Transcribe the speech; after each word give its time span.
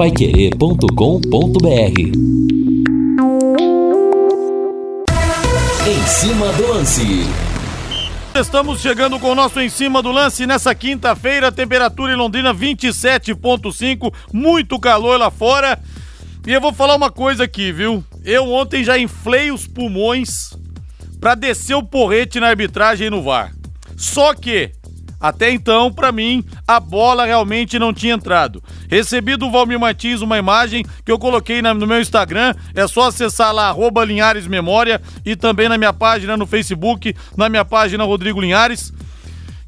paiquerê.com.br 0.00 2.00
Em 5.86 6.06
cima 6.06 6.50
do 6.54 6.68
lance. 6.68 7.02
Estamos 8.34 8.80
chegando 8.80 9.20
com 9.20 9.32
o 9.32 9.34
nosso 9.34 9.60
em 9.60 9.68
cima 9.68 10.02
do 10.02 10.10
lance 10.10 10.46
nessa 10.46 10.74
quinta-feira, 10.74 11.52
temperatura 11.52 12.14
em 12.14 12.16
Londrina 12.16 12.54
27.5, 12.54 14.10
muito 14.32 14.80
calor 14.80 15.18
lá 15.18 15.30
fora. 15.30 15.78
E 16.46 16.50
eu 16.50 16.62
vou 16.62 16.72
falar 16.72 16.96
uma 16.96 17.10
coisa 17.10 17.44
aqui, 17.44 17.70
viu? 17.70 18.02
Eu 18.24 18.50
ontem 18.50 18.82
já 18.82 18.98
inflei 18.98 19.50
os 19.50 19.66
pulmões 19.66 20.56
para 21.20 21.34
descer 21.34 21.74
o 21.74 21.82
porrete 21.82 22.40
na 22.40 22.48
arbitragem 22.48 23.08
e 23.08 23.10
no 23.10 23.22
VAR. 23.22 23.52
Só 23.98 24.32
que 24.32 24.72
até 25.20 25.50
então, 25.50 25.92
para 25.92 26.10
mim, 26.10 26.42
a 26.66 26.80
bola 26.80 27.26
realmente 27.26 27.78
não 27.78 27.92
tinha 27.92 28.14
entrado. 28.14 28.62
Recebi 28.88 29.36
do 29.36 29.50
Valmir 29.50 29.78
Martins 29.78 30.22
uma 30.22 30.38
imagem 30.38 30.82
que 31.04 31.12
eu 31.12 31.18
coloquei 31.18 31.60
no 31.60 31.86
meu 31.86 32.00
Instagram. 32.00 32.54
É 32.74 32.88
só 32.88 33.08
acessar 33.08 33.52
lá, 33.52 33.68
arroba 33.68 34.02
Linhares 34.02 34.46
Memória, 34.46 35.00
e 35.24 35.36
também 35.36 35.68
na 35.68 35.76
minha 35.76 35.92
página 35.92 36.38
no 36.38 36.46
Facebook, 36.46 37.14
na 37.36 37.50
minha 37.50 37.66
página 37.66 38.02
Rodrigo 38.02 38.40
Linhares, 38.40 38.94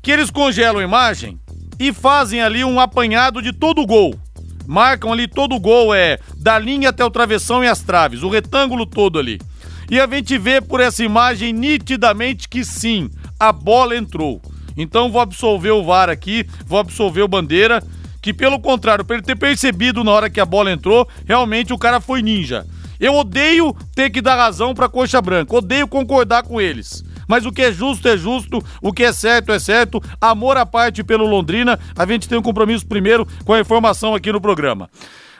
que 0.00 0.10
eles 0.10 0.30
congelam 0.30 0.80
a 0.80 0.84
imagem 0.84 1.38
e 1.78 1.92
fazem 1.92 2.40
ali 2.40 2.64
um 2.64 2.80
apanhado 2.80 3.42
de 3.42 3.52
todo 3.52 3.82
o 3.82 3.86
gol. 3.86 4.18
Marcam 4.66 5.12
ali 5.12 5.28
todo 5.28 5.54
o 5.54 5.60
gol, 5.60 5.94
é 5.94 6.18
da 6.36 6.58
linha 6.58 6.88
até 6.88 7.04
o 7.04 7.10
travessão 7.10 7.62
e 7.62 7.68
as 7.68 7.82
traves, 7.82 8.22
o 8.22 8.30
retângulo 8.30 8.86
todo 8.86 9.18
ali. 9.18 9.38
E 9.90 10.00
a 10.00 10.06
gente 10.06 10.38
vê 10.38 10.62
por 10.62 10.80
essa 10.80 11.04
imagem 11.04 11.52
nitidamente 11.52 12.48
que 12.48 12.64
sim, 12.64 13.10
a 13.38 13.52
bola 13.52 13.94
entrou. 13.94 14.40
Então 14.76 15.10
vou 15.10 15.20
absolver 15.20 15.70
o 15.70 15.84
VAR 15.84 16.08
aqui, 16.08 16.46
vou 16.66 16.78
absolver 16.78 17.22
o 17.22 17.28
Bandeira, 17.28 17.82
que 18.20 18.32
pelo 18.32 18.60
contrário, 18.60 19.04
para 19.04 19.16
ele 19.16 19.24
ter 19.24 19.36
percebido 19.36 20.04
na 20.04 20.12
hora 20.12 20.30
que 20.30 20.40
a 20.40 20.46
bola 20.46 20.70
entrou, 20.70 21.08
realmente 21.26 21.72
o 21.72 21.78
cara 21.78 22.00
foi 22.00 22.22
ninja. 22.22 22.66
Eu 23.00 23.14
odeio 23.14 23.74
ter 23.96 24.10
que 24.10 24.22
dar 24.22 24.36
razão 24.36 24.72
para 24.72 24.88
coxa 24.88 25.20
branca, 25.20 25.56
odeio 25.56 25.88
concordar 25.88 26.44
com 26.44 26.60
eles. 26.60 27.04
Mas 27.26 27.44
o 27.44 27.50
que 27.50 27.62
é 27.62 27.72
justo 27.72 28.06
é 28.08 28.16
justo, 28.16 28.64
o 28.80 28.92
que 28.92 29.02
é 29.02 29.12
certo 29.12 29.50
é 29.50 29.58
certo. 29.58 30.00
Amor 30.20 30.56
à 30.56 30.64
parte 30.64 31.02
pelo 31.02 31.26
Londrina, 31.26 31.78
a 31.96 32.06
gente 32.06 32.28
tem 32.28 32.38
um 32.38 32.42
compromisso 32.42 32.86
primeiro 32.86 33.26
com 33.44 33.52
a 33.52 33.60
informação 33.60 34.14
aqui 34.14 34.30
no 34.30 34.40
programa. 34.40 34.88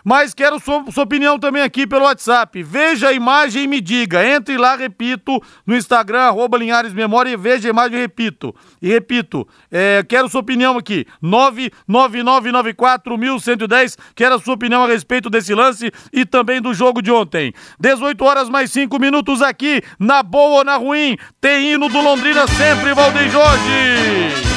Mas 0.04 0.34
quero 0.34 0.60
sua, 0.60 0.84
sua, 0.90 1.04
opinião 1.04 1.38
também 1.38 1.62
aqui 1.62 1.86
pelo 1.86 2.04
WhatsApp. 2.04 2.62
Veja 2.62 3.08
a 3.08 3.12
imagem 3.12 3.64
e 3.64 3.66
me 3.66 3.80
diga. 3.80 4.26
Entre 4.26 4.56
lá, 4.56 4.76
repito, 4.76 5.40
no 5.66 5.76
Instagram, 5.76 6.20
arroba 6.20 6.58
Linhares 6.58 6.92
Memória 6.92 7.30
e 7.30 7.36
veja 7.36 7.68
a 7.68 7.70
imagem 7.70 7.98
e 7.98 8.00
repito. 8.00 8.54
E 8.80 8.88
repito, 8.88 9.46
é, 9.70 10.04
quero 10.08 10.28
sua 10.28 10.40
opinião 10.40 10.76
aqui. 10.76 11.06
999941110. 11.22 13.96
Quero 14.14 14.34
a 14.34 14.40
sua 14.40 14.54
opinião 14.54 14.84
a 14.84 14.88
respeito 14.88 15.30
desse 15.30 15.54
lance 15.54 15.90
e 16.12 16.24
também 16.24 16.60
do 16.60 16.74
jogo 16.74 17.00
de 17.00 17.10
ontem. 17.10 17.52
18 17.78 18.24
horas 18.24 18.48
mais 18.48 18.70
5 18.70 18.98
minutos 18.98 19.42
aqui, 19.42 19.82
na 19.98 20.22
boa 20.22 20.58
ou 20.58 20.64
na 20.64 20.76
ruim. 20.76 21.16
Tem 21.40 21.72
hino 21.72 21.88
do 21.88 22.00
Londrina 22.00 22.46
sempre, 22.46 22.94
Valdeir 22.94 23.30
Jorge. 23.30 24.51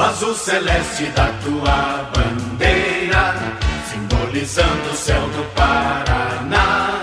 O 0.00 0.02
azul 0.02 0.34
celeste 0.34 1.04
da 1.14 1.26
tua 1.44 2.10
bandeira, 2.14 3.34
simbolizando 3.90 4.90
o 4.90 4.96
céu 4.96 5.20
do 5.28 5.44
Paraná. 5.54 7.02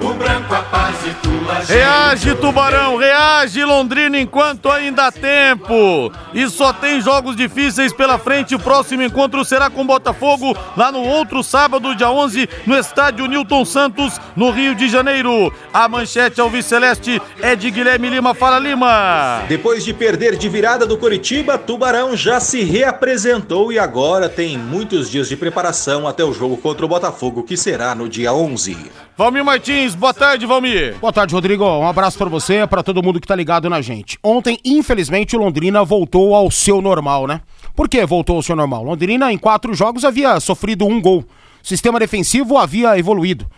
O 0.00 0.14
branco 0.14 0.54
a 0.54 0.62
paz 0.62 0.96
e 1.06 1.14
tua 1.22 1.33
Reage, 1.66 2.34
Tubarão, 2.36 2.96
reage, 2.96 3.64
Londrina, 3.64 4.18
enquanto 4.18 4.70
ainda 4.70 5.06
há 5.06 5.12
tempo. 5.12 6.10
E 6.32 6.48
só 6.48 6.72
tem 6.72 7.00
jogos 7.00 7.36
difíceis 7.36 7.92
pela 7.92 8.18
frente. 8.18 8.54
O 8.54 8.58
próximo 8.58 9.02
encontro 9.02 9.44
será 9.44 9.68
com 9.68 9.86
Botafogo, 9.86 10.56
lá 10.76 10.90
no 10.90 11.00
outro 11.00 11.42
sábado, 11.42 11.94
dia 11.94 12.10
11, 12.10 12.48
no 12.66 12.76
estádio 12.76 13.26
Newton 13.26 13.64
Santos, 13.64 14.20
no 14.34 14.50
Rio 14.50 14.74
de 14.74 14.88
Janeiro. 14.88 15.52
A 15.72 15.88
manchete 15.88 16.40
ao 16.40 16.50
Celeste 16.62 17.20
é 17.42 17.54
de 17.54 17.70
Guilherme 17.70 18.08
Lima. 18.08 18.34
Fala, 18.34 18.58
Lima. 18.58 19.42
Depois 19.48 19.84
de 19.84 19.92
perder 19.92 20.36
de 20.36 20.48
virada 20.48 20.86
do 20.86 20.96
Coritiba, 20.96 21.58
Tubarão 21.58 22.16
já 22.16 22.40
se 22.40 22.62
reapresentou 22.62 23.72
e 23.72 23.78
agora 23.78 24.28
tem 24.28 24.56
muitos 24.56 25.10
dias 25.10 25.28
de 25.28 25.36
preparação 25.36 26.06
até 26.08 26.24
o 26.24 26.32
jogo 26.32 26.56
contra 26.56 26.86
o 26.86 26.88
Botafogo, 26.88 27.42
que 27.42 27.56
será 27.56 27.94
no 27.94 28.08
dia 28.08 28.32
11. 28.32 28.76
Valmir 29.16 29.44
Martins, 29.44 29.94
boa 29.94 30.12
tarde, 30.12 30.44
Valmir. 30.44 30.96
Boa 30.98 31.12
tarde, 31.12 31.32
Rodrigo. 31.32 31.64
Um 31.64 31.86
abraço 31.86 32.18
para 32.18 32.28
você, 32.28 32.66
para 32.66 32.82
todo 32.82 33.00
mundo 33.00 33.20
que 33.20 33.28
tá 33.28 33.36
ligado 33.36 33.70
na 33.70 33.80
gente. 33.80 34.18
Ontem, 34.20 34.58
infelizmente, 34.64 35.36
Londrina 35.36 35.84
voltou 35.84 36.34
ao 36.34 36.50
seu 36.50 36.82
normal, 36.82 37.28
né? 37.28 37.40
Por 37.76 37.88
que 37.88 38.04
voltou 38.04 38.34
ao 38.34 38.42
seu 38.42 38.56
normal? 38.56 38.82
Londrina, 38.82 39.32
em 39.32 39.38
quatro 39.38 39.72
jogos, 39.72 40.04
havia 40.04 40.40
sofrido 40.40 40.84
um 40.84 41.00
gol. 41.00 41.20
O 41.62 41.66
sistema 41.66 42.00
defensivo 42.00 42.58
havia 42.58 42.98
evoluído. 42.98 43.48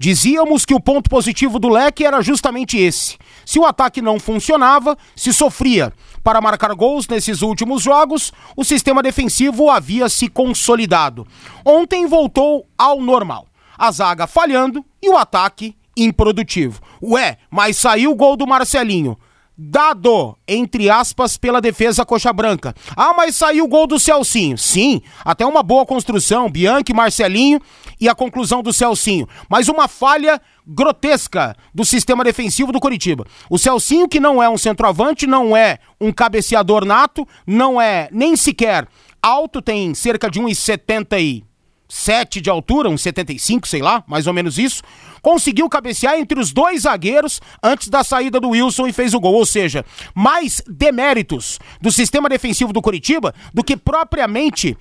Dizíamos 0.00 0.64
que 0.64 0.74
o 0.74 0.80
ponto 0.80 1.08
positivo 1.08 1.60
do 1.60 1.68
leque 1.68 2.04
era 2.04 2.20
justamente 2.20 2.76
esse. 2.76 3.16
Se 3.46 3.60
o 3.60 3.64
ataque 3.64 4.02
não 4.02 4.18
funcionava, 4.18 4.98
se 5.14 5.32
sofria 5.32 5.92
para 6.24 6.40
marcar 6.40 6.74
gols 6.74 7.06
nesses 7.06 7.40
últimos 7.40 7.84
jogos, 7.84 8.32
o 8.56 8.64
sistema 8.64 9.00
defensivo 9.00 9.70
havia 9.70 10.08
se 10.08 10.26
consolidado. 10.26 11.24
Ontem 11.64 12.04
voltou 12.04 12.66
ao 12.76 13.00
normal 13.00 13.46
a 13.78 13.90
zaga 13.90 14.26
falhando 14.26 14.84
e 15.04 15.08
o 15.08 15.16
ataque 15.18 15.76
improdutivo. 15.96 16.80
Ué, 17.02 17.36
mas 17.50 17.76
saiu 17.76 18.10
o 18.10 18.14
gol 18.14 18.36
do 18.36 18.46
Marcelinho. 18.46 19.18
Dado, 19.56 20.36
entre 20.48 20.90
aspas, 20.90 21.36
pela 21.36 21.60
defesa 21.60 22.04
coxa 22.04 22.32
branca. 22.32 22.74
Ah, 22.96 23.12
mas 23.16 23.36
saiu 23.36 23.66
o 23.66 23.68
gol 23.68 23.86
do 23.86 24.00
Celcinho. 24.00 24.58
Sim, 24.58 25.00
até 25.24 25.46
uma 25.46 25.62
boa 25.62 25.86
construção, 25.86 26.50
Bianchi, 26.50 26.92
Marcelinho 26.92 27.60
e 28.00 28.08
a 28.08 28.14
conclusão 28.16 28.62
do 28.62 28.72
Celcinho. 28.72 29.28
Mas 29.48 29.68
uma 29.68 29.86
falha 29.86 30.40
grotesca 30.66 31.54
do 31.72 31.84
sistema 31.84 32.24
defensivo 32.24 32.72
do 32.72 32.80
Coritiba. 32.80 33.24
O 33.48 33.56
Celcinho, 33.56 34.08
que 34.08 34.18
não 34.18 34.42
é 34.42 34.48
um 34.48 34.58
centroavante, 34.58 35.24
não 35.24 35.56
é 35.56 35.78
um 36.00 36.10
cabeceador 36.10 36.84
nato, 36.84 37.28
não 37.46 37.80
é 37.80 38.08
nem 38.10 38.34
sequer 38.34 38.88
alto, 39.22 39.62
tem 39.62 39.94
cerca 39.94 40.28
de 40.28 40.40
1,70 40.40 41.20
e 41.20 41.44
7 41.94 42.40
de 42.40 42.50
altura, 42.50 42.88
uns 42.88 43.02
75, 43.02 43.68
sei 43.68 43.80
lá, 43.80 44.02
mais 44.08 44.26
ou 44.26 44.32
menos 44.32 44.58
isso, 44.58 44.82
conseguiu 45.22 45.68
cabecear 45.68 46.18
entre 46.18 46.40
os 46.40 46.52
dois 46.52 46.82
zagueiros 46.82 47.40
antes 47.62 47.86
da 47.86 48.02
saída 48.02 48.40
do 48.40 48.48
Wilson 48.48 48.88
e 48.88 48.92
fez 48.92 49.14
o 49.14 49.20
gol. 49.20 49.34
Ou 49.34 49.46
seja, 49.46 49.84
mais 50.12 50.60
deméritos 50.66 51.60
do 51.80 51.92
sistema 51.92 52.28
defensivo 52.28 52.72
do 52.72 52.82
Curitiba 52.82 53.32
do 53.54 53.62
que 53.62 53.76
propriamente 53.76 54.76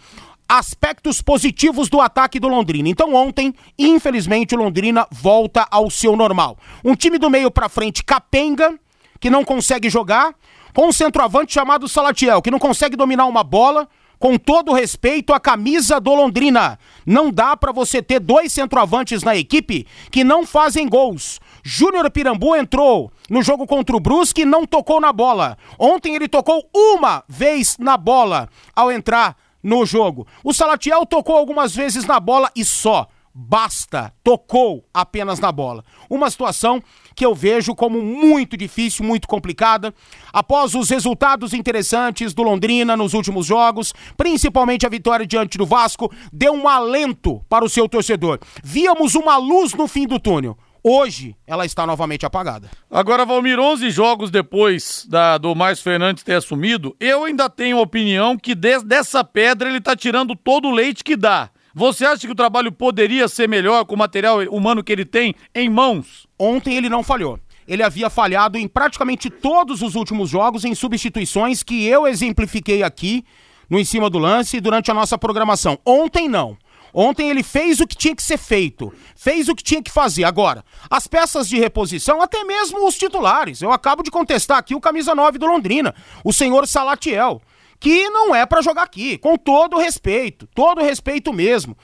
aspectos 0.50 1.22
positivos 1.22 1.88
do 1.88 2.02
ataque 2.02 2.40
do 2.40 2.48
Londrina. 2.48 2.90
Então 2.90 3.14
ontem, 3.14 3.54
infelizmente, 3.78 4.56
o 4.56 4.58
Londrina 4.58 5.08
volta 5.12 5.68
ao 5.70 5.92
seu 5.92 6.16
normal. 6.16 6.58
Um 6.84 6.96
time 6.96 7.20
do 7.20 7.30
meio 7.30 7.52
para 7.52 7.70
frente 7.70 8.04
capenga, 8.04 8.74
que 9.20 9.30
não 9.30 9.46
consegue 9.46 9.88
jogar, 9.88 10.34
com 10.74 10.88
um 10.88 10.92
centroavante 10.92 11.54
chamado 11.54 11.88
Salatiel, 11.88 12.42
que 12.42 12.50
não 12.50 12.58
consegue 12.58 12.98
dominar 12.98 13.28
uma 13.28 13.44
bola, 13.44 13.88
com 14.24 14.38
todo 14.38 14.72
respeito 14.72 15.34
à 15.34 15.40
camisa 15.40 16.00
do 16.00 16.16
Londrina. 16.16 16.80
Não 17.06 17.30
dá 17.30 17.58
para 17.58 17.74
você 17.74 18.02
ter 18.02 18.22
dois 18.22 18.54
centroavantes 18.54 19.22
na 19.22 19.36
equipe 19.36 19.86
que 20.10 20.24
não 20.24 20.46
fazem 20.46 20.88
gols. 20.88 21.42
Júnior 21.62 22.10
Pirambu 22.10 22.56
entrou 22.56 23.12
no 23.30 23.44
jogo 23.44 23.68
contra 23.68 23.98
o 23.98 24.00
Brusque 24.00 24.44
e 24.44 24.46
não 24.46 24.66
tocou 24.66 25.02
na 25.02 25.12
bola. 25.12 25.58
Ontem 25.78 26.16
ele 26.16 26.30
tocou 26.30 26.66
uma 26.74 27.22
vez 27.28 27.78
na 27.78 27.98
bola 27.98 28.48
ao 28.74 28.90
entrar 28.90 29.36
no 29.62 29.86
jogo. 29.86 30.26
O 30.42 30.54
Salatiel 30.54 31.06
tocou 31.06 31.36
algumas 31.36 31.76
vezes 31.76 32.06
na 32.06 32.18
bola 32.18 32.50
e 32.56 32.64
só 32.64 33.10
basta, 33.34 34.14
tocou 34.24 34.86
apenas 34.94 35.40
na 35.40 35.52
bola. 35.52 35.84
Uma 36.10 36.30
situação 36.30 36.82
que 37.16 37.26
eu 37.26 37.34
vejo 37.34 37.74
como 37.74 38.02
muito 38.02 38.56
difícil, 38.56 39.04
muito 39.06 39.28
complicada. 39.28 39.94
Após 40.32 40.76
os 40.76 40.90
resultados 40.90 41.54
interessantes 41.54 42.34
do 42.34 42.44
Londrina 42.44 42.96
nos 42.96 43.14
últimos 43.14 43.46
jogos, 43.46 43.94
principalmente 44.16 44.86
a 44.86 44.90
vitória 44.90 45.26
diante 45.26 45.58
do 45.58 45.66
Vasco, 45.66 46.12
deu 46.32 46.54
um 46.54 46.68
alento 46.68 47.44
para 47.50 47.66
o 47.66 47.70
seu 47.70 47.90
torcedor. 47.90 48.40
Víamos 48.64 49.16
uma 49.16 49.38
luz 49.38 49.74
no 49.74 49.88
fim 49.88 50.06
do 50.06 50.20
túnel. 50.20 50.58
Hoje 50.86 51.34
ela 51.48 51.66
está 51.66 51.88
novamente 51.88 52.26
apagada. 52.26 52.70
Agora, 52.92 53.26
Valmir, 53.26 53.58
11 53.58 53.90
jogos 53.90 54.30
depois 54.30 55.08
da, 55.10 55.38
do 55.38 55.56
Mais 55.56 55.80
Fernandes 55.80 56.24
ter 56.24 56.34
assumido, 56.34 56.94
eu 57.00 57.24
ainda 57.24 57.50
tenho 57.50 57.78
a 57.78 57.82
opinião 57.82 58.38
que 58.38 58.54
des, 58.54 58.84
dessa 58.84 59.24
pedra 59.24 59.70
ele 59.70 59.78
está 59.78 59.96
tirando 59.96 60.36
todo 60.36 60.68
o 60.68 60.72
leite 60.72 61.02
que 61.02 61.16
dá. 61.16 61.50
Você 61.76 62.06
acha 62.06 62.28
que 62.28 62.32
o 62.32 62.36
trabalho 62.36 62.72
poderia 62.72 63.28
ser 63.28 63.50
melhor 63.50 63.84
com 63.86 63.96
o 63.96 63.98
material 63.98 64.42
humano 64.44 64.84
que 64.84 64.92
ele 64.92 65.06
tem 65.06 65.34
em 65.56 65.68
mãos? 65.70 66.28
Ontem 66.38 66.76
ele 66.76 66.88
não 66.88 67.02
falhou. 67.02 67.40
Ele 67.68 67.82
havia 67.82 68.12
falhado 68.12 68.60
em 68.60 68.68
praticamente 68.68 69.28
todos 69.28 69.82
os 69.82 69.96
últimos 69.96 70.30
jogos 70.30 70.64
em 70.66 70.76
substituições 70.76 71.64
que 71.64 71.86
eu 71.88 72.06
exemplifiquei 72.06 72.84
aqui 72.84 73.26
no 73.68 73.80
em 73.80 73.86
cima 73.86 74.08
do 74.08 74.20
lance 74.20 74.60
durante 74.60 74.92
a 74.92 74.94
nossa 74.94 75.18
programação. 75.18 75.80
Ontem 75.84 76.30
não. 76.30 76.56
Ontem 76.94 77.32
ele 77.32 77.42
fez 77.42 77.80
o 77.80 77.88
que 77.88 77.98
tinha 77.98 78.16
que 78.16 78.22
ser 78.22 78.38
feito, 78.38 78.94
fez 79.16 79.50
o 79.50 79.56
que 79.56 79.64
tinha 79.64 79.82
que 79.82 79.90
fazer. 79.90 80.26
Agora, 80.26 80.64
as 80.88 81.08
peças 81.08 81.50
de 81.50 81.58
reposição, 81.58 82.22
até 82.22 82.44
mesmo 82.44 82.88
os 82.88 82.96
titulares. 82.96 83.64
Eu 83.64 83.72
acabo 83.72 84.04
de 84.04 84.12
contestar 84.12 84.60
aqui 84.60 84.76
o 84.76 84.80
camisa 84.80 85.16
9 85.16 85.40
do 85.40 85.48
Londrina, 85.48 85.96
o 86.24 86.32
senhor 86.32 86.68
Salatiel 86.68 87.42
que 87.84 88.10
não 88.10 88.34
é 88.34 88.46
para 88.46 88.62
jogar 88.62 88.84
aqui, 88.84 89.18
com 89.18 89.36
todo 89.36 89.78
respeito, 89.78 90.48
todo 90.56 90.82
respeito 90.82 91.34
mesmo. 91.34 91.76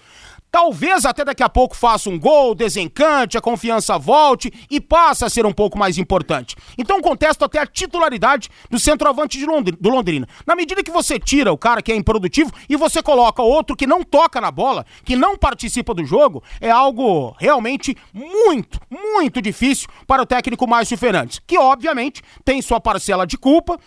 Talvez 0.50 1.06
até 1.06 1.26
daqui 1.26 1.44
a 1.44 1.50
pouco 1.50 1.76
faça 1.76 2.10
um 2.10 2.18
gol, 2.18 2.56
desencante, 2.56 3.38
a 3.38 3.42
confiança 3.42 4.00
volte 4.00 4.50
e 4.72 4.80
passe 4.80 5.26
a 5.26 5.30
ser 5.30 5.46
um 5.46 5.52
pouco 5.52 5.78
mais 5.78 5.98
importante. 5.98 6.56
Então 6.78 7.02
contesto 7.02 7.44
até 7.44 7.60
a 7.60 7.68
titularidade 7.68 8.50
do 8.70 8.80
centroavante 8.80 9.38
de 9.38 9.46
Londrina, 9.46 9.78
do 9.80 9.90
Londrina. 9.90 10.28
Na 10.48 10.56
medida 10.56 10.82
que 10.82 10.90
você 10.90 11.20
tira 11.20 11.52
o 11.52 11.58
cara 11.58 11.82
que 11.82 11.92
é 11.92 11.96
improdutivo 11.96 12.50
e 12.70 12.78
você 12.78 13.04
coloca 13.04 13.44
outro 13.44 13.76
que 13.76 13.86
não 13.86 14.02
toca 14.02 14.40
na 14.40 14.52
bola, 14.52 14.86
que 15.04 15.18
não 15.18 15.38
participa 15.38 15.94
do 15.94 16.06
jogo, 16.06 16.42
é 16.62 16.72
algo 16.72 17.36
realmente 17.38 17.96
muito, 18.14 18.80
muito 18.90 19.42
difícil 19.42 19.90
para 20.08 20.22
o 20.22 20.26
técnico 20.26 20.66
Márcio 20.66 20.98
Fernandes, 20.98 21.42
que 21.46 21.58
obviamente 21.58 22.24
tem 22.46 22.62
sua 22.62 22.80
parcela 22.80 23.28
de 23.28 23.38
culpa 23.38 23.78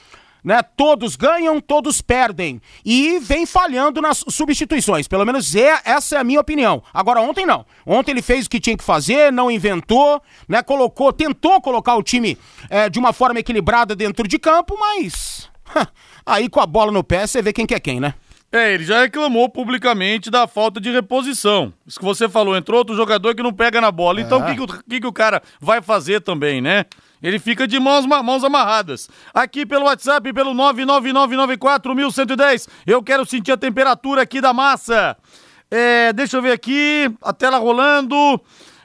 né? 0.42 0.62
Todos 0.62 1.16
ganham, 1.16 1.60
todos 1.60 2.00
perdem. 2.00 2.60
E 2.84 3.18
vem 3.20 3.46
falhando 3.46 4.00
nas 4.00 4.24
substituições. 4.28 5.06
Pelo 5.06 5.24
menos 5.24 5.54
é, 5.54 5.80
essa 5.84 6.16
é 6.16 6.18
a 6.18 6.24
minha 6.24 6.40
opinião. 6.40 6.82
Agora, 6.92 7.20
ontem 7.20 7.46
não. 7.46 7.64
Ontem 7.86 8.12
ele 8.12 8.22
fez 8.22 8.46
o 8.46 8.50
que 8.50 8.60
tinha 8.60 8.76
que 8.76 8.84
fazer, 8.84 9.32
não 9.32 9.50
inventou, 9.50 10.20
né? 10.48 10.62
Colocou, 10.62 11.12
tentou 11.12 11.60
colocar 11.60 11.96
o 11.96 12.02
time 12.02 12.36
é, 12.68 12.88
de 12.88 12.98
uma 12.98 13.12
forma 13.12 13.40
equilibrada 13.40 13.94
dentro 13.94 14.26
de 14.26 14.38
campo, 14.38 14.76
mas. 14.78 15.50
Aí 16.24 16.48
com 16.48 16.60
a 16.60 16.66
bola 16.66 16.92
no 16.92 17.04
pé, 17.04 17.26
você 17.26 17.42
vê 17.42 17.52
quem 17.52 17.66
que 17.66 17.74
é 17.74 17.80
quem, 17.80 18.00
né? 18.00 18.14
É, 18.52 18.74
ele 18.74 18.84
já 18.84 19.00
reclamou 19.00 19.48
publicamente 19.48 20.30
da 20.30 20.46
falta 20.46 20.78
de 20.78 20.90
reposição. 20.90 21.72
Isso 21.86 21.98
que 21.98 22.04
você 22.04 22.28
falou, 22.28 22.54
entrou 22.54 22.78
outro 22.78 22.94
jogador 22.94 23.34
que 23.34 23.42
não 23.42 23.52
pega 23.52 23.80
na 23.80 23.90
bola. 23.90 24.20
Então, 24.20 24.40
o 24.40 24.44
é. 24.46 24.54
que, 24.54 24.66
que, 24.90 25.00
que, 25.00 25.06
o 25.06 25.12
cara 25.12 25.42
vai 25.58 25.80
fazer 25.80 26.20
também, 26.20 26.60
né? 26.60 26.84
Ele 27.22 27.38
fica 27.38 27.68
de 27.68 27.78
mãos, 27.78 28.04
mãos 28.04 28.44
amarradas. 28.44 29.08
Aqui 29.32 29.64
pelo 29.64 29.84
WhatsApp, 29.84 30.32
pelo 30.32 30.52
99994110. 30.54 32.68
Eu 32.86 33.02
quero 33.02 33.24
sentir 33.24 33.52
a 33.52 33.56
temperatura 33.56 34.22
aqui 34.22 34.40
da 34.40 34.52
massa. 34.52 35.16
É, 35.70 36.12
deixa 36.12 36.36
eu 36.36 36.42
ver 36.42 36.50
aqui, 36.52 37.08
a 37.22 37.32
tela 37.32 37.58
rolando. 37.58 38.16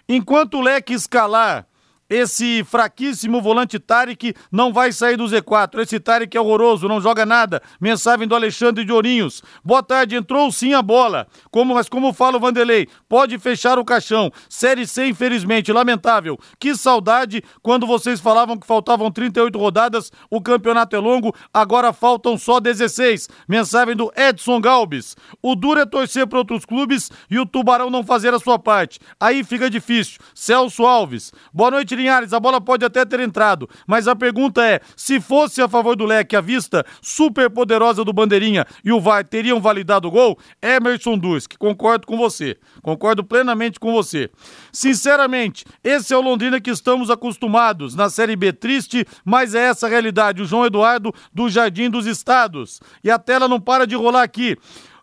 Enquanto 0.08 0.60
o 0.60 0.62
leque 0.62 0.94
escalar 0.94 1.67
esse 2.10 2.64
fraquíssimo 2.64 3.42
volante 3.42 3.78
Tarek 3.80 4.34
não 4.50 4.72
vai 4.72 4.92
sair 4.94 5.18
do 5.18 5.26
Z4. 5.26 5.80
Esse 5.80 6.00
Tarek 6.00 6.38
é 6.38 6.40
horroroso, 6.40 6.88
não 6.88 7.02
joga 7.02 7.26
nada. 7.26 7.62
Mensagem 7.82 8.26
do 8.26 8.36
Alexandre 8.36 8.86
de 8.86 8.94
Ourinhos. 8.94 9.44
Boa 9.64 9.84
tarde, 9.84 10.16
entrou 10.16 10.50
sim 10.52 10.74
a 10.74 10.82
bola. 10.82 11.28
Como, 11.52 11.76
mas 11.76 11.90
como 11.90 12.14
fala 12.14 12.38
o 12.38 12.40
Vanderlei, 12.40 12.88
pode 13.10 13.38
fechar 13.38 13.78
o 13.78 13.84
caixão. 13.84 14.32
Série 14.50 14.88
C, 14.88 15.08
infelizmente, 15.08 15.74
lamentável. 15.74 16.40
Que 16.58 16.76
saudade 16.76 17.44
quando 17.62 17.86
vocês 17.86 18.22
falavam 18.22 18.58
que 18.58 18.66
faltavam 18.66 19.12
38 19.12 19.58
rodadas, 19.60 20.12
o 20.30 20.42
campeonato 20.42 20.96
é 20.96 21.00
longo, 21.00 21.36
agora 21.54 21.92
faltam 21.92 22.38
só 22.38 22.62
16. 22.62 23.28
Mensagem 23.50 23.96
do 23.96 24.12
Edson 24.16 24.62
Galbis. 24.62 25.16
O 25.42 25.56
duro 25.56 25.82
é 25.82 25.86
torcer 25.86 26.26
para 26.26 26.40
outros 26.40 26.64
clubes 26.64 27.12
e 27.30 27.38
o 27.38 27.46
Tubarão 27.46 27.90
não 27.90 28.04
fazer 28.04 28.34
a 28.34 28.40
sua 28.40 28.58
parte. 28.58 28.98
Aí 29.20 29.44
fica 29.44 29.70
difícil. 29.70 30.20
Celso 30.34 30.86
Alves. 30.86 31.34
Boa 31.54 31.72
noite, 31.72 31.97
Linhares, 31.98 32.34
a 32.34 32.40
bola 32.40 32.62
pode 32.62 32.86
até 32.86 33.04
ter 33.04 33.20
entrado, 33.20 33.70
mas 33.86 34.08
a 34.08 34.16
pergunta 34.16 34.66
é: 34.66 34.80
se 34.96 35.20
fosse 35.20 35.62
a 35.62 35.68
favor 35.68 35.96
do 35.96 36.06
leque 36.06 36.36
a 36.36 36.42
vista 36.42 36.86
super 37.02 37.50
poderosa 37.50 38.04
do 38.06 38.14
Bandeirinha 38.14 38.66
e 38.84 38.92
o 38.92 39.02
VAR 39.02 39.24
teriam 39.24 39.60
validado 39.60 40.08
o 40.08 40.12
gol? 40.12 40.38
Emerson 40.62 41.18
Dusk, 41.18 41.56
concordo 41.58 42.08
com 42.08 42.18
você. 42.18 42.58
Concordo 42.82 43.24
plenamente 43.24 43.80
com 43.80 43.92
você. 43.92 44.30
Sinceramente, 44.72 45.66
esse 45.84 46.14
é 46.14 46.18
o 46.18 46.22
Londrina 46.22 46.62
que 46.62 46.70
estamos 46.70 47.10
acostumados 47.10 47.96
na 47.96 48.10
Série 48.10 48.36
B 48.36 48.54
triste, 48.54 49.06
mas 49.26 49.56
é 49.56 49.66
essa 49.66 49.88
a 49.88 49.90
realidade. 49.90 50.42
O 50.42 50.46
João 50.46 50.66
Eduardo 50.66 51.14
do 51.34 51.50
Jardim 51.50 51.90
dos 51.90 52.06
Estados. 52.06 52.80
E 53.04 53.10
a 53.10 53.20
tela 53.20 53.48
não 53.48 53.60
para 53.60 53.88
de 53.88 53.96
rolar 53.96 54.24
aqui. 54.24 54.58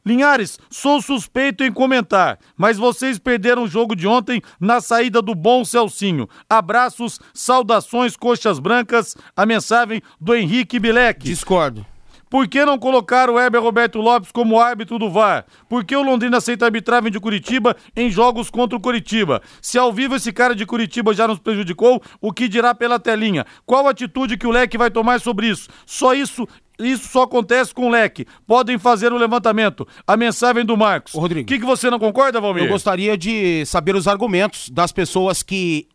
Linhares, 0.06 0.58
sou 0.68 1.00
suspeito 1.00 1.64
em 1.64 1.72
comentar, 1.72 2.38
mas 2.56 2.76
vocês 2.76 3.18
perderam 3.18 3.62
o 3.62 3.68
jogo 3.68 3.96
de 3.96 4.06
ontem 4.06 4.42
na 4.60 4.80
saída 4.80 5.22
do 5.22 5.34
bom 5.34 5.64
Celcinho. 5.64 6.28
Abraços, 6.48 7.18
saudações, 7.32 8.14
coxas 8.14 8.58
brancas. 8.58 9.16
A 9.34 9.46
mensagem 9.46 10.02
do 10.20 10.34
Henrique 10.34 10.78
Bilek. 10.78 11.24
Discordo. 11.24 11.86
Por 12.34 12.48
que 12.48 12.64
não 12.64 12.76
colocar 12.78 13.30
o 13.30 13.38
Heber 13.38 13.62
Roberto 13.62 14.00
Lopes 14.00 14.32
como 14.32 14.58
árbitro 14.58 14.98
do 14.98 15.08
VAR? 15.08 15.46
Por 15.68 15.84
que 15.84 15.94
o 15.94 16.02
Londrina 16.02 16.38
aceita 16.38 16.64
a 16.64 16.66
arbitragem 16.66 17.08
de 17.08 17.20
Curitiba 17.20 17.76
em 17.94 18.10
jogos 18.10 18.50
contra 18.50 18.76
o 18.76 18.80
Curitiba? 18.80 19.40
Se 19.62 19.78
ao 19.78 19.92
vivo 19.92 20.16
esse 20.16 20.32
cara 20.32 20.52
de 20.52 20.66
Curitiba 20.66 21.14
já 21.14 21.28
nos 21.28 21.38
prejudicou, 21.38 22.02
o 22.20 22.32
que 22.32 22.48
dirá 22.48 22.74
pela 22.74 22.98
telinha? 22.98 23.46
Qual 23.64 23.86
atitude 23.86 24.36
que 24.36 24.48
o 24.48 24.50
Leque 24.50 24.76
vai 24.76 24.90
tomar 24.90 25.20
sobre 25.20 25.46
isso? 25.46 25.68
Só 25.86 26.12
isso 26.12 26.44
isso 26.78 27.08
só 27.08 27.22
acontece 27.22 27.72
com 27.72 27.86
o 27.86 27.90
leque. 27.90 28.26
Podem 28.46 28.78
fazer 28.78 29.12
o 29.12 29.16
levantamento. 29.16 29.86
A 30.06 30.16
mensagem 30.16 30.64
do 30.64 30.76
Marcos. 30.76 31.14
Ô, 31.14 31.20
Rodrigo. 31.20 31.46
O 31.46 31.48
que, 31.48 31.58
que 31.58 31.64
você 31.64 31.88
não 31.88 31.98
concorda, 31.98 32.40
Valmir? 32.40 32.64
Eu 32.64 32.68
gostaria 32.68 33.16
de 33.16 33.64
saber 33.66 33.94
os 33.94 34.08
argumentos 34.08 34.68
das 34.68 34.92
pessoas 34.92 35.42
que 35.42 35.86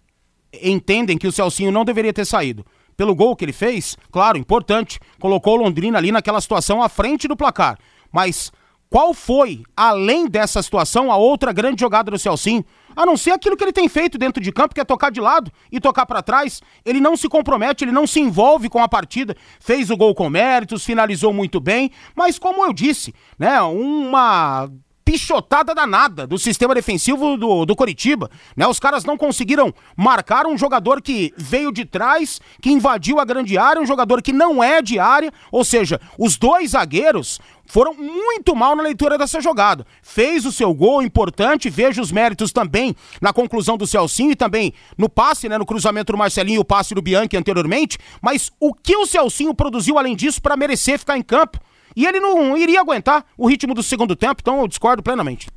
entendem 0.61 1.17
que 1.17 1.27
o 1.27 1.31
Celcinho 1.31 1.71
não 1.71 1.85
deveria 1.85 2.13
ter 2.13 2.25
saído. 2.25 2.65
Pelo 2.95 3.15
gol 3.15 3.35
que 3.35 3.45
ele 3.45 3.53
fez, 3.53 3.97
claro, 4.11 4.37
importante. 4.37 4.99
Colocou 5.19 5.57
o 5.57 5.63
Londrina 5.63 5.97
ali 5.97 6.11
naquela 6.11 6.41
situação 6.41 6.81
à 6.81 6.89
frente 6.89 7.27
do 7.27 7.35
placar. 7.35 7.77
Mas 8.11 8.51
qual 8.89 9.13
foi, 9.13 9.63
além 9.77 10.27
dessa 10.27 10.63
situação, 10.63 11.11
a 11.11 11.17
outra 11.17 11.53
grande 11.53 11.79
jogada 11.79 12.09
do 12.09 12.17
Celcinho? 12.17 12.65
A 12.99 13.05
não 13.05 13.15
ser 13.15 13.31
aquilo 13.31 13.55
que 13.55 13.63
ele 13.63 13.71
tem 13.71 13.87
feito 13.87 14.17
dentro 14.17 14.43
de 14.43 14.51
campo, 14.51 14.75
que 14.75 14.81
é 14.81 14.83
tocar 14.83 15.09
de 15.09 15.21
lado 15.21 15.49
e 15.71 15.79
tocar 15.79 16.05
para 16.05 16.21
trás. 16.21 16.61
Ele 16.83 16.99
não 16.99 17.15
se 17.15 17.29
compromete, 17.29 17.85
ele 17.85 17.93
não 17.93 18.05
se 18.05 18.19
envolve 18.19 18.67
com 18.67 18.83
a 18.83 18.89
partida. 18.89 19.37
Fez 19.57 19.89
o 19.89 19.95
gol 19.95 20.13
com 20.13 20.29
méritos, 20.29 20.83
finalizou 20.83 21.31
muito 21.31 21.61
bem, 21.61 21.91
mas 22.13 22.37
como 22.37 22.65
eu 22.65 22.73
disse, 22.73 23.15
né, 23.37 23.61
uma 23.61 24.69
pichotada 25.09 25.73
danada 25.73 26.27
do 26.27 26.37
sistema 26.37 26.75
defensivo 26.75 27.35
do, 27.35 27.65
do 27.65 27.75
Coritiba. 27.75 28.29
Né? 28.55 28.67
Os 28.67 28.79
caras 28.79 29.03
não 29.03 29.17
conseguiram 29.17 29.73
marcar 29.97 30.45
um 30.45 30.55
jogador 30.55 31.01
que 31.01 31.33
veio 31.35 31.71
de 31.71 31.83
trás, 31.83 32.39
que 32.61 32.69
invadiu 32.69 33.19
a 33.19 33.25
grande 33.25 33.57
área, 33.57 33.81
um 33.81 33.87
jogador 33.87 34.21
que 34.21 34.31
não 34.31 34.63
é 34.63 34.83
de 34.83 34.99
área, 34.99 35.33
ou 35.51 35.65
seja, 35.65 35.99
os 36.15 36.37
dois 36.37 36.71
zagueiros 36.71 37.39
foram 37.65 37.95
muito 37.95 38.55
mal 38.55 38.75
na 38.75 38.83
leitura 38.83 39.17
dessa 39.17 39.41
jogada. 39.41 39.83
Fez 40.03 40.45
o 40.45 40.51
seu 40.51 40.71
gol 40.75 41.01
importante, 41.01 41.71
vejo 41.71 42.03
os 42.03 42.11
méritos 42.11 42.51
também 42.51 42.95
na 43.19 43.33
conclusão 43.33 43.77
do 43.77 43.87
Celcinho 43.87 44.33
e 44.33 44.35
também 44.35 44.75
no 44.95 45.09
passe, 45.09 45.49
né, 45.49 45.57
no 45.57 45.65
cruzamento 45.65 46.11
do 46.11 46.19
Marcelinho 46.19 46.57
e 46.57 46.59
o 46.59 46.65
passe 46.65 46.93
do 46.93 47.01
Bianchi 47.01 47.35
anteriormente, 47.35 47.97
mas 48.21 48.51
o 48.59 48.75
que 48.75 48.95
o 48.95 49.07
Celcinho 49.07 49.55
produziu 49.55 49.97
além 49.97 50.15
disso 50.15 50.39
para 50.39 50.55
merecer 50.55 50.99
ficar 50.99 51.17
em 51.17 51.23
campo? 51.23 51.59
E 51.99 52.05
ele 52.05 52.21
não 52.21 52.55
iria 52.55 52.79
aguentar 52.79 53.25
o 53.37 53.45
ritmo 53.45 53.73
do 53.73 53.83
segundo 53.83 54.15
tempo, 54.15 54.37
então 54.39 54.61
eu 54.61 54.69
discordo 54.69 55.03
plenamente. 55.03 55.49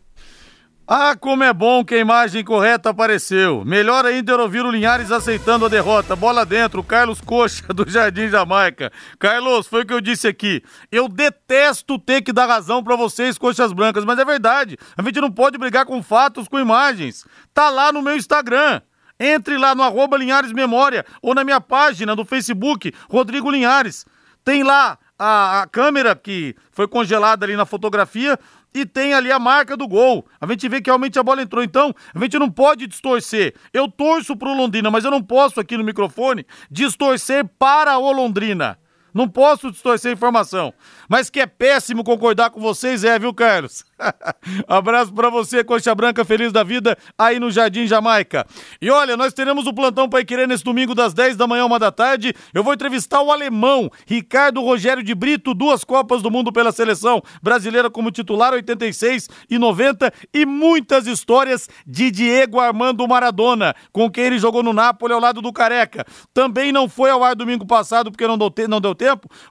Ah, 0.85 1.15
como 1.15 1.45
é 1.45 1.53
bom 1.53 1.85
que 1.85 1.95
a 1.95 1.99
imagem 1.99 2.43
correta 2.43 2.91
apareceu. 2.91 3.65
Melhor 3.65 4.05
ainda 4.05 4.33
era 4.33 4.43
ouvir 4.43 4.65
o 4.65 4.71
Linhares 4.73 5.13
aceitando 5.13 5.67
a 5.67 5.69
derrota. 5.69 6.17
Bola 6.17 6.45
dentro, 6.45 6.83
Carlos 6.83 7.21
Coxa, 7.21 7.63
do 7.73 7.89
Jardim 7.89 8.29
Jamaica. 8.29 8.91
Carlos, 9.21 9.69
foi 9.69 9.83
o 9.83 9.87
que 9.87 9.95
eu 9.95 10.01
disse 10.01 10.27
aqui. 10.27 10.65
Eu 10.91 11.07
detesto 11.07 11.97
ter 11.97 12.23
que 12.23 12.33
dar 12.33 12.47
razão 12.47 12.83
para 12.83 12.97
vocês, 12.97 13.39
coxas 13.39 13.73
brancas, 13.73 14.05
mas 14.05 14.19
é 14.19 14.25
verdade. 14.25 14.77
A 14.97 15.03
gente 15.03 15.21
não 15.21 15.31
pode 15.31 15.57
brigar 15.59 15.87
com 15.87 16.03
fatos, 16.03 16.49
com 16.49 16.59
imagens. 16.59 17.25
Tá 17.55 17.71
lá 17.71 17.93
no 17.93 18.03
meu 18.03 18.17
Instagram. 18.17 18.81
Entre 19.21 19.57
lá 19.57 19.77
no 19.77 19.85
arroba 19.85 20.17
Linhares 20.17 20.53
Memória 20.53 21.07
ou 21.23 21.37
na 21.37 21.45
minha 21.45 21.61
página 21.61 22.17
do 22.17 22.25
Facebook, 22.25 22.93
Rodrigo 23.09 23.49
Linhares. 23.49 24.05
Tem 24.45 24.65
lá 24.65 24.99
a, 25.23 25.63
a 25.63 25.67
câmera 25.69 26.17
que 26.17 26.57
foi 26.73 26.89
congelada 26.89 27.47
ali 27.47 27.55
na 27.55 27.65
fotografia 27.65 28.37
e 28.75 28.85
tem 28.85 29.15
ali 29.15 29.31
a 29.31 29.39
marca 29.39 29.77
do 29.77 29.87
gol. 29.87 30.27
A 30.41 30.47
gente 30.47 30.69
vê 30.69 30.81
que 30.81 30.91
realmente 30.91 31.17
a 31.17 31.23
bola 31.23 31.43
entrou. 31.43 31.63
Então, 31.63 31.95
a 32.13 32.19
gente 32.19 32.39
não 32.39 32.51
pode 32.51 32.89
distorcer. 32.89 33.55
Eu 33.73 33.87
torço 33.87 34.37
pro 34.37 34.53
Londrina, 34.53 34.91
mas 34.91 35.05
eu 35.05 35.11
não 35.11 35.23
posso 35.23 35.61
aqui 35.61 35.77
no 35.77 35.85
microfone 35.85 36.45
distorcer 36.69 37.47
para 37.57 37.97
o 37.99 38.11
Londrina. 38.11 38.77
Não 39.15 39.29
posso 39.29 39.71
distorcer 39.71 40.13
informação. 40.13 40.73
Mas 41.09 41.29
que 41.29 41.41
é 41.41 41.47
péssimo 41.47 42.03
concordar 42.03 42.51
com 42.51 42.61
vocês, 42.61 43.05
é, 43.05 43.19
viu, 43.19 43.35
Carlos? 43.35 43.85
Abraço 44.67 45.13
para 45.13 45.31
você, 45.31 45.63
Coxa 45.63 45.95
Branca, 45.95 46.25
feliz 46.25 46.53
da 46.53 46.63
vida, 46.63 46.97
aí 47.19 47.39
no 47.39 47.51
Jardim 47.51 47.87
Jamaica. 47.87 48.47
E 48.81 48.91
olha, 48.91 49.17
nós 49.17 49.33
teremos 49.33 49.67
o 49.67 49.73
plantão 49.73 50.09
Pai 50.09 50.25
Querer 50.25 50.49
nesse 50.49 50.65
domingo 50.65 50.95
das 50.95 51.13
10 51.15 51.37
da 51.37 51.47
manhã, 51.47 51.65
uma 51.65 51.79
da 51.79 51.91
tarde. 51.91 52.35
Eu 52.53 52.65
vou 52.65 52.75
entrevistar 52.75 53.21
o 53.23 53.31
alemão, 53.31 53.91
Ricardo 54.07 54.63
Rogério 54.63 55.03
de 55.03 55.15
Brito, 55.15 55.55
duas 55.55 55.85
Copas 55.85 56.23
do 56.23 56.31
Mundo 56.31 56.53
pela 56.53 56.73
seleção 56.73 57.23
brasileira 57.43 57.91
como 57.91 58.11
titular, 58.11 58.53
86 58.53 59.29
e 59.51 59.59
90, 59.59 60.13
e 60.33 60.47
muitas 60.47 61.07
histórias 61.07 61.69
de 61.87 62.11
Diego 62.11 62.59
Armando 62.59 63.07
Maradona, 63.07 63.75
com 63.93 64.11
quem 64.11 64.25
ele 64.25 64.39
jogou 64.39 64.63
no 64.63 64.73
Napoli 64.73 65.13
ao 65.13 65.21
lado 65.21 65.41
do 65.43 65.53
Careca. 65.53 66.07
Também 66.33 66.73
não 66.73 66.89
foi 66.89 67.11
ao 67.11 67.23
ar 67.23 67.35
domingo 67.35 67.67
passado, 67.67 68.11
porque 68.11 68.27
não 68.27 68.39
deu, 68.39 68.53
não 68.69 68.81
deu 68.81 68.95
tempo, 68.95 69.02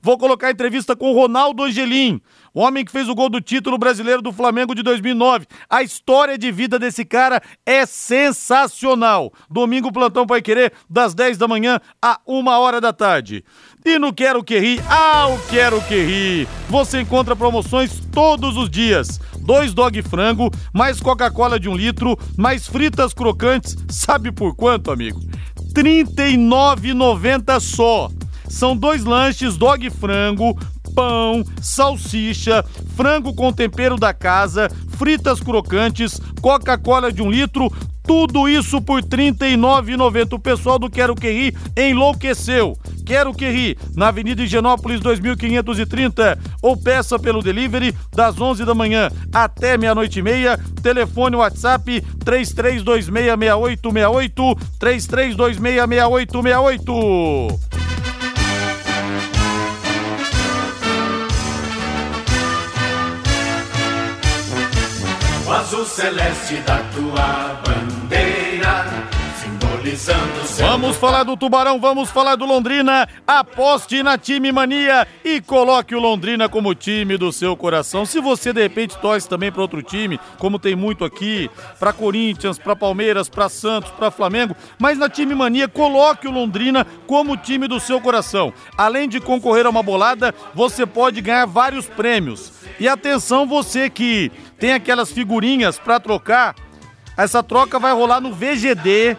vou 0.02 0.18
colocar 0.18 0.48
a 0.48 0.52
entrevista 0.52 0.96
com 0.96 1.12
o 1.12 1.16
Ronaldo 1.16 1.64
Angelim, 1.64 2.22
o 2.54 2.62
homem 2.62 2.84
que 2.84 2.92
fez 2.92 3.08
o 3.08 3.16
gol 3.16 3.30
do 3.30 3.40
título 3.40 3.78
brasileiro 3.78 4.22
do 4.22 4.34
Flamengo 4.34 4.76
de 4.76 4.84
2009. 4.84 5.48
A 5.70 5.82
história 5.82 6.38
de 6.38 6.52
vida 6.52 6.78
desse 6.78 7.06
cara 7.06 7.42
é 7.66 7.86
sensacional. 7.86 9.32
Domingo, 9.50 9.92
plantão 9.92 10.28
Pai 10.28 10.42
Querer, 10.42 10.74
das 10.90 11.14
10 11.14 11.38
da 11.38 11.48
manhã 11.48 11.80
a 12.02 12.20
1 12.28 12.48
hora 12.48 12.82
da 12.82 12.92
tarde. 12.92 13.44
E 13.86 13.98
no 13.98 14.14
Quero 14.14 14.44
Que 14.44 14.60
Ri, 14.60 14.82
ah, 14.90 15.28
o 15.28 15.40
Quero 15.50 15.82
Que 15.84 16.04
Ri, 16.04 16.48
você 16.70 17.02
encontra 17.02 17.36
promoções 17.36 18.00
todos 18.12 18.58
os 18.58 18.70
dias. 18.70 19.20
Dois 19.40 19.74
dog 19.74 20.02
frango, 20.04 20.52
mais 20.74 21.00
Coca-Cola 21.00 21.60
de 21.60 21.68
um 21.68 21.76
litro, 21.76 22.18
mais 22.38 22.68
fritas 22.68 23.14
crocantes, 23.14 23.76
sabe 23.90 24.32
por 24.32 24.56
quanto, 24.56 24.92
amigo? 24.92 25.20
R$ 25.76 26.04
39,90 26.06 27.60
só. 27.60 28.10
São 28.52 28.76
dois 28.76 29.06
lanches 29.06 29.56
dog 29.58 29.90
frango, 29.90 30.56
pão, 30.94 31.44
salsicha, 31.62 32.64
frango 32.96 33.34
com 33.34 33.52
tempero 33.52 33.98
da 33.98 34.14
casa, 34.14 34.70
fritas 34.90 35.40
crocantes, 35.40 36.22
Coca-Cola 36.42 37.12
de 37.12 37.22
um 37.22 37.32
litro, 37.32 37.72
tudo 38.04 38.50
isso 38.50 38.82
por 38.82 39.02
R$ 39.02 39.08
39,90. 39.08 40.34
O 40.34 40.40
pessoal 40.40 40.78
do 40.78 40.90
Quero 40.90 41.16
Que 41.16 41.32
Ri 41.32 41.56
enlouqueceu. 41.78 42.78
Quero 43.06 43.34
Que 43.34 43.50
Ri, 43.50 43.78
na 43.96 44.10
Avenida 44.10 44.44
Higienópolis 44.44 45.00
2530 45.00 46.38
ou 46.62 46.76
peça 46.76 47.18
pelo 47.18 47.42
delivery 47.42 47.96
das 48.14 48.38
11 48.40 48.66
da 48.66 48.76
manhã 48.76 49.10
até 49.34 49.78
meia-noite 49.78 50.20
e 50.20 50.24
meia. 50.24 50.60
Telefone 50.84 51.38
WhatsApp 51.38 52.04
33266868 52.26 54.58
33266868. 54.78 57.71
Azul 65.60 65.86
celeste 65.86 66.64
da 66.66 66.78
tua 66.94 67.62
bandeira. 67.64 68.51
Vamos 70.60 70.96
falar 70.98 71.24
do 71.24 71.36
Tubarão, 71.36 71.80
vamos 71.80 72.12
falar 72.12 72.36
do 72.36 72.46
Londrina. 72.46 73.10
Aposte 73.26 74.04
na 74.04 74.16
Time 74.16 74.52
Mania 74.52 75.08
e 75.26 75.42
coloque 75.42 75.96
o 75.96 76.00
Londrina 76.00 76.48
como 76.48 76.76
time 76.76 77.18
do 77.18 77.32
seu 77.32 77.58
coração. 77.58 78.06
Se 78.06 78.22
você 78.22 78.54
de 78.54 78.62
repente 78.62 78.96
torce 79.00 79.28
também 79.28 79.52
para 79.52 79.64
outro 79.64 79.82
time, 79.82 80.20
como 80.38 80.60
tem 80.60 80.76
muito 80.76 81.04
aqui, 81.04 81.50
para 81.80 81.92
Corinthians, 81.92 82.60
para 82.60 82.76
Palmeiras, 82.76 83.28
para 83.28 83.50
Santos, 83.50 83.90
para 83.92 84.12
Flamengo, 84.12 84.56
mas 84.78 85.00
na 85.00 85.10
Time 85.10 85.34
Mania 85.34 85.68
coloque 85.68 86.28
o 86.28 86.32
Londrina 86.32 86.86
como 87.08 87.36
time 87.36 87.68
do 87.68 87.80
seu 87.80 88.00
coração. 88.00 88.54
Além 88.78 89.10
de 89.10 89.20
concorrer 89.20 89.66
a 89.66 89.70
uma 89.72 89.82
bolada, 89.82 90.32
você 90.54 90.86
pode 90.86 91.22
ganhar 91.22 91.48
vários 91.48 91.88
prêmios. 91.88 92.52
E 92.80 92.88
atenção 92.88 93.48
você 93.48 93.90
que 93.90 94.32
tem 94.60 94.74
aquelas 94.74 95.12
figurinhas 95.12 95.80
para 95.80 96.00
trocar, 96.00 96.56
essa 97.18 97.42
troca 97.42 97.80
vai 97.80 97.94
rolar 97.94 98.22
no 98.22 98.32
VGD 98.32 99.18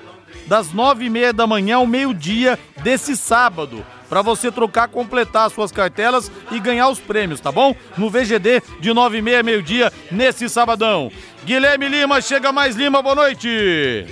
das 0.53 0.71
nove 0.71 1.07
e 1.07 1.09
meia 1.09 1.33
da 1.33 1.47
manhã 1.47 1.77
ao 1.77 1.87
meio-dia 1.87 2.59
desse 2.83 3.17
sábado. 3.17 3.83
Para 4.07 4.21
você 4.21 4.53
trocar, 4.53 4.87
completar 4.87 5.51
suas 5.51 5.73
cartelas 5.73 6.31
e 6.51 6.61
ganhar 6.61 6.91
os 6.91 7.01
prêmios, 7.01 7.41
tá 7.41 7.51
bom? 7.51 7.75
No 7.97 8.11
VGD 8.11 8.63
de 8.79 8.93
nove 8.93 9.17
e 9.17 9.23
meia, 9.23 9.43
meio-dia, 9.43 9.91
nesse 10.11 10.51
sabadão. 10.51 11.11
Guilherme 11.43 11.89
Lima, 11.89 12.21
chega 12.21 12.53
mais 12.53 12.77
Lima, 12.77 13.01
boa 13.01 13.15
noite. 13.15 14.07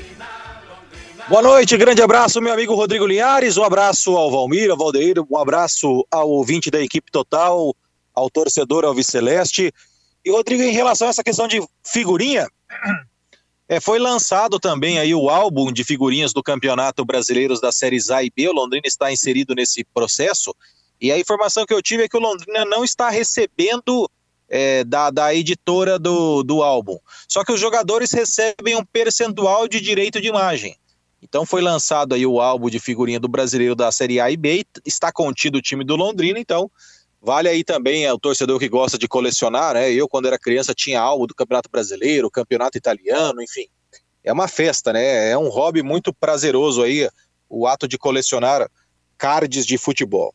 Boa 1.28 1.42
noite, 1.42 1.76
grande 1.76 2.00
abraço, 2.00 2.40
meu 2.40 2.54
amigo 2.54 2.75
Rodrigo 2.75 3.06
Linhares. 3.06 3.59
Um 3.59 3.64
abraço 3.64 4.16
ao 4.16 4.30
Valmir, 4.30 4.70
ao 4.70 4.78
Valdeir, 4.78 5.16
um 5.30 5.37
abraço 5.37 6.06
ao 6.11 6.30
ouvinte 6.30 6.70
da 6.70 6.80
equipe 6.80 7.12
total, 7.12 7.76
ao 8.14 8.30
torcedor 8.30 8.87
Alviceleste. 8.87 9.70
E, 10.25 10.30
Rodrigo, 10.30 10.62
em 10.62 10.73
relação 10.73 11.06
a 11.06 11.11
essa 11.11 11.23
questão 11.23 11.47
de 11.47 11.62
figurinha, 11.85 12.47
é, 13.71 13.79
foi 13.79 14.00
lançado 14.00 14.59
também 14.59 14.99
aí 14.99 15.15
o 15.15 15.31
álbum 15.31 15.73
de 15.73 15.85
figurinhas 15.85 16.33
do 16.33 16.43
Campeonato 16.43 17.05
Brasileiro 17.05 17.55
da 17.61 17.71
Séries 17.71 18.11
A 18.11 18.21
e 18.21 18.29
B. 18.29 18.49
O 18.49 18.53
Londrina 18.53 18.83
está 18.85 19.12
inserido 19.12 19.55
nesse 19.55 19.85
processo. 19.85 20.53
E 21.00 21.12
a 21.12 21.17
informação 21.17 21.65
que 21.65 21.73
eu 21.73 21.81
tive 21.81 22.03
é 22.03 22.09
que 22.09 22.17
o 22.17 22.21
Londrina 22.21 22.65
não 22.65 22.83
está 22.83 23.09
recebendo 23.09 24.11
é, 24.49 24.83
da, 24.83 25.11
da 25.11 25.33
editora 25.33 26.00
do, 26.00 26.43
do 26.43 26.65
álbum. 26.65 26.99
Só 27.29 27.45
que 27.45 27.53
os 27.53 27.61
jogadores 27.61 28.11
recebem 28.11 28.75
um 28.75 28.85
percentual 28.85 29.69
de 29.69 29.81
direito 29.81 30.21
de 30.21 30.27
imagem. 30.27 30.77
Então 31.23 31.47
foi 31.47 31.62
lançado 31.62 32.17
aí 32.17 32.27
o 32.27 32.41
álbum 32.41 32.69
de 32.69 32.81
figurinha 32.81 33.21
do 33.21 33.29
brasileiro 33.29 33.77
da 33.77 33.93
Série 33.93 34.19
A 34.19 34.33
e 34.33 34.37
B, 34.37 34.67
está 34.85 35.12
contido 35.12 35.59
o 35.59 35.62
time 35.62 35.85
do 35.85 35.95
Londrina, 35.95 36.41
então 36.41 36.69
Vale 37.23 37.49
aí 37.49 37.62
também 37.62 38.07
é, 38.07 38.12
o 38.12 38.19
torcedor 38.19 38.59
que 38.59 38.69
gosta 38.69 38.97
de 38.97 39.07
colecionar, 39.07 39.75
né? 39.75 39.93
Eu, 39.93 40.09
quando 40.09 40.27
era 40.27 40.39
criança, 40.39 40.75
tinha 40.75 41.00
algo 41.00 41.27
do 41.27 41.35
Campeonato 41.35 41.69
Brasileiro, 41.71 42.31
Campeonato 42.31 42.79
Italiano, 42.79 43.43
enfim. 43.43 43.67
É 44.25 44.33
uma 44.33 44.49
festa, 44.49 44.93
né? 44.93 45.31
É 45.31 45.37
um 45.37 45.49
hobby 45.49 45.83
muito 45.83 46.15
prazeroso 46.15 46.83
aí, 46.83 47.09
o 47.49 47.67
ato 47.67 47.87
de 47.87 47.99
colecionar 47.99 48.71
cards 49.19 49.67
de 49.67 49.77
futebol. 49.77 50.35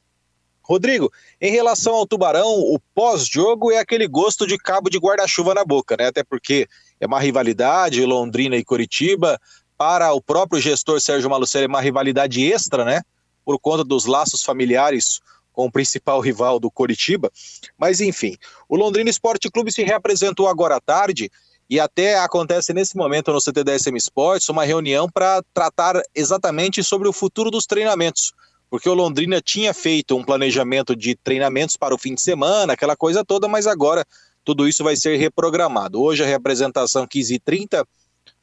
Rodrigo, 0.62 1.12
em 1.42 1.52
relação 1.52 1.94
ao 1.94 2.08
Tubarão, 2.08 2.48
o 2.48 2.80
pós-jogo 2.94 3.72
é 3.72 3.78
aquele 3.80 4.08
gosto 4.08 4.46
de 4.46 4.58
cabo 4.58 4.90
de 4.90 4.98
guarda-chuva 4.98 5.54
na 5.54 5.64
boca, 5.64 5.96
né? 5.98 6.08
Até 6.08 6.24
porque 6.24 6.68
é 7.00 7.08
uma 7.08 7.20
rivalidade, 7.20 8.06
Londrina 8.06 8.56
e 8.58 8.64
Coritiba. 8.64 9.40
Para 9.78 10.14
o 10.14 10.22
próprio 10.22 10.62
gestor 10.62 11.02
Sérgio 11.02 11.30
Malucelli, 11.30 11.66
é 11.66 11.68
uma 11.68 11.82
rivalidade 11.82 12.44
extra, 12.44 12.86
né? 12.86 13.02
Por 13.44 13.60
conta 13.60 13.84
dos 13.84 14.06
laços 14.06 14.44
familiares 14.44 15.20
com 15.56 15.66
o 15.66 15.72
principal 15.72 16.20
rival 16.20 16.60
do 16.60 16.70
Coritiba. 16.70 17.32
Mas 17.78 18.02
enfim, 18.02 18.36
o 18.68 18.76
Londrina 18.76 19.10
Esporte 19.10 19.50
Clube 19.50 19.72
se 19.72 19.84
reapresentou 19.84 20.48
agora 20.48 20.76
à 20.76 20.82
tarde 20.82 21.32
e 21.70 21.80
até 21.80 22.20
acontece 22.20 22.74
nesse 22.74 22.96
momento 22.96 23.32
no 23.32 23.42
CTDSM 23.42 23.96
Esportes 23.96 24.50
uma 24.50 24.66
reunião 24.66 25.10
para 25.10 25.42
tratar 25.54 26.00
exatamente 26.14 26.84
sobre 26.84 27.08
o 27.08 27.14
futuro 27.14 27.50
dos 27.50 27.66
treinamentos. 27.66 28.34
Porque 28.70 28.90
o 28.90 28.94
Londrina 28.94 29.42
tinha 29.42 29.74
feito 29.74 30.16
um 30.16 30.24
planejamento 30.24 30.96
de 30.96 31.16
treinamentos 31.16 31.78
para 31.78 31.96
o 31.96 31.98
fim 31.98 32.14
de 32.14 32.22
semana, 32.22 32.74
aquela 32.74 32.96
coisa 32.96 33.24
toda, 33.24 33.48
mas 33.48 33.66
agora 33.66 34.06
tudo 34.44 34.68
isso 34.68 34.84
vai 34.84 34.96
ser 34.96 35.18
reprogramado. 35.18 36.02
Hoje 36.02 36.24
a 36.24 36.28
representação 36.28 37.08
15h30, 37.08 37.86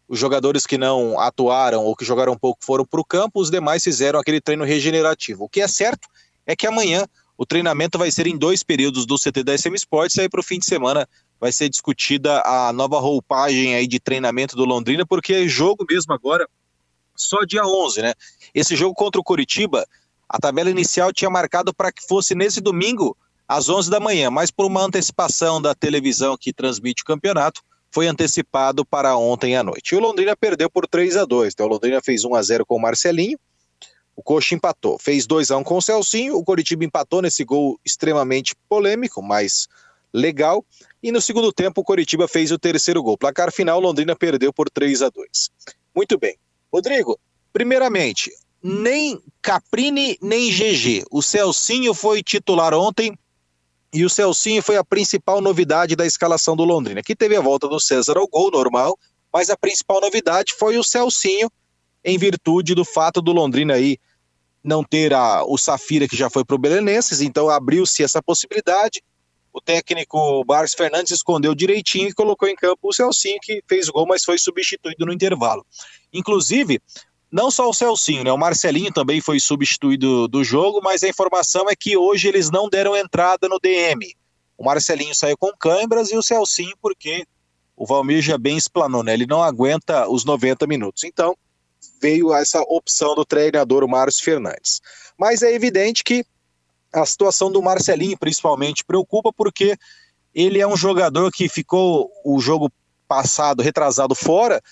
os 0.09 0.19
jogadores 0.19 0.67
que 0.67 0.79
não 0.79 1.19
atuaram 1.21 1.85
ou 1.85 1.95
que 1.95 2.05
jogaram 2.05 2.37
pouco 2.37 2.65
foram 2.65 2.85
para 2.85 3.01
o 3.01 3.05
campo, 3.05 3.41
os 3.41 3.51
demais 3.51 3.85
fizeram 3.85 4.19
aquele 4.19 4.41
treino 4.41 4.65
regenerativo. 4.65 5.45
O 5.45 5.49
que 5.49 5.61
é 5.61 5.69
certo 5.69 6.09
é 6.47 6.57
que 6.57 6.67
amanhã 6.67 7.07
o 7.37 7.47
treinamento 7.47 7.99
vai 7.99 8.11
ser 8.11 8.27
em 8.27 8.37
dois 8.37 8.63
períodos 8.63 9.07
do 9.07 9.17
CT 9.17 9.43
da 9.43 9.57
SM 9.57 9.75
Sports, 9.75 10.19
aí 10.19 10.29
para 10.29 10.41
o 10.41 10.45
fim 10.45 10.59
de 10.59 10.67
semana 10.67 11.09
vai 11.41 11.51
ser 11.51 11.69
discutida 11.69 12.41
a 12.45 12.73
nova 12.73 13.01
roupagem 13.01 13.75
aí 13.75 13.87
de 13.87 13.99
treinamento 13.99 14.55
do 14.55 14.65
Londrina, 14.65 15.05
porque 15.05 15.33
é 15.33 15.49
jogo 15.49 15.85
mesmo 15.89 16.13
agora, 16.13 16.49
só 17.17 17.43
dia 17.45 17.65
11, 17.65 18.03
né? 18.03 18.15
Esse 18.55 18.77
jogo 18.77 18.95
contra 18.95 19.21
o 19.21 19.25
Curitiba, 19.25 19.85
a 20.29 20.39
tabela 20.39 20.71
inicial 20.71 21.13
tinha 21.13 21.29
marcado 21.29 21.75
para 21.75 21.91
que 21.91 22.07
fosse 22.07 22.35
nesse 22.35 22.61
domingo, 22.61 23.17
às 23.49 23.69
11 23.69 23.91
da 23.91 24.01
manhã, 24.01 24.31
mas 24.31 24.51
por 24.51 24.67
uma 24.67 24.83
antecipação 24.83 25.61
da 25.61 25.75
televisão 25.75 26.37
que 26.39 26.53
transmite 26.53 27.03
o 27.03 27.07
campeonato, 27.07 27.61
foi 27.91 28.07
antecipado 28.07 28.87
para 28.87 29.17
ontem 29.17 29.57
à 29.57 29.63
noite. 29.63 29.95
E 29.95 29.97
o 29.97 30.01
Londrina 30.01 30.35
perdeu 30.35 30.71
por 30.71 30.87
3 30.87 31.17
a 31.17 31.25
2 31.25 31.53
então 31.53 31.67
o 31.67 31.69
Londrina 31.69 32.01
fez 32.01 32.25
1 32.25 32.35
a 32.35 32.43
0 32.43 32.65
com 32.65 32.77
o 32.77 32.81
Marcelinho, 32.81 33.39
o 34.17 34.23
Coxa 34.23 34.55
empatou. 34.55 34.99
Fez 34.99 35.27
2 35.27 35.51
a 35.51 35.57
1 35.57 35.61
um 35.61 35.65
com 35.65 35.77
o 35.77 35.83
Celcinho. 35.83 36.37
O 36.37 36.45
Coritiba 36.45 36.85
empatou 36.85 37.23
nesse 37.23 37.45
gol 37.45 37.79
extremamente 37.85 38.55
polêmico, 38.69 39.23
mas 39.23 39.69
legal. 40.13 40.65
E 41.03 41.11
no 41.11 41.21
segundo 41.21 41.53
tempo, 41.53 41.81
o 41.81 41.85
Coritiba 41.85 42.29
fez 42.29 42.53
o 42.53 42.59
terceiro 42.59 43.03
gol. 43.03 43.17
Placar 43.17 43.51
final, 43.51 43.81
Londrina 43.81 44.15
perdeu 44.15 44.53
por 44.53 44.69
3 44.69 45.03
a 45.03 45.09
2 45.09 45.51
Muito 45.95 46.19
bem. 46.19 46.37
Rodrigo, 46.73 47.19
primeiramente, 47.53 48.33
nem 48.63 49.21
Caprini 49.41 50.19
nem 50.21 50.51
GG. 50.51 51.05
O 51.11 51.23
Celcinho 51.23 51.95
foi 51.95 52.23
titular 52.23 52.75
ontem 52.75 53.19
e 53.93 54.05
o 54.05 54.11
Celcinho 54.11 54.63
foi 54.63 54.77
a 54.77 54.85
principal 54.85 55.41
novidade 55.41 55.97
da 55.97 56.07
escalação 56.07 56.57
do 56.57 56.65
Londrina. 56.65 57.03
Que 57.03 57.17
teve 57.17 57.37
a 57.37 57.41
volta 57.41 57.69
do 57.69 57.81
César 57.81 58.17
ao 58.17 58.29
gol 58.29 58.51
normal, 58.51 58.99
mas 59.33 59.51
a 59.51 59.57
principal 59.57 60.01
novidade 60.01 60.55
foi 60.55 60.79
o 60.79 60.85
Celcinho 60.85 61.51
em 62.05 62.19
virtude 62.19 62.75
do 62.75 62.85
fato 62.85 63.21
do 63.21 63.33
Londrina 63.33 63.75
aí 63.75 63.99
não 64.63 64.85
ter 64.85 65.13
a, 65.13 65.45
o 65.45 65.59
Safira 65.59 66.07
que 66.07 66.17
já 66.17 66.31
foi 66.31 66.45
para 66.45 66.55
o 66.55 66.59
Belenenses, 66.59 67.21
então 67.21 67.49
abriu-se 67.49 68.03
essa 68.03 68.23
possibilidade. 68.23 69.03
O 69.53 69.61
técnico 69.61 70.45
Barros 70.45 70.73
Fernandes 70.73 71.13
escondeu 71.13 71.55
direitinho 71.55 72.09
e 72.09 72.15
colocou 72.15 72.49
em 72.49 72.55
campo 72.55 72.89
o 72.89 72.93
Celcinho, 72.93 73.39
que 73.43 73.63
fez 73.69 73.89
gol, 73.89 74.07
mas 74.07 74.25
foi 74.25 74.39
substituído 74.39 75.05
no 75.05 75.13
intervalo. 75.13 75.67
Inclusive, 76.13 76.81
não 77.31 77.51
só 77.51 77.69
o 77.69 77.75
Celcinho, 77.75 78.25
né? 78.25 78.33
O 78.33 78.39
Marcelinho 78.39 78.93
também 78.93 79.21
foi 79.21 79.41
substituído 79.41 80.29
do 80.29 80.45
jogo, 80.45 80.81
mas 80.83 81.03
a 81.03 81.09
informação 81.09 81.69
é 81.69 81.75
que 81.75 81.97
hoje 81.97 82.29
eles 82.29 82.51
não 82.51 82.69
deram 82.69 82.97
entrada 82.97 83.49
no 83.49 83.59
DM. 83.59 84.15
O 84.57 84.65
Marcelinho 84.65 85.15
saiu 85.15 85.37
com 85.37 85.51
câimbras 85.59 86.11
e 86.11 86.17
o 86.17 86.23
Celcinho, 86.23 86.77
porque 86.81 87.27
o 87.77 87.87
Valmir 87.87 88.23
já 88.23 88.39
bem 88.39 88.57
explanou, 88.57 89.03
né? 89.03 89.13
Ele 89.13 89.27
não 89.27 89.43
aguenta 89.43 90.09
os 90.09 90.25
90 90.25 90.67
minutos. 90.67 91.05
Então, 91.05 91.37
veio 92.01 92.35
essa 92.35 92.61
opção 92.63 93.15
do 93.15 93.25
treinador 93.25 93.87
Márcio 93.89 94.25
Fernandes. 94.25 94.81
Mas 95.19 95.43
é 95.43 95.53
evidente 95.53 96.03
que 96.03 96.25
a 96.93 97.07
situação 97.07 97.51
do 97.51 97.63
Marcelinho, 97.63 98.19
principalmente, 98.19 98.85
preocupa 98.85 99.33
porque 99.33 99.77
ele 100.35 100.61
é 100.61 100.67
um 100.67 100.77
jogador 100.77 101.31
que 101.31 101.49
ficou 101.49 102.11
o 102.25 102.41
jogo 102.41 102.71
passado, 103.07 103.63
retrasado 103.63 104.15
fora, 104.15 104.63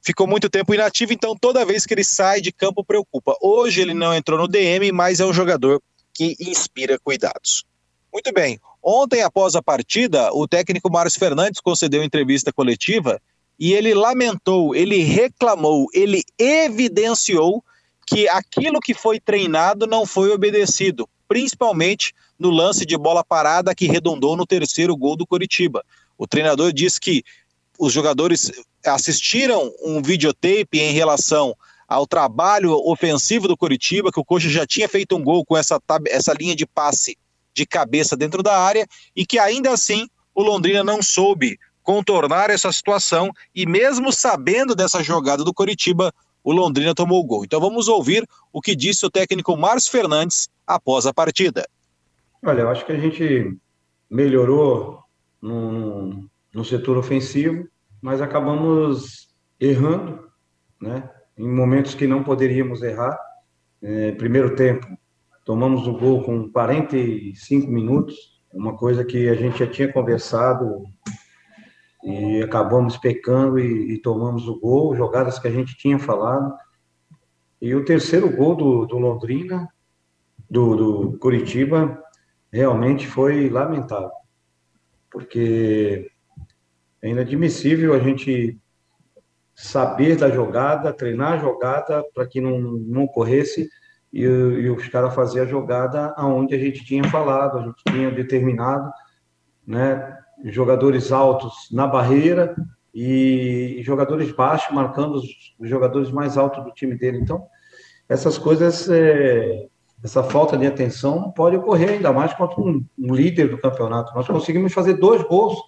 ficou 0.00 0.26
muito 0.26 0.48
tempo 0.48 0.74
inativo, 0.74 1.12
então 1.12 1.36
toda 1.36 1.64
vez 1.64 1.84
que 1.84 1.94
ele 1.94 2.04
sai 2.04 2.40
de 2.40 2.52
campo 2.52 2.84
preocupa. 2.84 3.36
Hoje 3.40 3.80
ele 3.80 3.94
não 3.94 4.14
entrou 4.14 4.38
no 4.38 4.46
DM, 4.46 4.92
mas 4.92 5.20
é 5.20 5.24
um 5.24 5.32
jogador 5.32 5.82
que 6.14 6.36
inspira 6.40 6.98
cuidados. 6.98 7.64
Muito 8.12 8.32
bem. 8.32 8.60
Ontem, 8.82 9.22
após 9.22 9.56
a 9.56 9.62
partida, 9.62 10.32
o 10.32 10.46
técnico 10.46 10.90
Márcio 10.90 11.18
Fernandes 11.18 11.60
concedeu 11.60 12.04
entrevista 12.04 12.52
coletiva 12.52 13.20
e 13.58 13.72
ele 13.72 13.94
lamentou, 13.94 14.74
ele 14.74 15.02
reclamou, 15.02 15.86
ele 15.92 16.22
evidenciou 16.38 17.64
que 18.06 18.28
aquilo 18.28 18.80
que 18.80 18.94
foi 18.94 19.18
treinado 19.18 19.86
não 19.86 20.06
foi 20.06 20.30
obedecido, 20.30 21.08
principalmente 21.26 22.14
no 22.38 22.50
lance 22.50 22.84
de 22.84 22.96
bola 22.96 23.24
parada 23.24 23.74
que 23.74 23.86
redondou 23.86 24.36
no 24.36 24.46
terceiro 24.46 24.96
gol 24.96 25.16
do 25.16 25.26
Coritiba. 25.26 25.84
O 26.16 26.26
treinador 26.26 26.72
disse 26.72 27.00
que 27.00 27.24
os 27.78 27.92
jogadores 27.92 28.52
assistiram 28.84 29.72
um 29.82 30.00
videotape 30.00 30.78
em 30.78 30.92
relação 30.92 31.56
ao 31.88 32.06
trabalho 32.06 32.72
ofensivo 32.72 33.48
do 33.48 33.56
Coritiba, 33.56 34.12
que 34.12 34.20
o 34.20 34.24
Coxa 34.24 34.48
já 34.48 34.66
tinha 34.66 34.88
feito 34.88 35.16
um 35.16 35.22
gol 35.22 35.44
com 35.44 35.56
essa, 35.56 35.80
essa 36.08 36.32
linha 36.32 36.54
de 36.54 36.66
passe 36.66 37.16
de 37.54 37.64
cabeça 37.64 38.16
dentro 38.16 38.42
da 38.42 38.58
área 38.58 38.86
e 39.14 39.24
que 39.24 39.38
ainda 39.38 39.70
assim 39.70 40.08
o 40.34 40.42
Londrina 40.42 40.84
não 40.84 41.02
soube 41.02 41.58
contornar 41.86 42.50
essa 42.50 42.72
situação 42.72 43.30
e 43.54 43.64
mesmo 43.64 44.12
sabendo 44.12 44.74
dessa 44.74 45.04
jogada 45.04 45.44
do 45.44 45.54
Coritiba, 45.54 46.12
o 46.42 46.50
Londrina 46.52 46.92
tomou 46.92 47.20
o 47.20 47.24
gol. 47.24 47.44
Então 47.44 47.60
vamos 47.60 47.86
ouvir 47.86 48.26
o 48.52 48.60
que 48.60 48.74
disse 48.74 49.06
o 49.06 49.10
técnico 49.10 49.56
Márcio 49.56 49.92
Fernandes 49.92 50.48
após 50.66 51.06
a 51.06 51.14
partida. 51.14 51.64
Olha, 52.44 52.62
eu 52.62 52.70
acho 52.70 52.84
que 52.84 52.90
a 52.90 52.98
gente 52.98 53.56
melhorou 54.10 54.98
no, 55.40 56.28
no 56.52 56.64
setor 56.64 56.98
ofensivo, 56.98 57.68
mas 58.02 58.20
acabamos 58.20 59.28
errando, 59.60 60.28
né? 60.80 61.08
Em 61.38 61.48
momentos 61.48 61.94
que 61.94 62.08
não 62.08 62.24
poderíamos 62.24 62.82
errar. 62.82 63.16
É, 63.80 64.10
primeiro 64.12 64.56
tempo, 64.56 64.88
tomamos 65.44 65.86
o 65.86 65.92
gol 65.92 66.24
com 66.24 66.50
45 66.50 67.70
minutos, 67.70 68.42
uma 68.52 68.76
coisa 68.76 69.04
que 69.04 69.28
a 69.28 69.34
gente 69.34 69.60
já 69.60 69.66
tinha 69.68 69.92
conversado 69.92 70.84
e 72.06 72.40
acabamos 72.40 72.96
pecando 72.96 73.58
e, 73.58 73.94
e, 73.94 73.98
tomamos 73.98 74.46
o 74.46 74.60
gol, 74.60 74.94
jogadas 74.94 75.40
que 75.40 75.48
a 75.48 75.50
gente 75.50 75.76
tinha 75.76 75.98
falado. 75.98 76.54
E 77.60 77.74
o 77.74 77.84
terceiro 77.84 78.30
gol 78.30 78.54
do, 78.54 78.86
do 78.86 78.96
Londrina, 78.96 79.68
do, 80.48 80.76
do 80.76 81.18
Curitiba, 81.18 82.00
realmente 82.52 83.08
foi 83.08 83.50
lamentável, 83.50 84.12
porque 85.10 86.08
é 87.02 87.08
inadmissível 87.08 87.92
a 87.92 87.98
gente 87.98 88.56
saber 89.52 90.16
da 90.16 90.30
jogada, 90.30 90.92
treinar 90.92 91.32
a 91.32 91.38
jogada 91.38 92.04
para 92.14 92.24
que 92.24 92.40
não, 92.40 92.60
não 92.60 93.02
ocorresse 93.02 93.68
e, 94.12 94.22
e 94.22 94.70
os 94.70 94.86
caras 94.86 95.12
fazer 95.12 95.40
a 95.40 95.46
jogada 95.46 96.14
aonde 96.16 96.54
a 96.54 96.58
gente 96.58 96.84
tinha 96.84 97.02
falado, 97.10 97.58
a 97.58 97.62
gente 97.62 97.82
tinha 97.84 98.12
determinado, 98.12 98.92
né? 99.66 100.16
Jogadores 100.44 101.12
altos 101.12 101.68
na 101.72 101.86
barreira 101.86 102.54
e 102.94 103.80
jogadores 103.82 104.32
baixos 104.32 104.74
marcando 104.74 105.16
os 105.16 105.68
jogadores 105.68 106.10
mais 106.10 106.38
altos 106.38 106.64
do 106.64 106.72
time 106.72 106.96
dele. 106.96 107.18
Então, 107.18 107.46
essas 108.08 108.38
coisas, 108.38 108.88
é, 108.88 109.66
essa 110.02 110.22
falta 110.22 110.56
de 110.56 110.66
atenção 110.66 111.30
pode 111.32 111.56
ocorrer, 111.56 111.90
ainda 111.90 112.12
mais 112.12 112.32
contra 112.34 112.60
um, 112.60 112.84
um, 112.98 113.14
líder 113.14 113.48
do 113.48 113.58
campeonato. 113.58 114.14
Nós 114.14 114.26
conseguimos 114.26 114.72
fazer 114.72 114.94
dois 114.94 115.22
gols 115.22 115.58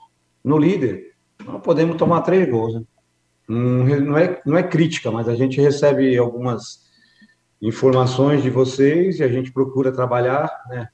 no 0.42 0.56
líder, 0.56 1.14
não 1.44 1.60
podemos 1.60 1.96
tomar 1.96 2.22
três 2.22 2.48
gols. 2.48 2.75
Né? 2.75 2.82
Não, 3.48 4.16
é, 4.16 4.40
não 4.46 4.56
é 4.56 4.62
crítica, 4.62 5.10
mas 5.10 5.28
a 5.28 5.34
gente 5.34 5.60
recebe 5.60 6.16
algumas 6.16 6.88
informações 7.60 8.42
de 8.42 8.50
vocês 8.50 9.18
e 9.18 9.25
a 9.25 9.28
gente 9.28 9.52
procura 9.52 9.90
trabalhar, 9.90 10.50
né? 10.68 10.88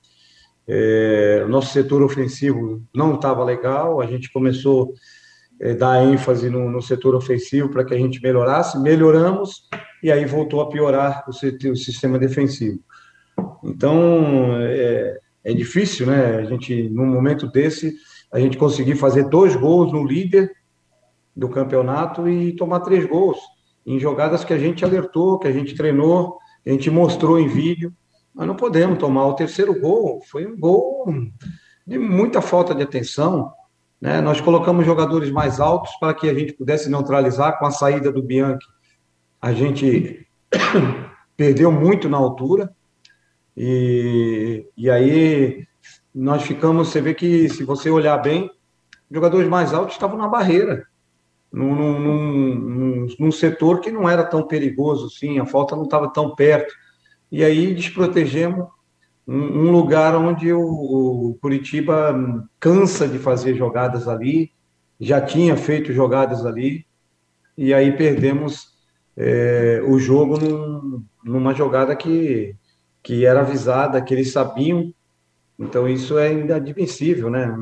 É, 0.66 1.44
nosso 1.48 1.72
setor 1.72 2.02
ofensivo 2.02 2.82
não 2.94 3.14
estava 3.14 3.44
legal, 3.44 4.00
a 4.00 4.06
gente 4.06 4.32
começou 4.32 4.94
a 5.60 5.68
é, 5.68 5.74
dar 5.74 6.02
ênfase 6.04 6.48
no, 6.48 6.70
no 6.70 6.80
setor 6.80 7.14
ofensivo 7.14 7.68
para 7.68 7.84
que 7.84 7.94
a 7.94 7.98
gente 7.98 8.22
melhorasse, 8.22 8.80
melhoramos 8.80 9.68
e 10.02 10.10
aí 10.10 10.24
voltou 10.24 10.60
a 10.60 10.68
piorar 10.68 11.24
o, 11.26 11.30
o 11.70 11.76
sistema 11.76 12.18
defensivo. 12.18 12.80
Então 13.62 14.56
é, 14.58 15.18
é, 15.44 15.54
difícil, 15.54 16.06
né? 16.06 16.36
A 16.36 16.44
gente, 16.44 16.88
num 16.88 17.06
momento 17.06 17.46
desse, 17.46 17.94
a 18.32 18.38
gente 18.40 18.56
conseguir 18.56 18.96
fazer 18.96 19.28
dois 19.28 19.54
gols 19.54 19.92
no 19.92 20.04
líder 20.04 20.50
do 21.36 21.48
campeonato 21.48 22.28
e 22.28 22.54
tomar 22.54 22.80
três 22.80 23.06
gols 23.06 23.38
em 23.86 23.98
jogadas 23.98 24.44
que 24.44 24.52
a 24.52 24.58
gente 24.58 24.84
alertou, 24.84 25.38
que 25.38 25.48
a 25.48 25.52
gente 25.52 25.74
treinou, 25.74 26.38
que 26.62 26.70
a 26.70 26.72
gente 26.72 26.90
mostrou 26.90 27.38
em 27.38 27.48
vídeo. 27.48 27.92
Mas 28.34 28.46
não 28.46 28.56
podemos 28.56 28.98
tomar. 28.98 29.26
O 29.26 29.34
terceiro 29.34 29.78
gol 29.78 30.20
foi 30.28 30.44
um 30.44 30.58
gol 30.58 31.06
de 31.86 31.98
muita 31.98 32.42
falta 32.42 32.74
de 32.74 32.82
atenção. 32.82 33.52
Né? 34.00 34.20
Nós 34.20 34.40
colocamos 34.40 34.84
jogadores 34.84 35.30
mais 35.30 35.60
altos 35.60 35.94
para 36.00 36.12
que 36.12 36.28
a 36.28 36.34
gente 36.34 36.52
pudesse 36.52 36.90
neutralizar 36.90 37.58
com 37.58 37.66
a 37.66 37.70
saída 37.70 38.10
do 38.10 38.22
Bianchi. 38.22 38.66
A 39.40 39.52
gente 39.52 40.26
perdeu 41.36 41.70
muito 41.70 42.08
na 42.08 42.16
altura. 42.16 42.74
E, 43.56 44.66
e 44.76 44.90
aí 44.90 45.64
nós 46.12 46.42
ficamos, 46.42 46.88
você 46.88 47.00
vê 47.00 47.14
que 47.14 47.48
se 47.48 47.62
você 47.62 47.88
olhar 47.88 48.18
bem, 48.18 48.50
jogadores 49.08 49.48
mais 49.48 49.72
altos 49.72 49.94
estavam 49.94 50.18
na 50.18 50.26
barreira, 50.26 50.86
num, 51.52 51.72
num, 51.72 51.98
num, 52.00 53.06
num 53.16 53.30
setor 53.30 53.80
que 53.80 53.92
não 53.92 54.08
era 54.08 54.24
tão 54.24 54.44
perigoso 54.44 55.06
assim, 55.06 55.38
a 55.38 55.46
falta 55.46 55.76
não 55.76 55.84
estava 55.84 56.12
tão 56.12 56.34
perto 56.34 56.74
e 57.30 57.44
aí 57.44 57.74
desprotegemos 57.74 58.66
um, 59.26 59.66
um 59.66 59.70
lugar 59.70 60.14
onde 60.16 60.52
o, 60.52 60.60
o, 60.60 61.38
Curitiba 61.40 62.48
cansa 62.60 63.08
de 63.08 63.18
fazer 63.18 63.54
jogadas 63.54 64.06
ali, 64.06 64.52
já 65.00 65.20
tinha 65.20 65.56
feito 65.56 65.92
jogadas 65.92 66.44
ali, 66.46 66.86
e 67.56 67.72
aí 67.72 67.96
perdemos 67.96 68.74
é, 69.16 69.82
o 69.86 69.98
jogo 69.98 70.38
num, 70.38 71.04
numa 71.24 71.54
jogada 71.54 71.96
que, 71.96 72.54
que 73.02 73.24
era 73.24 73.40
avisada, 73.40 74.02
que 74.02 74.12
eles 74.12 74.32
sabiam, 74.32 74.92
então 75.58 75.88
isso 75.88 76.18
é 76.18 76.32
inadmissível, 76.32 77.30
né? 77.30 77.54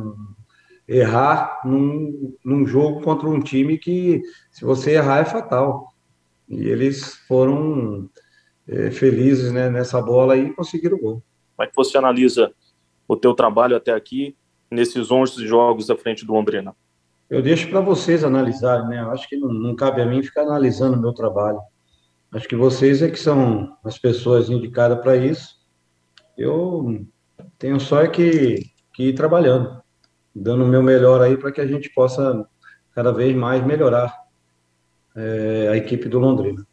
Errar 0.89 1.61
num, 1.65 2.35
num 2.45 2.67
jogo 2.67 3.01
contra 3.03 3.29
um 3.29 3.41
time 3.41 3.79
que, 3.79 4.23
se 4.51 4.65
você 4.65 4.93
errar, 4.93 5.21
é 5.21 5.25
fatal. 5.25 5.93
E 6.49 6.69
eles 6.69 7.15
foram 7.29 8.11
é, 8.69 8.91
felizes 8.91 9.53
né, 9.53 9.69
nessa 9.71 10.01
bola 10.01 10.37
e 10.37 10.53
conseguiram 10.53 10.97
o 10.97 11.01
gol. 11.01 11.23
Como 11.57 11.67
é 11.67 11.67
que 11.67 11.77
você 11.77 11.99
analisa 11.99 12.53
o 13.07 13.17
teu 13.17 13.35
trabalho 13.35 13.77
até 13.77 13.93
aqui, 13.93 14.37
nesses 14.71 15.11
11 15.11 15.47
jogos 15.47 15.91
à 15.91 15.97
frente 15.97 16.25
do 16.25 16.33
Londrina? 16.33 16.75
Eu 17.29 17.43
deixo 17.43 17.69
para 17.69 17.81
vocês 17.81 18.25
analisarem, 18.25 18.89
né? 18.89 19.01
Eu 19.01 19.11
acho 19.11 19.29
que 19.29 19.37
não, 19.37 19.53
não 19.53 19.75
cabe 19.75 20.03
a 20.03 20.07
mim 20.07 20.23
ficar 20.23 20.43
analisando 20.43 20.97
o 20.97 21.01
meu 21.01 21.13
trabalho. 21.13 21.61
Acho 22.33 22.49
que 22.49 22.57
vocês 22.57 23.03
é 23.03 23.11
que 23.11 23.19
são 23.19 23.77
as 23.85 23.99
pessoas 23.99 24.49
indicadas 24.49 25.01
para 25.01 25.17
isso. 25.17 25.57
Eu 26.37 27.07
tenho 27.59 27.79
só 27.79 28.01
é 28.01 28.09
que, 28.09 28.67
que 28.95 29.09
ir 29.09 29.15
trabalhando, 29.15 29.83
dando 30.35 30.65
o 30.65 30.69
meu 30.69 30.83
melhor 30.83 31.21
aí 31.21 31.37
para 31.37 31.53
que 31.53 31.61
a 31.61 31.67
gente 31.67 31.91
possa 31.91 32.47
cada 32.95 33.13
vez 33.13 33.35
mais 33.37 33.65
melhorar 33.65 34.15
é, 35.15 35.69
a 35.71 35.77
equipe 35.77 36.09
do 36.09 36.19
Londrina. 36.19 36.67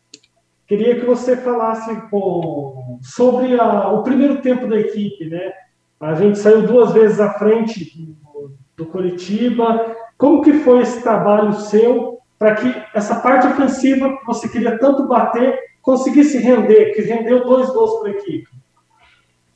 Queria 0.70 1.00
que 1.00 1.06
você 1.06 1.36
falasse 1.36 2.00
pô, 2.12 3.00
sobre 3.02 3.60
a, 3.60 3.90
o 3.90 4.04
primeiro 4.04 4.40
tempo 4.40 4.68
da 4.68 4.80
equipe, 4.80 5.26
né? 5.26 5.52
A 6.00 6.14
gente 6.14 6.38
saiu 6.38 6.62
duas 6.62 6.94
vezes 6.94 7.20
à 7.20 7.34
frente 7.34 7.92
do, 7.96 8.56
do 8.78 8.86
Curitiba. 8.86 9.96
Como 10.16 10.44
que 10.44 10.54
foi 10.60 10.82
esse 10.82 11.02
trabalho 11.02 11.54
seu 11.54 12.20
para 12.38 12.54
que 12.54 12.72
essa 12.94 13.20
parte 13.20 13.48
ofensiva 13.48 14.16
que 14.16 14.26
você 14.28 14.48
queria 14.48 14.78
tanto 14.78 15.08
bater 15.08 15.58
conseguisse 15.82 16.38
render, 16.38 16.94
que 16.94 17.02
rendeu 17.02 17.44
dois 17.44 17.68
gols 17.72 18.00
para 18.02 18.10
a 18.10 18.14
equipe? 18.14 18.48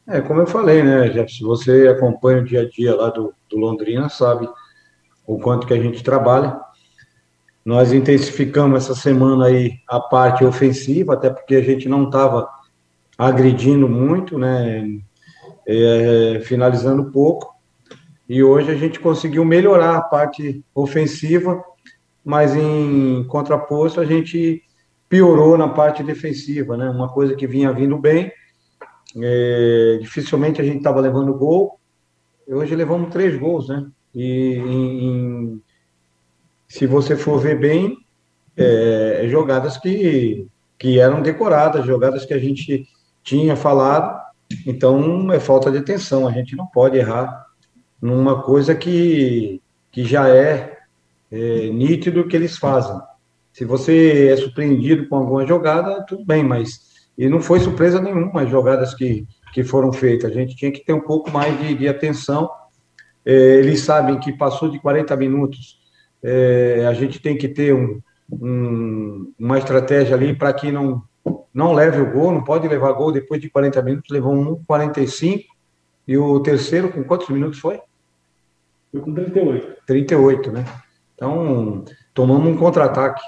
É, 0.08 0.20
como 0.20 0.40
eu 0.42 0.48
falei, 0.48 0.82
né, 0.82 1.10
Jeff, 1.10 1.32
se 1.32 1.44
você 1.44 1.90
acompanha 1.90 2.42
o 2.42 2.44
dia 2.44 2.62
a 2.62 2.68
dia 2.68 2.96
lá 2.96 3.12
do, 3.12 3.36
do 3.48 3.58
Londrina, 3.58 4.10
sabe 4.10 4.50
o 5.28 5.38
quanto 5.38 5.68
que 5.68 5.76
a 5.76 5.80
gente 5.80 6.04
trabalha. 6.04 6.60
Nós 7.66 7.94
intensificamos 7.94 8.84
essa 8.84 8.96
semana 8.96 9.46
aí 9.46 9.80
a 9.88 10.00
parte 10.00 10.44
ofensiva, 10.44 11.14
até 11.14 11.30
porque 11.30 11.56
a 11.56 11.62
gente 11.62 11.88
não 11.88 12.06
estava 12.06 12.50
agredindo 13.18 13.88
muito, 13.88 14.38
né? 14.38 15.00
É, 15.66 16.42
finalizando 16.44 17.12
pouco. 17.12 17.54
E 18.28 18.44
hoje 18.44 18.72
a 18.72 18.76
gente 18.76 19.00
conseguiu 19.00 19.46
melhorar 19.46 19.98
a 19.98 20.02
parte 20.02 20.64
ofensiva, 20.76 21.64
mas 22.24 22.56
em 22.56 23.24
contraposto 23.26 24.02
a 24.02 24.06
gente 24.06 24.62
piorou 25.08 25.58
na 25.58 25.70
parte 25.70 26.04
defensiva, 26.04 26.76
né? 26.76 26.90
Uma 26.90 27.08
coisa 27.08 27.36
que 27.36 27.48
vinha 27.48 27.72
vindo 27.72 27.98
bem, 27.98 28.32
é, 29.22 30.00
dificilmente 30.02 30.60
a 30.60 30.64
gente 30.64 30.78
estava 30.78 31.00
levando 31.00 31.34
gol. 31.34 31.80
Hoje 32.48 32.76
levamos 32.76 33.12
três 33.12 33.38
gols, 33.38 33.70
né? 33.70 33.86
E 34.14 34.56
em, 34.56 35.06
em, 35.06 35.62
se 36.74 36.88
você 36.88 37.16
for 37.16 37.38
ver 37.38 37.60
bem, 37.60 38.00
é, 38.58 39.28
jogadas 39.28 39.78
que, 39.78 40.48
que 40.76 41.00
eram 41.00 41.22
decoradas, 41.22 41.86
jogadas 41.86 42.26
que 42.26 42.34
a 42.34 42.40
gente 42.40 42.88
tinha 43.24 43.56
falado. 43.56 44.20
Então 44.66 45.32
é 45.32 45.40
falta 45.40 45.72
de 45.72 45.78
atenção. 45.78 46.28
A 46.28 46.32
gente 46.32 46.56
não 46.56 46.66
pode 46.66 46.98
errar 46.98 47.46
numa 48.02 48.42
coisa 48.42 48.74
que, 48.74 49.62
que 49.92 50.04
já 50.04 50.28
é, 50.28 50.80
é 51.32 51.70
nítido 51.70 52.28
que 52.28 52.36
eles 52.36 52.58
fazem. 52.58 53.00
Se 53.52 53.64
você 53.66 54.30
é 54.30 54.36
surpreendido 54.36 55.08
com 55.08 55.18
alguma 55.18 55.46
jogada, 55.46 56.04
tudo 56.08 56.26
bem, 56.26 56.44
mas 56.44 56.92
e 57.16 57.30
não 57.30 57.40
foi 57.40 57.60
surpresa 57.60 58.02
nenhuma 58.02 58.42
as 58.42 58.50
jogadas 58.50 58.96
que, 58.96 59.28
que 59.54 59.64
foram 59.64 59.94
feitas. 59.94 60.32
A 60.32 60.34
gente 60.34 60.56
tinha 60.56 60.72
que 60.72 60.84
ter 60.84 60.94
um 60.94 61.02
pouco 61.02 61.30
mais 61.30 61.56
de, 61.60 61.76
de 61.76 61.88
atenção. 61.88 62.50
É, 63.24 63.32
eles 63.58 63.82
sabem 63.82 64.20
que 64.20 64.34
passou 64.34 64.70
de 64.70 64.80
40 64.80 65.16
minutos, 65.16 65.83
é, 66.24 66.86
a 66.88 66.94
gente 66.94 67.20
tem 67.20 67.38
que 67.38 67.50
ter 67.50 67.74
um, 67.74 68.00
um, 68.32 69.34
uma 69.38 69.58
estratégia 69.58 70.16
ali 70.16 70.34
para 70.34 70.54
que 70.54 70.72
não, 70.72 71.04
não 71.54 71.74
leve 71.74 72.00
o 72.00 72.12
gol, 72.12 72.32
não 72.32 72.44
pode 72.44 72.68
levar 72.68 72.94
gol 72.94 73.12
depois 73.12 73.42
de 73.42 73.50
40 73.50 73.82
minutos, 73.82 74.10
levou 74.10 74.34
um 74.34 74.64
45 74.64 75.44
e 76.08 76.18
o 76.18 76.40
terceiro 76.40 76.92
com 76.92 77.04
quantos 77.04 77.30
minutos 77.30 77.60
foi? 77.60 77.80
Foi 78.92 79.02
com 79.02 79.14
38. 79.14 79.84
38, 79.86 80.52
né? 80.52 80.66
Então, 81.16 81.84
tomamos 82.14 82.48
um 82.48 82.58
contra-ataque. 82.58 83.22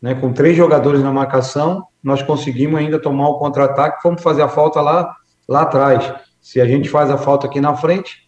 Né, 0.00 0.14
com 0.14 0.32
três 0.32 0.56
jogadores 0.56 1.02
na 1.02 1.12
marcação, 1.12 1.84
nós 2.02 2.22
conseguimos 2.22 2.80
ainda 2.80 2.98
tomar 2.98 3.28
o 3.28 3.38
contra-ataque, 3.38 4.00
fomos 4.00 4.22
fazer 4.22 4.40
a 4.40 4.48
falta 4.48 4.80
lá, 4.80 5.14
lá 5.46 5.60
atrás. 5.60 6.10
Se 6.40 6.58
a 6.58 6.64
gente 6.64 6.88
faz 6.88 7.10
a 7.10 7.18
falta 7.18 7.46
aqui 7.46 7.60
na 7.60 7.76
frente, 7.76 8.26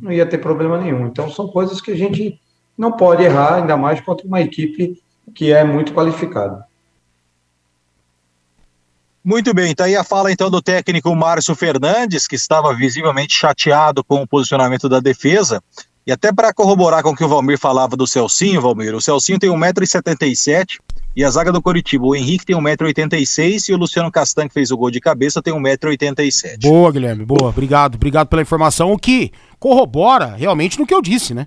não 0.00 0.10
ia 0.10 0.24
ter 0.24 0.38
problema 0.38 0.78
nenhum. 0.78 1.06
Então, 1.06 1.28
são 1.28 1.48
coisas 1.48 1.78
que 1.78 1.90
a 1.90 1.96
gente 1.96 2.40
não 2.80 2.90
pode 2.90 3.22
errar, 3.22 3.56
ainda 3.56 3.76
mais 3.76 4.00
contra 4.00 4.26
uma 4.26 4.40
equipe 4.40 4.98
que 5.34 5.52
é 5.52 5.62
muito 5.62 5.92
qualificada. 5.92 6.64
Muito 9.22 9.52
bem, 9.52 9.74
tá 9.74 9.84
aí 9.84 9.94
a 9.94 10.02
fala 10.02 10.32
então 10.32 10.50
do 10.50 10.62
técnico 10.62 11.14
Márcio 11.14 11.54
Fernandes, 11.54 12.26
que 12.26 12.36
estava 12.36 12.74
visivelmente 12.74 13.34
chateado 13.34 14.02
com 14.02 14.22
o 14.22 14.26
posicionamento 14.26 14.88
da 14.88 14.98
defesa. 14.98 15.62
E 16.06 16.10
até 16.10 16.32
para 16.32 16.54
corroborar 16.54 17.02
com 17.02 17.10
o 17.10 17.14
que 17.14 17.22
o 17.22 17.28
Valmir 17.28 17.58
falava 17.58 17.98
do 17.98 18.06
Celcinho, 18.06 18.62
Valmir, 18.62 18.94
o 18.94 19.00
Celcinho 19.00 19.38
tem 19.38 19.50
1,77m 19.50 20.78
e 21.14 21.22
a 21.22 21.28
zaga 21.28 21.52
do 21.52 21.60
Coritiba, 21.60 22.06
o 22.06 22.16
Henrique 22.16 22.46
tem 22.46 22.56
1,86m 22.56 23.68
e 23.68 23.74
o 23.74 23.76
Luciano 23.76 24.10
Castan, 24.10 24.48
que 24.48 24.54
fez 24.54 24.70
o 24.70 24.76
gol 24.78 24.90
de 24.90 25.00
cabeça, 25.00 25.42
tem 25.42 25.52
1,87m. 25.52 26.62
Boa, 26.62 26.90
Guilherme, 26.90 27.26
boa. 27.26 27.50
Obrigado, 27.50 27.96
obrigado 27.96 28.28
pela 28.28 28.40
informação, 28.40 28.90
o 28.90 28.98
que 28.98 29.30
corrobora 29.58 30.34
realmente 30.34 30.78
no 30.78 30.86
que 30.86 30.94
eu 30.94 31.02
disse, 31.02 31.34
né? 31.34 31.46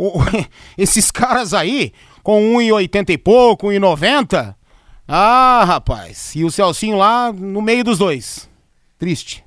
Esses 0.78 1.10
caras 1.10 1.52
aí, 1.52 1.92
com 2.22 2.54
1,80 2.56 3.10
e 3.10 3.18
pouco, 3.18 3.68
1,90. 3.68 4.54
Ah, 5.06 5.64
rapaz. 5.66 6.32
E 6.34 6.44
o 6.44 6.50
Celcinho 6.50 6.96
lá 6.96 7.32
no 7.32 7.60
meio 7.60 7.84
dos 7.84 7.98
dois. 7.98 8.48
Triste. 8.98 9.44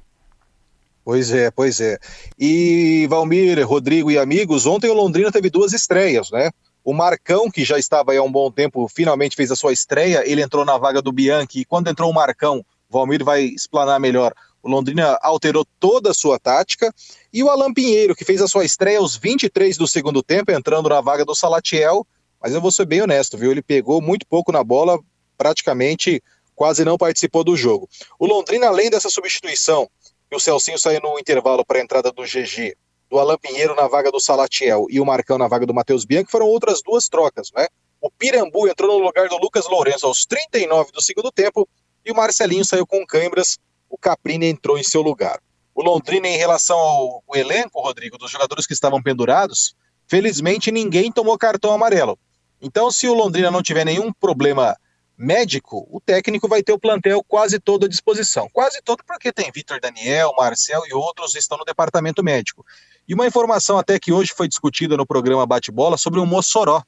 Pois 1.06 1.32
é, 1.32 1.52
pois 1.52 1.82
é. 1.82 1.98
E 2.40 3.08
Valmir, 3.10 3.66
Rodrigo 3.68 4.10
e 4.10 4.18
amigos, 4.18 4.66
ontem 4.66 4.90
o 4.90 4.94
Londrina 4.94 5.32
teve 5.32 5.50
duas 5.50 5.74
estreias, 5.74 6.32
né? 6.32 6.50
O 6.84 6.94
Marcão, 6.94 7.50
que 7.50 7.64
já 7.64 7.78
estava 7.78 8.12
aí 8.12 8.18
há 8.18 8.24
um 8.24 8.32
bom 8.32 8.52
tempo, 8.52 8.88
finalmente 8.88 9.36
fez 9.36 9.52
a 9.52 9.56
sua 9.56 9.72
estreia. 9.72 10.24
Ele 10.30 10.42
entrou 10.42 10.66
na 10.66 10.78
vaga 10.78 11.02
do 11.02 11.12
Bianchi. 11.12 11.62
E 11.62 11.66
quando 11.66 11.90
entrou 11.90 12.10
o 12.10 12.14
Marcão, 12.14 12.66
Valmir 12.90 13.24
vai 13.24 13.44
explanar 13.44 14.00
melhor. 14.00 14.34
O 14.64 14.70
Londrina 14.70 15.20
alterou 15.22 15.66
toda 15.80 16.12
a 16.12 16.14
sua 16.14 16.40
tática. 16.40 16.94
E 17.32 17.44
o 17.44 17.50
Alan 17.50 17.74
Pinheiro, 17.74 18.16
que 18.16 18.24
fez 18.24 18.42
a 18.42 18.48
sua 18.48 18.64
estreia 18.64 18.98
aos 18.98 19.18
23 19.18 19.78
do 19.78 19.88
segundo 19.88 20.24
tempo, 20.24 20.52
entrando 20.52 20.88
na 20.88 21.02
vaga 21.02 21.26
do 21.26 21.36
Salatiel. 21.36 22.08
Mas 22.42 22.54
eu 22.54 22.62
vou 22.62 22.72
ser 22.72 22.86
bem 22.86 23.02
honesto, 23.02 23.38
viu? 23.38 23.52
Ele 23.52 23.62
pegou 23.62 24.02
muito 24.02 24.26
pouco 24.26 24.54
na 24.54 24.64
bola, 24.64 24.98
praticamente 25.38 26.24
quase 26.56 26.86
não 26.86 26.98
participou 26.98 27.44
do 27.44 27.58
jogo. 27.58 27.90
O 28.18 28.26
Londrina, 28.26 28.68
além 28.68 28.90
dessa 28.90 29.10
substituição, 29.10 29.90
e 30.32 30.36
o 30.36 30.40
Celcinho 30.40 30.80
saiu 30.80 31.02
no 31.02 31.20
intervalo 31.20 31.66
para 31.66 31.80
a 31.80 31.82
entrada 31.82 32.12
do 32.12 32.24
GG, 32.24 32.76
do 33.10 33.20
Alan 33.20 33.38
Pinheiro 33.38 33.76
na 33.76 33.88
vaga 33.88 34.12
do 34.12 34.20
Salatiel 34.20 34.88
e 34.90 35.00
o 35.00 35.06
Marcão 35.06 35.38
na 35.38 35.48
vaga 35.48 35.66
do 35.66 35.74
Matheus 35.74 36.06
Bianchi, 36.06 36.32
foram 36.32 36.48
outras 36.48 36.82
duas 36.82 37.08
trocas, 37.08 37.52
né? 37.56 37.68
O 38.02 38.10
Pirambu 38.10 38.68
entrou 38.68 38.98
no 38.98 39.06
lugar 39.06 39.30
do 39.30 39.38
Lucas 39.38 39.68
Lourenço 39.68 40.06
aos 40.06 40.26
39 40.26 40.92
do 40.92 41.02
segundo 41.02 41.32
tempo 41.32 41.68
e 42.06 42.12
o 42.12 42.16
Marcelinho 42.16 42.66
saiu 42.66 42.86
com 42.86 43.06
câimbras, 43.06 43.58
o 43.94 43.98
Caprini 44.00 44.48
entrou 44.48 44.76
em 44.76 44.84
seu 44.84 45.04
lugar. 45.04 45.40
O 45.76 45.84
Londrina, 45.84 46.28
em 46.28 46.36
relação 46.36 46.76
ao 46.76 47.24
elenco, 47.36 47.80
Rodrigo, 47.80 48.18
dos 48.18 48.32
jogadores 48.32 48.66
que 48.66 48.74
estavam 48.74 49.00
pendurados, 49.00 49.76
felizmente 50.08 50.72
ninguém 50.72 51.12
tomou 51.12 51.38
cartão 51.38 51.72
amarelo. 51.72 52.18
Então, 52.60 52.90
se 52.90 53.08
o 53.08 53.14
Londrina 53.14 53.52
não 53.52 53.62
tiver 53.62 53.86
nenhum 53.86 54.12
problema 54.12 54.76
médico, 55.16 55.88
o 55.92 56.02
técnico 56.02 56.48
vai 56.48 56.64
ter 56.64 56.74
o 56.74 56.80
plantel 56.80 57.24
quase 57.28 57.60
todo 57.60 57.86
à 57.86 57.88
disposição. 57.88 58.50
Quase 58.52 58.82
todo 58.82 59.04
porque 59.06 59.32
tem 59.32 59.52
Vitor 59.54 59.80
Daniel, 59.80 60.34
Marcel 60.36 60.82
e 60.88 60.94
outros 60.96 61.36
estão 61.36 61.60
no 61.60 61.64
departamento 61.64 62.24
médico. 62.24 62.66
E 63.08 63.14
uma 63.14 63.28
informação 63.28 63.78
até 63.78 64.00
que 64.00 64.12
hoje 64.12 64.34
foi 64.36 64.48
discutida 64.48 64.98
no 64.98 65.06
programa 65.06 65.46
Bate-Bola 65.46 66.00
sobre 66.00 66.20
o 66.20 66.26
Mossoró. 66.26 66.82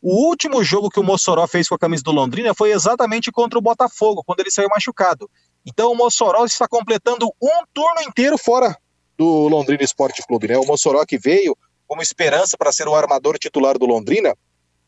O 0.00 0.28
último 0.28 0.62
jogo 0.62 0.90
que 0.90 1.00
o 1.00 1.04
Mossoró 1.04 1.44
fez 1.48 1.68
com 1.68 1.74
a 1.74 1.78
camisa 1.78 2.04
do 2.04 2.12
Londrina 2.12 2.54
foi 2.54 2.70
exatamente 2.70 3.32
contra 3.32 3.58
o 3.58 3.62
Botafogo, 3.62 4.22
quando 4.24 4.40
ele 4.40 4.50
saiu 4.50 4.68
machucado. 4.68 5.28
Então 5.64 5.92
o 5.92 5.96
Mossoró 5.96 6.44
está 6.44 6.66
completando 6.66 7.26
um 7.40 7.64
turno 7.72 8.02
inteiro 8.02 8.36
fora 8.36 8.76
do 9.16 9.48
Londrina 9.48 9.82
Esporte 9.82 10.22
Clube, 10.26 10.48
né? 10.48 10.58
O 10.58 10.66
Mossoró 10.66 11.04
que 11.04 11.18
veio 11.18 11.56
como 11.86 12.02
esperança 12.02 12.56
para 12.56 12.72
ser 12.72 12.88
o 12.88 12.94
armador 12.94 13.38
titular 13.38 13.78
do 13.78 13.86
Londrina, 13.86 14.34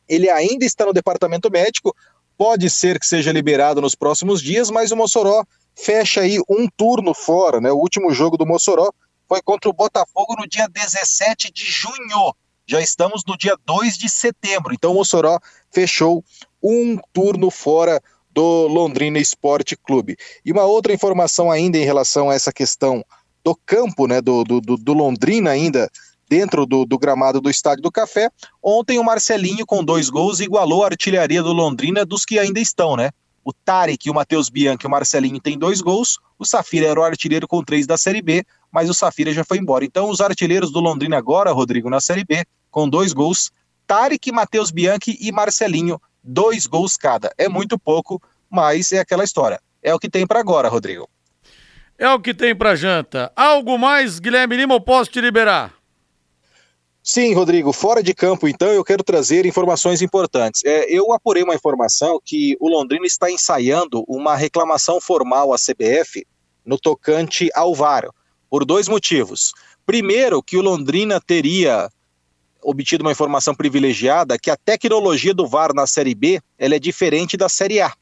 ele 0.09 0.31
ainda 0.31 0.65
está 0.65 0.85
no 0.87 0.93
departamento 0.93 1.51
médico, 1.51 1.95
pode 2.37 2.69
ser 2.71 2.99
que 2.99 3.07
seja 3.07 3.31
liberado 3.31 3.81
nos 3.81 3.95
próximos 3.95 4.43
dias, 4.43 4.71
mas 4.71 4.91
o 4.91 4.97
Mossoró 4.97 5.45
fecha 5.75 6.23
aí 6.23 6.39
um 6.49 6.69
turno 6.69 7.15
fora, 7.15 7.61
né? 7.61 7.71
O 7.71 7.77
último 7.77 8.13
jogo 8.13 8.37
do 8.37 8.47
Mossoró 8.47 8.91
foi 9.29 9.43
contra 9.43 9.71
o 9.71 9.73
Botafogo 9.73 10.35
no 10.39 10.47
dia 10.47 10.69
17 10.69 11.53
de 11.53 11.65
junho. 11.65 12.35
Já 12.67 12.81
estamos 12.81 13.23
no 13.27 13.37
dia 13.37 13.57
2 13.67 13.99
de 13.99 14.09
setembro, 14.09 14.73
então 14.73 14.93
o 14.93 14.95
Mossoró 14.95 15.39
fechou 15.71 16.25
um 16.63 16.99
turno 17.13 17.51
fora 17.51 18.03
do 18.35 18.67
Londrina 18.67 19.19
Esporte 19.19 19.77
Clube. 19.77 20.17
E 20.45 20.51
uma 20.51 20.65
outra 20.65 20.93
informação 20.93 21.51
ainda 21.51 21.79
em 21.79 21.85
relação 21.85 22.29
a 22.29 22.35
essa 22.35 22.53
questão 22.53 23.05
do 23.45 23.55
campo, 23.65 24.07
né, 24.07 24.21
do, 24.21 24.43
do, 24.43 24.61
do 24.61 24.93
Londrina 24.93 25.51
ainda, 25.51 25.89
dentro 26.29 26.67
do, 26.67 26.85
do, 26.85 26.99
gramado 26.99 27.41
do 27.41 27.51
Estádio 27.51 27.83
do 27.83 27.93
Café. 27.93 28.31
Ontem 28.63 28.99
o 28.99 29.05
Marcelinho, 29.05 29.65
com 29.65 29.85
dois 29.85 30.09
gols, 30.11 30.41
igualou 30.41 30.83
a 30.83 30.87
artilharia 30.87 31.43
do 31.43 31.53
Londrina 31.53 32.05
dos 32.05 32.25
que 32.25 32.39
ainda 32.39 32.59
estão, 32.59 32.97
né? 32.97 33.11
O 33.45 33.53
Tarek, 33.53 34.09
o 34.09 34.15
Matheus 34.15 34.49
Bianchi 34.49 34.85
e 34.85 34.87
o 34.87 34.91
Marcelinho 34.91 35.39
têm 35.39 35.59
dois 35.59 35.83
gols. 35.83 36.19
O 36.39 36.47
Safira 36.47 36.87
era 36.89 36.99
o 36.99 37.05
artilheiro 37.05 37.47
com 37.47 37.63
três 37.63 37.87
da 37.87 37.99
Série 37.99 38.23
B, 38.23 38.43
mas 38.73 38.89
o 38.89 38.95
Safira 38.95 39.33
já 39.33 39.45
foi 39.45 39.59
embora. 39.59 39.85
Então, 39.85 40.09
os 40.09 40.23
artilheiros 40.23 40.73
do 40.73 40.81
Londrina 40.81 41.19
agora, 41.19 41.53
Rodrigo, 41.53 41.91
na 41.91 42.01
Série 42.01 42.25
B, 42.25 42.45
com 42.71 42.89
dois 42.89 43.13
gols. 43.13 43.53
Tarek, 43.87 44.33
Matheus 44.33 44.71
Bianchi 44.71 45.19
e 45.21 45.31
Marcelinho, 45.31 46.01
dois 46.25 46.67
gols 46.67 46.97
cada. 46.97 47.33
É 47.37 47.49
muito 47.49 47.79
pouco, 47.79 48.21
mas 48.51 48.91
é 48.93 48.99
aquela 48.99 49.23
história. 49.23 49.61
É 49.83 49.95
o 49.95 49.99
que 49.99 50.09
tem 50.09 50.27
para 50.27 50.41
agora, 50.41 50.69
Rodrigo. 50.69 51.09
É 51.99 52.09
o 52.09 52.19
que 52.19 52.35
tem 52.35 52.57
para 52.57 52.75
janta. 52.75 53.31
Algo 53.37 53.79
mais, 53.79 54.19
Guilherme 54.19 54.57
Lima, 54.57 54.75
eu 54.75 54.81
posso 54.81 55.11
te 55.11 55.21
liberar? 55.21 55.75
Sim, 57.07 57.35
Rodrigo, 57.35 57.71
fora 57.71 58.03
de 58.03 58.15
campo, 58.15 58.49
então, 58.49 58.69
eu 58.69 58.83
quero 58.83 59.05
trazer 59.05 59.45
informações 59.45 60.01
importantes. 60.01 60.63
É, 60.65 60.91
eu 60.91 61.13
apurei 61.13 61.43
uma 61.43 61.55
informação 61.55 62.19
que 62.25 62.57
o 62.59 62.67
Londrina 62.67 63.05
está 63.05 63.31
ensaiando 63.31 64.03
uma 64.09 64.35
reclamação 64.35 64.99
formal 65.03 65.53
à 65.53 65.57
CBF 65.57 66.27
no 66.65 66.79
tocante 66.79 67.51
ao 67.55 67.75
VAR, 67.75 68.09
por 68.49 68.65
dois 68.65 68.89
motivos. 68.89 69.53
Primeiro, 69.85 70.43
que 70.43 70.57
o 70.57 70.63
Londrina 70.63 71.21
teria 71.21 71.91
obtido 72.65 73.05
uma 73.05 73.13
informação 73.13 73.55
privilegiada 73.55 74.39
que 74.39 74.51
a 74.51 74.57
tecnologia 74.57 75.35
do 75.35 75.47
VAR 75.47 75.75
na 75.75 75.87
Série 75.87 76.15
B 76.15 76.41
ela 76.59 76.75
é 76.75 76.79
diferente 76.79 77.37
da 77.37 77.49
Série 77.49 77.81
A. 77.81 77.93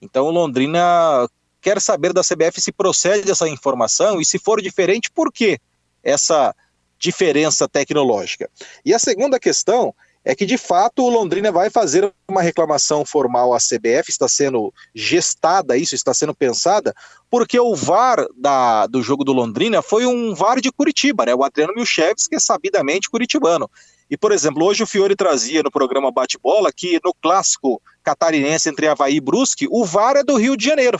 Então, 0.00 0.30
Londrina 0.30 1.28
quer 1.60 1.80
saber 1.80 2.12
da 2.12 2.22
CBF 2.22 2.60
se 2.60 2.70
procede 2.70 3.30
essa 3.30 3.48
informação 3.48 4.20
e 4.20 4.24
se 4.24 4.38
for 4.38 4.62
diferente, 4.62 5.10
por 5.10 5.32
que 5.32 5.58
essa 6.02 6.54
diferença 6.98 7.68
tecnológica. 7.68 8.48
E 8.84 8.94
a 8.94 8.98
segunda 8.98 9.38
questão 9.38 9.92
é 10.24 10.34
que, 10.34 10.44
de 10.44 10.58
fato, 10.58 11.04
o 11.04 11.08
Londrina 11.08 11.52
vai 11.52 11.70
fazer 11.70 12.12
uma 12.28 12.42
reclamação 12.42 13.04
formal 13.04 13.54
à 13.54 13.58
CBF, 13.58 14.10
está 14.10 14.26
sendo 14.26 14.74
gestada 14.92 15.76
isso, 15.76 15.94
está 15.94 16.12
sendo 16.12 16.34
pensada, 16.34 16.92
porque 17.30 17.58
o 17.60 17.76
VAR 17.76 18.26
da, 18.36 18.88
do 18.88 19.02
jogo 19.02 19.22
do 19.22 19.32
Londrina 19.32 19.82
foi 19.82 20.04
um 20.04 20.34
VAR 20.34 20.60
de 20.60 20.72
Curitiba, 20.72 21.26
né? 21.26 21.34
O 21.34 21.44
Adriano 21.44 21.74
Milcheves, 21.76 22.26
que 22.26 22.34
é 22.34 22.40
sabidamente 22.40 23.08
curitibano. 23.08 23.70
E, 24.08 24.16
por 24.16 24.30
exemplo, 24.30 24.64
hoje 24.64 24.82
o 24.82 24.86
Fiore 24.86 25.16
trazia 25.16 25.62
no 25.62 25.70
programa 25.70 26.12
Bate-Bola 26.12 26.70
que 26.72 27.00
no 27.04 27.12
clássico 27.12 27.82
catarinense 28.04 28.68
entre 28.68 28.86
Havaí 28.86 29.16
e 29.16 29.20
Brusque, 29.20 29.66
o 29.68 29.84
VAR 29.84 30.16
é 30.16 30.22
do 30.22 30.36
Rio 30.36 30.56
de 30.56 30.64
Janeiro. 30.64 30.98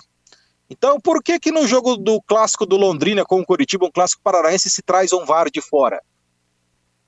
Então, 0.69 1.01
por 1.01 1.23
que 1.23 1.39
que 1.39 1.53
no 1.53 1.67
jogo 1.67 1.97
do 1.97 2.21
clássico 2.23 2.67
do 2.67 2.77
Londrina 2.77 3.25
com 3.25 3.41
o 3.41 3.47
Coritiba, 3.47 3.87
um 3.87 3.91
clássico 3.93 4.23
paranaense, 4.23 4.69
se 4.69 4.83
traz 4.83 5.13
um 5.13 5.25
VAR 5.25 5.49
de 5.49 5.61
fora? 5.61 6.03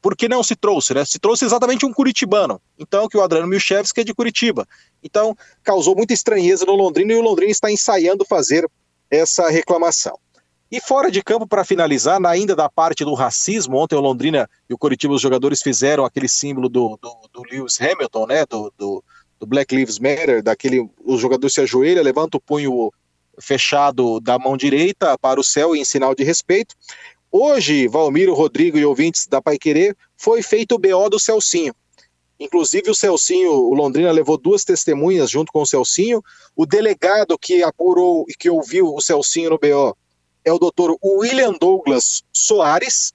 Por 0.01 0.17
que 0.17 0.29
não 0.29 0.45
se 0.45 0.55
trouxe, 0.55 0.95
né? 0.95 1.05
Se 1.05 1.19
trouxe 1.19 1.45
exatamente 1.45 1.85
um 1.85 1.93
curitibano. 1.93 2.61
Então, 2.79 3.09
que 3.09 3.17
o 3.17 3.23
Adriano 3.23 3.49
Milchevski 3.49 4.03
é 4.03 4.05
de 4.05 4.15
Curitiba. 4.15 4.65
Então, 5.03 5.37
causou 5.65 5.97
muita 5.97 6.15
estranheza 6.15 6.65
no 6.65 6.77
Londrina 6.77 7.13
e 7.13 7.17
o 7.17 7.23
Londrina 7.23 7.51
está 7.51 7.69
ensaiando 7.69 8.25
fazer 8.25 8.71
essa 9.11 9.49
reclamação. 9.49 10.17
E 10.71 10.83
fora 10.83 11.11
de 11.11 11.23
campo, 11.23 11.47
para 11.47 11.65
finalizar, 11.65 12.23
ainda 12.27 12.55
da 12.55 12.69
parte 12.69 13.03
do 13.03 13.15
racismo, 13.15 13.79
ontem 13.79 13.97
o 13.97 14.01
Londrina 14.01 14.49
e 14.69 14.75
o 14.75 14.79
Curitiba, 14.79 15.15
os 15.15 15.23
jogadores 15.23 15.63
fizeram 15.63 16.05
aquele 16.05 16.29
símbolo 16.29 16.69
do, 16.69 16.99
do, 17.01 17.11
do 17.33 17.43
Lewis 17.51 17.81
Hamilton, 17.81 18.27
né? 18.27 18.45
Do, 18.45 18.71
do, 18.77 19.03
do 19.41 19.47
Black 19.47 19.75
Lives 19.75 19.99
Matter, 19.99 20.43
daquele. 20.43 20.87
O 21.03 21.17
jogador 21.17 21.49
se 21.49 21.63
ajoelha, 21.63 22.03
levanta 22.03 22.37
o 22.37 22.41
punho 22.41 22.93
fechado 23.41 24.21
da 24.21 24.39
mão 24.39 24.59
direita 24.59 25.17
para 25.17 25.41
o 25.41 25.45
céu 25.45 25.75
em 25.75 25.87
sinal 25.87 26.15
de 26.15 26.23
respeito. 26.23 26.75
Hoje, 27.33 27.89
Valmiro, 27.89 28.35
Rodrigo 28.35 28.77
e 28.77 28.85
ouvintes 28.85 29.27
da 29.27 29.41
Pai 29.41 29.57
Querer, 29.57 29.97
foi 30.19 30.43
feito 30.43 30.75
o 30.75 30.79
BO 30.79 31.09
do 31.09 31.19
Celcinho. 31.19 31.75
Inclusive, 32.39 32.91
o 32.91 32.95
Celcinho, 32.95 33.53
o 33.53 33.75
Londrina 33.75 34.13
levou 34.13 34.37
duas 34.37 34.65
testemunhas 34.65 35.31
junto 35.31 35.51
com 35.51 35.63
o 35.63 35.67
Celcinho. 35.67 36.23
O 36.55 36.67
delegado 36.67 37.39
que 37.39 37.63
apurou 37.63 38.27
e 38.29 38.35
que 38.35 38.51
ouviu 38.51 38.95
o 38.95 39.01
Celcinho 39.01 39.51
no 39.51 39.59
BO 39.59 39.97
é 40.49 40.53
o 40.53 40.59
doutor 40.59 40.99
William 41.05 41.53
Douglas 41.53 42.23
Soares 42.33 43.13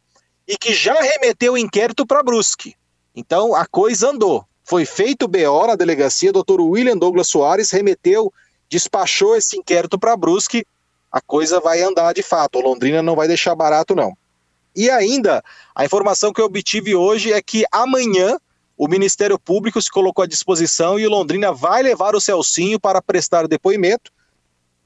e 0.48 0.58
que 0.58 0.74
já 0.74 0.94
remeteu 0.94 1.54
o 1.54 1.58
inquérito 1.58 2.06
para 2.06 2.24
Brusque. 2.24 2.76
Então, 3.16 3.54
a 3.56 3.66
coisa 3.66 4.10
andou. 4.10 4.46
Foi 4.64 4.86
feito 4.86 5.28
BO 5.28 5.68
na 5.68 5.76
delegacia, 5.76 6.32
doutor 6.32 6.62
William 6.62 6.98
Douglas 6.98 7.28
Soares 7.28 7.72
remeteu 7.72 8.32
despachou 8.70 9.36
esse 9.36 9.56
inquérito 9.58 10.00
para 10.00 10.18
Brusque, 10.18 10.66
a 11.12 11.22
coisa 11.22 11.60
vai 11.60 11.82
andar 11.84 12.12
de 12.14 12.24
fato. 12.24 12.58
O 12.58 12.62
Londrina 12.62 13.04
não 13.04 13.16
vai 13.16 13.28
deixar 13.28 13.54
barato, 13.54 13.94
não. 13.94 14.18
E 14.76 14.90
ainda, 14.90 15.44
a 15.76 15.86
informação 15.86 16.34
que 16.34 16.42
eu 16.42 16.46
obtive 16.46 16.96
hoje 16.96 17.32
é 17.32 17.40
que 17.40 17.66
amanhã 17.72 18.40
o 18.76 18.88
Ministério 18.88 19.38
Público 19.38 19.80
se 19.80 19.92
colocou 19.92 20.24
à 20.24 20.28
disposição 20.28 20.98
e 20.98 21.06
o 21.06 21.10
Londrina 21.10 21.52
vai 21.52 21.84
levar 21.84 22.16
o 22.16 22.22
Celcinho 22.22 22.80
para 22.80 23.00
prestar 23.00 23.48
depoimento 23.48 24.12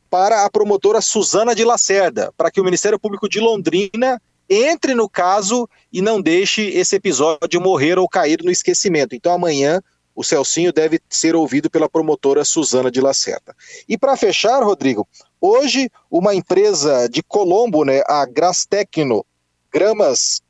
para 0.09 0.45
a 0.45 0.49
promotora 0.49 1.01
Suzana 1.01 1.53
de 1.53 1.63
Lacerda, 1.63 2.33
para 2.37 2.49
que 2.49 2.61
o 2.61 2.63
Ministério 2.63 2.99
Público 2.99 3.27
de 3.27 3.39
Londrina 3.39 4.21
entre 4.49 4.93
no 4.93 5.09
caso 5.09 5.69
e 5.91 6.01
não 6.01 6.21
deixe 6.21 6.61
esse 6.69 6.95
episódio 6.95 7.59
morrer 7.59 7.99
ou 7.99 8.07
cair 8.07 8.41
no 8.43 8.51
esquecimento. 8.51 9.15
Então 9.15 9.33
amanhã 9.33 9.81
o 10.15 10.23
Celcinho 10.23 10.73
deve 10.73 10.99
ser 11.09 11.35
ouvido 11.35 11.69
pela 11.69 11.89
promotora 11.89 12.43
Suzana 12.43 12.89
de 12.89 13.01
Lacerda. 13.01 13.55
E 13.87 13.97
para 13.97 14.17
fechar, 14.17 14.63
Rodrigo, 14.63 15.07
hoje 15.39 15.91
uma 16.09 16.33
empresa 16.33 17.07
de 17.07 17.21
Colombo, 17.21 17.83
né, 17.83 18.01
a 18.07 18.25
Grastecno 18.25 19.25
Gramas, 19.71 20.41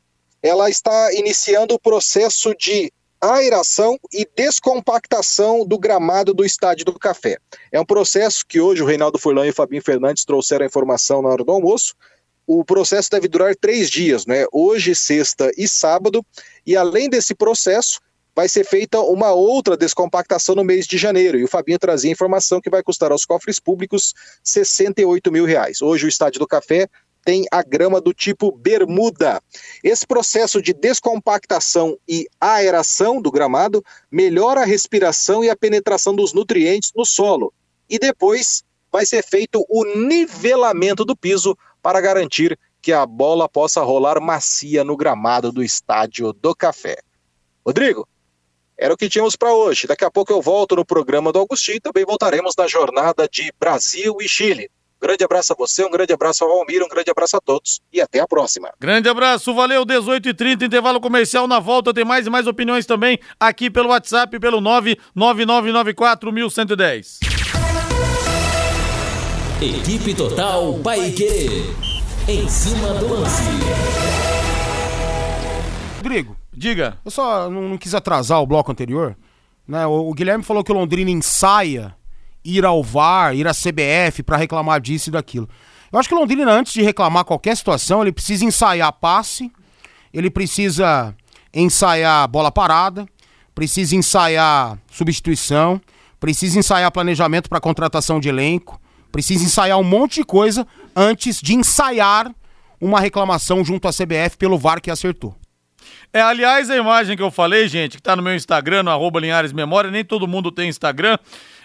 ela 0.41 0.69
está 0.69 1.11
iniciando 1.13 1.73
o 1.73 1.79
processo 1.79 2.55
de 2.55 2.93
aeração 3.21 3.97
e 4.13 4.27
descompactação 4.35 5.65
do 5.65 5.77
gramado 5.77 6.33
do 6.33 6.45
Estádio 6.45 6.85
do 6.85 6.99
Café. 6.99 7.37
É 7.71 7.79
um 7.79 7.85
processo 7.85 8.45
que 8.45 8.59
hoje 8.59 8.81
o 8.81 8.85
Reinaldo 8.85 9.17
Furlan 9.17 9.47
e 9.47 9.49
o 9.49 9.53
Fabinho 9.53 9.81
Fernandes 9.81 10.25
trouxeram 10.25 10.63
a 10.63 10.67
informação 10.67 11.21
na 11.21 11.29
hora 11.29 11.43
do 11.43 11.51
almoço. 11.51 11.95
O 12.45 12.63
processo 12.63 13.09
deve 13.11 13.27
durar 13.27 13.55
três 13.55 13.89
dias, 13.89 14.25
né? 14.25 14.45
Hoje, 14.53 14.95
sexta 14.95 15.51
e 15.57 15.67
sábado. 15.67 16.25
E 16.65 16.77
além 16.77 17.09
desse 17.09 17.35
processo, 17.35 17.99
vai 18.37 18.47
ser 18.47 18.63
feita 18.63 19.01
uma 19.01 19.31
outra 19.33 19.75
descompactação 19.75 20.53
no 20.53 20.63
mês 20.63 20.85
de 20.85 20.95
janeiro. 20.95 21.39
E 21.39 21.43
o 21.43 21.47
Fabinho 21.47 21.79
trazia 21.79 22.11
informação 22.11 22.61
que 22.61 22.69
vai 22.69 22.83
custar 22.83 23.11
aos 23.11 23.25
cofres 23.25 23.59
públicos 23.59 24.13
68 24.43 25.31
mil 25.31 25.43
reais. 25.43 25.81
Hoje 25.81 26.05
o 26.05 26.07
Estádio 26.07 26.39
do 26.39 26.47
Café 26.47 26.87
tem 27.27 27.43
a 27.51 27.61
grama 27.61 27.99
do 27.99 28.13
tipo 28.13 28.53
bermuda. 28.53 29.43
Esse 29.83 30.07
processo 30.07 30.61
de 30.61 30.71
descompactação 30.73 31.97
e 32.07 32.25
aeração 32.39 33.21
do 33.21 33.29
gramado 33.29 33.83
melhora 34.09 34.61
a 34.61 34.65
respiração 34.65 35.43
e 35.43 35.49
a 35.49 35.55
penetração 35.57 36.15
dos 36.15 36.31
nutrientes 36.31 36.93
no 36.95 37.05
solo. 37.05 37.53
E 37.89 37.99
depois 37.99 38.63
vai 38.89 39.05
ser 39.05 39.25
feito 39.25 39.65
o 39.67 39.83
nivelamento 40.07 41.03
do 41.03 41.17
piso 41.17 41.57
para 41.81 41.99
garantir 41.99 42.57
que 42.81 42.93
a 42.93 43.05
bola 43.05 43.49
possa 43.49 43.81
rolar 43.81 44.21
macia 44.21 44.85
no 44.85 44.95
gramado 44.95 45.51
do 45.51 45.61
Estádio 45.61 46.31
do 46.31 46.55
Café. 46.55 46.95
Rodrigo, 47.65 48.07
era 48.77 48.93
o 48.93 48.97
que 48.97 49.09
tínhamos 49.09 49.35
para 49.35 49.53
hoje. 49.53 49.85
Daqui 49.85 50.05
a 50.05 50.11
pouco 50.11 50.31
eu 50.31 50.41
volto 50.41 50.77
no 50.77 50.85
programa 50.85 51.33
do 51.33 51.41
Agostinho 51.41 51.75
e 51.75 51.81
também 51.81 52.05
voltaremos 52.05 52.53
na 52.57 52.67
jornada 52.67 53.27
de 53.27 53.51
Brasil 53.59 54.15
e 54.21 54.29
Chile. 54.29 54.71
Um 54.99 55.05
grande 55.07 55.23
abraço 55.23 55.53
a 55.53 55.55
você, 55.55 55.85
um 55.85 55.91
grande 55.91 56.11
abraço 56.11 56.43
ao 56.43 56.49
Almir, 56.49 56.83
um 56.83 56.87
grande 56.87 57.11
abraço 57.11 57.37
a 57.37 57.39
todos 57.39 57.81
e 57.93 58.01
até 58.01 58.19
a 58.19 58.27
próxima. 58.27 58.71
Grande 58.79 59.07
abraço, 59.07 59.53
valeu, 59.53 59.85
18h30, 59.85 60.63
intervalo 60.63 60.99
comercial 60.99 61.47
na 61.47 61.59
volta, 61.59 61.93
tem 61.93 62.03
mais 62.03 62.25
e 62.25 62.31
mais 62.31 62.47
opiniões 62.47 62.87
também 62.87 63.19
aqui 63.39 63.69
pelo 63.69 63.89
WhatsApp, 63.89 64.39
pelo 64.39 64.59
999941110. 64.59 67.19
Equipe 69.61 70.15
Total 70.15 70.73
Paique. 70.79 71.61
Em 72.27 72.49
cima 72.49 72.95
do 72.95 73.07
lance. 73.07 73.43
Rodrigo, 75.97 76.35
Diga. 76.51 76.97
eu 77.05 77.11
só 77.11 77.47
não, 77.49 77.69
não 77.69 77.77
quis 77.77 77.93
atrasar 77.93 78.41
o 78.41 78.47
bloco 78.47 78.71
anterior. 78.71 79.15
Né? 79.67 79.85
O, 79.85 80.09
o 80.09 80.13
Guilherme 80.13 80.43
falou 80.43 80.63
que 80.63 80.71
o 80.71 80.75
Londrina 80.75 81.11
ensaia 81.11 81.95
ir 82.47 82.65
ao 82.65 82.81
VAR, 82.81 83.35
ir 83.35 83.47
à 83.47 83.51
CBF 83.51 84.23
para 84.23 84.37
reclamar 84.37 84.79
disso 84.79 85.09
e 85.09 85.11
daquilo. 85.11 85.49
Eu 85.91 85.99
acho 85.99 86.07
que 86.07 86.15
o 86.15 86.17
Londrina, 86.17 86.51
antes 86.51 86.73
de 86.73 86.81
reclamar 86.81 87.25
qualquer 87.25 87.55
situação, 87.55 88.01
ele 88.01 88.11
precisa 88.11 88.45
ensaiar 88.45 88.91
passe, 88.93 89.51
ele 90.13 90.29
precisa 90.29 91.13
ensaiar 91.53 92.27
bola 92.27 92.51
parada, 92.51 93.05
precisa 93.53 93.95
ensaiar 93.95 94.77
substituição, 94.89 95.81
precisa 96.19 96.57
ensaiar 96.57 96.91
planejamento 96.91 97.49
para 97.49 97.59
contratação 97.59 98.19
de 98.19 98.29
elenco, 98.29 98.79
precisa 99.11 99.43
ensaiar 99.43 99.77
um 99.77 99.83
monte 99.83 100.15
de 100.15 100.23
coisa 100.23 100.65
antes 100.95 101.41
de 101.41 101.53
ensaiar 101.53 102.33
uma 102.79 102.99
reclamação 102.99 103.63
junto 103.63 103.87
à 103.87 103.91
CBF 103.91 104.37
pelo 104.37 104.57
VAR 104.57 104.81
que 104.81 104.91
acertou. 104.91 105.35
É, 106.13 106.21
aliás, 106.21 106.69
a 106.69 106.77
imagem 106.77 107.17
que 107.17 107.23
eu 107.23 107.31
falei, 107.31 107.67
gente, 107.67 107.97
que 107.97 108.03
tá 108.03 108.15
no 108.15 108.21
meu 108.21 108.35
Instagram, 108.35 108.83
no 108.83 108.91
arroba 108.91 109.19
Linhares 109.19 109.51
Memória, 109.51 109.91
nem 109.91 110.03
todo 110.03 110.27
mundo 110.27 110.51
tem 110.51 110.69
Instagram. 110.69 111.17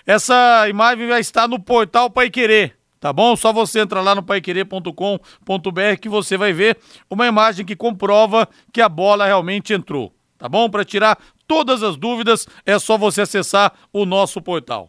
Essa 0.07 0.69
imagem 0.69 1.07
vai 1.07 1.21
estar 1.21 1.47
no 1.47 1.61
portal 1.61 2.11
Pai 2.11 2.29
Querer, 2.29 2.77
tá 2.99 3.13
bom? 3.13 3.37
Só 3.37 3.53
você 3.53 3.81
entra 3.81 4.01
lá 4.01 4.15
no 4.15 4.23
paiquerer.com.br 4.23 5.97
que 6.01 6.09
você 6.09 6.37
vai 6.37 6.53
ver 6.53 6.79
uma 7.09 7.27
imagem 7.27 7.65
que 7.65 7.77
comprova 7.77 8.49
que 8.73 8.81
a 8.81 8.89
bola 8.89 9.27
realmente 9.27 9.73
entrou, 9.73 10.13
tá 10.37 10.49
bom? 10.49 10.69
Para 10.69 10.85
tirar 10.85 11.19
todas 11.47 11.83
as 11.83 11.97
dúvidas, 11.97 12.47
é 12.65 12.79
só 12.79 12.97
você 12.97 13.23
acessar 13.23 13.73
o 13.93 14.05
nosso 14.05 14.41
portal. 14.41 14.89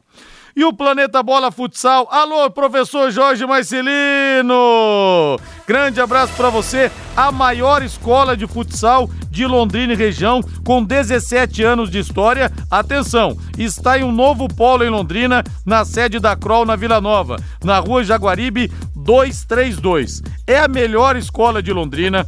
E 0.55 0.63
o 0.63 0.71
Planeta 0.71 1.23
Bola 1.23 1.51
Futsal. 1.51 2.07
Alô, 2.11 2.47
professor 2.51 3.09
Jorge 3.09 3.43
Marcelino! 3.43 5.39
Grande 5.65 5.99
abraço 5.99 6.33
para 6.33 6.51
você, 6.51 6.91
a 7.17 7.31
maior 7.31 7.81
escola 7.81 8.37
de 8.37 8.45
futsal 8.45 9.09
de 9.31 9.47
Londrina 9.47 9.93
e 9.93 9.95
região, 9.95 10.41
com 10.63 10.83
17 10.83 11.63
anos 11.63 11.89
de 11.89 11.97
história. 11.97 12.51
Atenção, 12.69 13.35
está 13.57 13.97
em 13.97 14.03
um 14.03 14.11
novo 14.11 14.47
polo 14.47 14.83
em 14.83 14.91
Londrina, 14.91 15.43
na 15.65 15.83
sede 15.83 16.19
da 16.19 16.35
Kroll, 16.35 16.67
na 16.67 16.75
Vila 16.75 17.01
Nova, 17.01 17.37
na 17.63 17.79
rua 17.79 18.03
Jaguaribe 18.03 18.71
232. 18.95 20.21
É 20.45 20.59
a 20.59 20.67
melhor 20.67 21.15
escola 21.15 21.63
de 21.63 21.73
Londrina. 21.73 22.27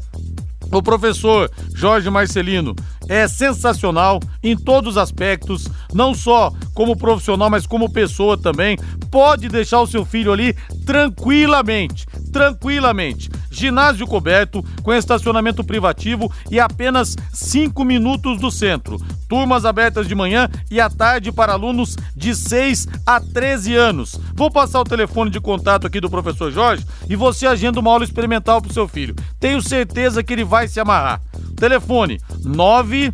O 0.71 0.81
professor 0.81 1.51
Jorge 1.75 2.09
Marcelino 2.09 2.75
é 3.07 3.27
sensacional 3.27 4.19
em 4.43 4.55
todos 4.55 4.91
os 4.91 4.97
aspectos, 4.97 5.67
não 5.93 6.13
só 6.13 6.51
como 6.73 6.95
profissional, 6.95 7.49
mas 7.49 7.65
como 7.65 7.91
pessoa 7.91 8.37
também. 8.37 8.77
Pode 9.09 9.47
deixar 9.47 9.81
o 9.81 9.87
seu 9.87 10.03
filho 10.05 10.31
ali 10.31 10.55
tranquilamente, 10.85 12.05
tranquilamente. 12.31 13.29
Ginásio 13.49 14.05
coberto, 14.05 14.63
com 14.83 14.93
estacionamento 14.93 15.63
privativo 15.63 16.29
e 16.51 16.59
apenas 16.59 17.15
5 17.31 17.85
minutos 17.85 18.39
do 18.39 18.51
centro. 18.51 18.97
Turmas 19.29 19.63
abertas 19.63 20.07
de 20.07 20.13
manhã 20.13 20.49
e 20.69 20.79
à 20.81 20.89
tarde 20.89 21.31
para 21.31 21.53
alunos 21.53 21.95
de 22.15 22.35
6 22.35 22.87
a 23.05 23.21
13 23.21 23.75
anos. 23.75 24.19
Vou 24.33 24.51
passar 24.51 24.81
o 24.81 24.83
telefone 24.83 25.31
de 25.31 25.39
contato 25.39 25.87
aqui 25.87 26.01
do 26.01 26.09
professor 26.09 26.51
Jorge 26.51 26.85
e 27.09 27.15
você 27.15 27.47
agenda 27.47 27.79
uma 27.79 27.91
aula 27.91 28.03
experimental 28.03 28.61
para 28.61 28.71
o 28.71 28.73
seu 28.73 28.87
filho. 28.87 29.15
Tenho 29.39 29.61
certeza 29.61 30.21
que 30.21 30.33
ele 30.33 30.43
vai 30.43 30.67
se 30.67 30.79
amarrar. 30.79 31.21
Telefone 31.55 32.19
9 32.43 33.13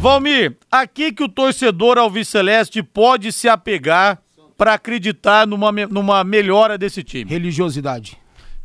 Valmir, 0.00 0.56
aqui 0.70 1.12
que 1.12 1.24
o 1.24 1.28
torcedor 1.28 1.98
alviceleste 1.98 2.82
pode 2.82 3.32
se 3.32 3.48
apegar 3.48 4.18
para 4.56 4.74
acreditar 4.74 5.46
numa, 5.46 5.72
numa 5.72 6.24
melhora 6.24 6.78
desse 6.78 7.02
time? 7.02 7.28
Religiosidade. 7.28 8.16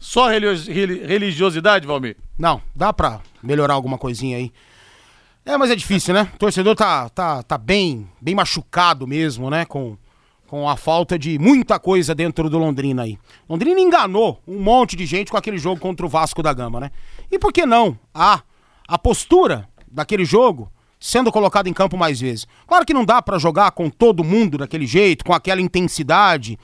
Só 0.04 0.28
religiosidade, 0.28 1.88
Valmir? 1.88 2.18
Não, 2.38 2.62
dá 2.76 2.92
pra 2.92 3.22
melhorar 3.42 3.74
alguma 3.74 3.98
coisinha 3.98 4.36
aí. 4.36 4.52
É, 5.46 5.56
mas 5.56 5.72
é 5.72 5.76
difícil, 5.78 6.14
né? 6.14 6.30
O 6.36 6.38
torcedor 6.38 6.76
tá, 6.76 7.08
tá, 7.08 7.42
tá 7.42 7.58
bem, 7.58 8.10
bem 8.20 8.36
machucado 8.36 9.08
mesmo, 9.08 9.50
né? 9.50 9.64
Com, 9.64 9.98
com 10.46 10.68
a 10.68 10.76
falta 10.76 11.18
de 11.18 11.40
muita 11.40 11.80
coisa 11.80 12.14
dentro 12.14 12.50
do 12.50 12.58
Londrina 12.58 13.04
aí. 13.04 13.18
Londrina 13.48 13.80
enganou 13.80 14.42
um 14.46 14.60
monte 14.60 14.98
de 14.98 15.06
gente 15.06 15.32
com 15.32 15.38
aquele 15.38 15.58
jogo 15.58 15.80
contra 15.80 16.06
o 16.06 16.10
Vasco 16.10 16.44
da 16.44 16.52
Gama, 16.52 16.82
né? 16.82 16.92
E 17.32 17.40
por 17.40 17.54
que 17.54 17.66
não? 17.66 17.98
A, 18.14 18.42
a 18.86 19.00
postura 19.00 19.70
daquele 19.90 20.26
jogo 20.26 20.70
sendo 21.00 21.32
colocada 21.32 21.70
em 21.70 21.74
campo 21.74 21.98
mais 21.98 22.20
vezes. 22.20 22.46
Claro 22.68 22.86
que 22.86 22.94
não 22.94 23.06
dá 23.06 23.22
para 23.22 23.40
jogar 23.40 23.72
com 23.72 23.90
todo 23.90 24.22
mundo 24.22 24.58
daquele 24.58 24.86
jeito, 24.86 25.24
com 25.24 25.34
aquela 25.34 25.62
intensidade, 25.62 26.60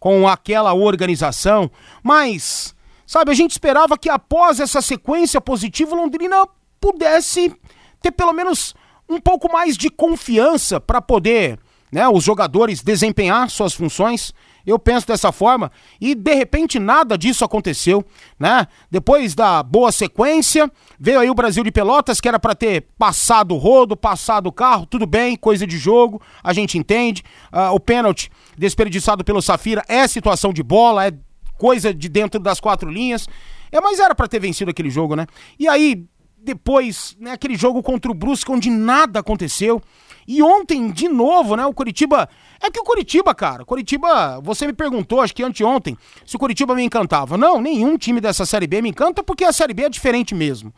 com 0.00 0.26
aquela 0.26 0.74
organização, 0.74 1.70
mas, 2.02 2.74
sabe, 3.10 3.32
a 3.32 3.34
gente 3.34 3.50
esperava 3.50 3.98
que 3.98 4.08
após 4.08 4.60
essa 4.60 4.80
sequência 4.80 5.40
positiva, 5.40 5.96
Londrina 5.96 6.46
pudesse 6.80 7.52
ter 8.00 8.12
pelo 8.12 8.32
menos 8.32 8.72
um 9.08 9.20
pouco 9.20 9.52
mais 9.52 9.76
de 9.76 9.90
confiança 9.90 10.80
para 10.80 11.02
poder, 11.02 11.58
né, 11.90 12.08
os 12.08 12.22
jogadores 12.22 12.84
desempenhar 12.84 13.50
suas 13.50 13.74
funções. 13.74 14.32
Eu 14.64 14.78
penso 14.78 15.08
dessa 15.08 15.32
forma 15.32 15.72
e 16.00 16.14
de 16.14 16.34
repente 16.34 16.78
nada 16.78 17.18
disso 17.18 17.44
aconteceu, 17.44 18.04
né? 18.38 18.68
Depois 18.88 19.34
da 19.34 19.60
boa 19.60 19.90
sequência, 19.90 20.70
veio 20.96 21.18
aí 21.18 21.28
o 21.28 21.34
Brasil 21.34 21.64
de 21.64 21.72
Pelotas 21.72 22.20
que 22.20 22.28
era 22.28 22.38
para 22.38 22.54
ter 22.54 22.86
passado 22.96 23.56
o 23.56 23.58
rodo, 23.58 23.96
passado 23.96 24.46
o 24.46 24.52
carro, 24.52 24.86
tudo 24.86 25.04
bem, 25.04 25.34
coisa 25.34 25.66
de 25.66 25.78
jogo, 25.78 26.22
a 26.44 26.52
gente 26.52 26.78
entende. 26.78 27.24
Uh, 27.52 27.74
o 27.74 27.80
pênalti 27.80 28.30
desperdiçado 28.56 29.24
pelo 29.24 29.42
Safira 29.42 29.82
é 29.88 30.06
situação 30.06 30.52
de 30.52 30.62
bola, 30.62 31.08
é 31.08 31.12
coisa 31.60 31.92
de 31.92 32.08
dentro 32.08 32.40
das 32.40 32.58
quatro 32.58 32.90
linhas. 32.90 33.28
É, 33.70 33.78
mas 33.80 34.00
era 34.00 34.14
para 34.14 34.26
ter 34.26 34.40
vencido 34.40 34.70
aquele 34.70 34.88
jogo, 34.88 35.14
né? 35.14 35.26
E 35.58 35.68
aí 35.68 36.06
depois, 36.42 37.14
né, 37.20 37.32
aquele 37.32 37.54
jogo 37.54 37.82
contra 37.82 38.10
o 38.10 38.14
Brusque 38.14 38.50
onde 38.50 38.70
nada 38.70 39.20
aconteceu. 39.20 39.82
E 40.26 40.42
ontem, 40.42 40.90
de 40.90 41.06
novo, 41.06 41.54
né, 41.54 41.66
o 41.66 41.74
Curitiba... 41.74 42.28
É 42.62 42.70
que 42.70 42.80
o 42.80 42.84
Curitiba, 42.84 43.34
cara, 43.34 43.64
Curitiba, 43.64 44.40
você 44.40 44.66
me 44.66 44.72
perguntou, 44.72 45.20
acho 45.20 45.34
que 45.34 45.42
anteontem, 45.42 45.96
se 46.26 46.36
o 46.36 46.38
Curitiba 46.38 46.74
me 46.74 46.82
encantava. 46.82 47.36
Não, 47.36 47.60
nenhum 47.60 47.98
time 47.98 48.20
dessa 48.20 48.46
Série 48.46 48.66
B 48.66 48.80
me 48.80 48.90
encanta 48.90 49.22
porque 49.22 49.44
a 49.44 49.52
Série 49.52 49.74
B 49.74 49.84
é 49.84 49.88
diferente 49.88 50.34
mesmo. 50.34 50.72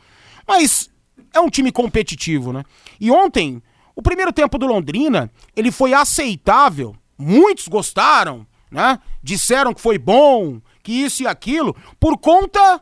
Mas 0.46 0.90
é 1.32 1.40
um 1.40 1.48
time 1.48 1.70
competitivo, 1.70 2.52
né? 2.52 2.64
E 3.00 3.10
ontem, 3.10 3.62
o 3.94 4.02
primeiro 4.02 4.32
tempo 4.32 4.58
do 4.58 4.66
Londrina, 4.66 5.30
ele 5.56 5.70
foi 5.70 5.92
aceitável. 5.92 6.94
Muitos 7.18 7.68
gostaram, 7.68 8.46
né? 8.70 8.98
Disseram 9.22 9.74
que 9.74 9.80
foi 9.80 9.98
bom, 9.98 10.60
que 10.82 10.92
isso 10.92 11.22
e 11.22 11.26
aquilo, 11.26 11.76
por 12.00 12.18
conta 12.18 12.80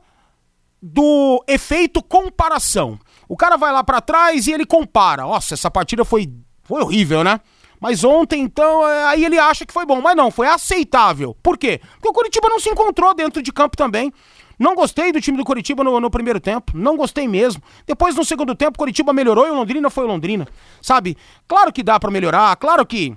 do 0.83 1.45
efeito 1.47 2.03
comparação. 2.03 2.99
O 3.29 3.37
cara 3.37 3.57
vai 3.57 3.73
lá 3.73 3.85
para 3.85 4.01
trás 4.01 4.47
e 4.47 4.53
ele 4.53 4.65
compara. 4.65 5.23
Nossa, 5.23 5.55
essa 5.55 5.71
partida 5.71 6.05
foi, 6.05 6.33
foi 6.63 6.83
horrível, 6.83 7.23
né? 7.23 7.41
Mas 7.81 8.05
ontem, 8.05 8.43
então, 8.43 8.87
é, 8.87 9.05
aí 9.07 9.25
ele 9.25 9.39
acha 9.39 9.65
que 9.65 9.73
foi 9.73 9.87
bom. 9.87 10.01
Mas 10.01 10.17
não, 10.17 10.31
foi 10.31 10.47
aceitável. 10.47 11.37
Por 11.43 11.57
quê? 11.57 11.81
Porque 11.95 12.09
o 12.09 12.13
Curitiba 12.13 12.49
não 12.49 12.61
se 12.61 12.69
encontrou 12.69 13.15
dentro 13.15 13.43
de 13.43 13.53
campo 13.53 13.77
também. 13.77 14.13
Não 14.59 14.75
gostei 14.75 15.11
do 15.11 15.21
time 15.23 15.39
do 15.39 15.45
Curitiba 15.45 15.83
no, 15.83 15.99
no, 15.99 16.11
primeiro 16.11 16.39
tempo, 16.39 16.73
não 16.75 16.95
gostei 16.95 17.27
mesmo. 17.27 17.63
Depois, 17.87 18.15
no 18.15 18.23
segundo 18.23 18.55
tempo, 18.55 18.77
o 18.77 18.79
Curitiba 18.79 19.11
melhorou 19.11 19.47
e 19.47 19.51
o 19.51 19.55
Londrina 19.55 19.89
foi 19.89 20.05
o 20.05 20.07
Londrina. 20.07 20.47
Sabe? 20.83 21.17
Claro 21.49 21.73
que 21.73 21.83
dá 21.83 21.99
para 21.99 22.11
melhorar, 22.11 22.55
claro 22.57 22.85
que 22.85 23.17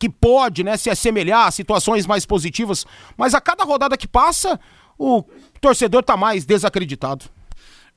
que 0.00 0.08
pode, 0.08 0.64
né, 0.64 0.78
se 0.78 0.88
assemelhar 0.88 1.46
a 1.46 1.50
situações 1.50 2.06
mais 2.06 2.24
positivas, 2.24 2.86
mas 3.18 3.34
a 3.34 3.40
cada 3.40 3.64
rodada 3.64 3.98
que 3.98 4.08
passa, 4.08 4.58
o 4.98 5.22
torcedor 5.60 6.02
tá 6.02 6.16
mais 6.16 6.46
desacreditado. 6.46 7.26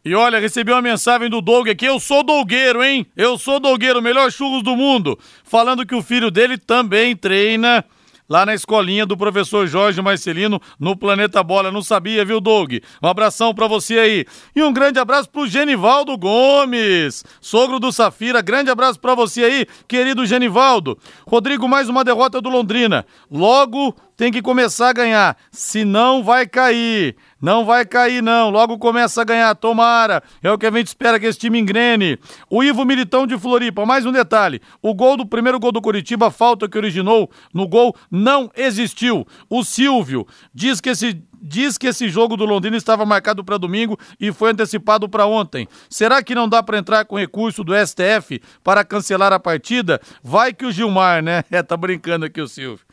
E 0.03 0.13
olha, 0.13 0.37
recebi 0.37 0.69
uma 0.69 0.81
mensagem 0.81 1.29
do 1.29 1.39
Doug 1.39 1.69
aqui. 1.69 1.85
Eu 1.85 1.97
sou 1.97 2.23
Dogueiro, 2.23 2.83
hein? 2.83 3.07
Eu 3.15 3.37
sou 3.37 3.57
Dogueiro, 3.57 4.01
melhor 4.01 4.29
churros 4.29 4.61
do 4.61 4.75
mundo. 4.75 5.17
Falando 5.45 5.85
que 5.85 5.95
o 5.95 6.03
filho 6.03 6.29
dele 6.29 6.57
também 6.57 7.15
treina 7.15 7.85
lá 8.29 8.45
na 8.45 8.53
escolinha 8.53 9.05
do 9.05 9.17
professor 9.17 9.67
Jorge 9.67 10.01
Marcelino 10.01 10.61
no 10.79 10.95
Planeta 10.95 11.43
Bola. 11.43 11.71
Não 11.71 11.81
sabia, 11.81 12.25
viu, 12.25 12.39
Doug? 12.39 12.73
Um 13.01 13.07
abração 13.07 13.53
para 13.53 13.67
você 13.67 13.99
aí. 13.99 14.25
E 14.55 14.61
um 14.63 14.73
grande 14.73 14.99
abraço 14.99 15.29
pro 15.29 15.47
Genivaldo 15.47 16.17
Gomes, 16.17 17.23
sogro 17.41 17.79
do 17.79 17.91
Safira. 17.91 18.41
Grande 18.41 18.69
abraço 18.69 18.99
para 18.99 19.15
você 19.15 19.43
aí, 19.43 19.67
querido 19.87 20.25
Genivaldo. 20.25 20.97
Rodrigo, 21.27 21.67
mais 21.67 21.89
uma 21.89 22.03
derrota 22.03 22.41
do 22.41 22.49
Londrina. 22.49 23.05
Logo 23.29 23.95
tem 24.15 24.31
que 24.31 24.41
começar 24.41 24.89
a 24.89 24.93
ganhar, 24.93 25.37
senão 25.51 26.23
vai 26.23 26.47
cair. 26.47 27.15
Não 27.43 27.65
vai 27.65 27.85
cair, 27.85 28.23
não. 28.23 28.49
Logo 28.49 28.77
começa 28.77 29.21
a 29.21 29.25
ganhar. 29.25 29.53
Tomara. 29.53 30.23
É 30.41 30.49
o 30.49 30.57
que 30.57 30.65
a 30.65 30.71
gente 30.71 30.87
espera 30.87 31.19
que 31.19 31.25
esse 31.25 31.37
time 31.37 31.59
engrene. 31.59 32.17
O 32.49 32.63
Ivo 32.63 32.85
Militão 32.85 33.27
de 33.27 33.37
Floripa. 33.37 33.85
Mais 33.85 34.05
um 34.05 34.13
detalhe. 34.13 34.61
O 34.81 34.93
gol 34.93 35.17
do 35.17 35.25
primeiro 35.25 35.59
gol 35.59 35.73
do 35.73 35.81
Curitiba, 35.81 36.31
falta 36.31 36.69
que 36.69 36.77
originou 36.77 37.29
no 37.53 37.67
gol, 37.67 37.93
não 38.09 38.49
existiu. 38.55 39.27
O 39.49 39.61
Silvio 39.61 40.25
diz 40.53 40.79
que 40.79 40.91
esse 40.91 41.21
diz 41.43 41.77
que 41.77 41.87
esse 41.87 42.07
jogo 42.07 42.37
do 42.37 42.45
Londrina 42.45 42.77
estava 42.77 43.05
marcado 43.05 43.43
para 43.43 43.57
domingo 43.57 43.99
e 44.17 44.31
foi 44.31 44.51
antecipado 44.51 45.09
para 45.09 45.25
ontem. 45.25 45.67
Será 45.89 46.23
que 46.23 46.33
não 46.33 46.47
dá 46.47 46.63
para 46.63 46.77
entrar 46.77 47.03
com 47.03 47.17
recurso 47.17 47.65
do 47.65 47.73
STF 47.75 48.41
para 48.63 48.85
cancelar 48.85 49.33
a 49.33 49.39
partida? 49.39 49.99
Vai 50.23 50.53
que 50.53 50.65
o 50.65 50.71
Gilmar, 50.71 51.21
né? 51.21 51.43
É, 51.53 51.61
tá 51.61 51.75
brincando 51.75 52.25
aqui 52.25 52.41
o 52.41 52.47
Silvio. 52.47 52.83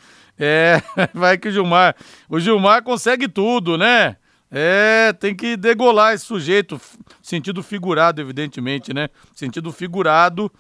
É, 0.41 0.83
vai 1.13 1.37
que 1.37 1.49
o 1.49 1.53
Gilmar. 1.53 1.95
O 2.29 2.41
Gilmar 2.41 2.83
consegue 2.83 3.29
tudo, 3.29 3.77
né? 3.77 4.17
É, 4.51 5.13
tem 5.13 5.37
que 5.37 5.57
degolar 5.57 6.15
esse 6.15 6.25
sujeito. 6.25 6.81
Sentido 7.23 7.63
figurado, 7.63 8.21
evidentemente, 8.21 8.95
né? 8.95 9.11
Sentido 9.35 9.71
figurado. 9.71 10.51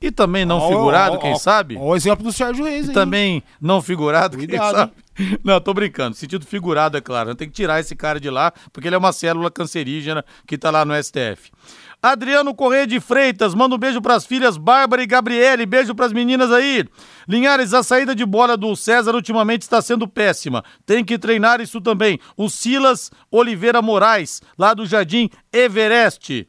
E 0.00 0.12
também 0.12 0.44
não 0.44 0.68
figurado, 0.68 1.18
quem 1.18 1.36
sabe? 1.36 1.76
o 1.76 1.94
exemplo 1.96 2.22
do 2.22 2.32
Sérgio 2.32 2.64
Reis, 2.64 2.88
E 2.88 2.92
também 2.92 3.42
não 3.60 3.82
figurado, 3.82 4.36
Cuidado, 4.36 4.60
quem 4.60 4.76
sabe? 4.76 4.92
Não, 5.42 5.60
tô 5.60 5.74
brincando. 5.74 6.14
Sentido 6.14 6.46
figurado, 6.46 6.96
é 6.96 7.00
claro. 7.00 7.34
Tem 7.34 7.48
que 7.48 7.54
tirar 7.54 7.80
esse 7.80 7.96
cara 7.96 8.20
de 8.20 8.30
lá, 8.30 8.52
porque 8.72 8.88
ele 8.88 8.94
é 8.94 8.98
uma 8.98 9.12
célula 9.12 9.50
cancerígena 9.50 10.24
que 10.46 10.56
tá 10.56 10.70
lá 10.70 10.84
no 10.84 10.94
STF. 10.94 11.50
Adriano 12.00 12.54
Correia 12.54 12.86
de 12.86 13.00
Freitas, 13.00 13.54
manda 13.54 13.74
um 13.74 13.78
beijo 13.78 14.00
pras 14.00 14.24
filhas 14.24 14.56
Bárbara 14.56 15.02
e 15.02 15.06
Gabriele, 15.06 15.66
beijo 15.66 15.96
pras 15.96 16.12
meninas 16.12 16.52
aí. 16.52 16.84
Linhares, 17.28 17.74
a 17.74 17.82
saída 17.82 18.14
de 18.14 18.24
bola 18.24 18.56
do 18.56 18.76
César 18.76 19.14
ultimamente 19.16 19.62
está 19.62 19.82
sendo 19.82 20.06
péssima. 20.06 20.62
Tem 20.86 21.04
que 21.04 21.18
treinar 21.18 21.60
isso 21.60 21.80
também. 21.80 22.20
O 22.36 22.48
Silas 22.48 23.10
Oliveira 23.32 23.82
Moraes, 23.82 24.40
lá 24.56 24.74
do 24.74 24.86
Jardim 24.86 25.28
Everest. 25.52 26.46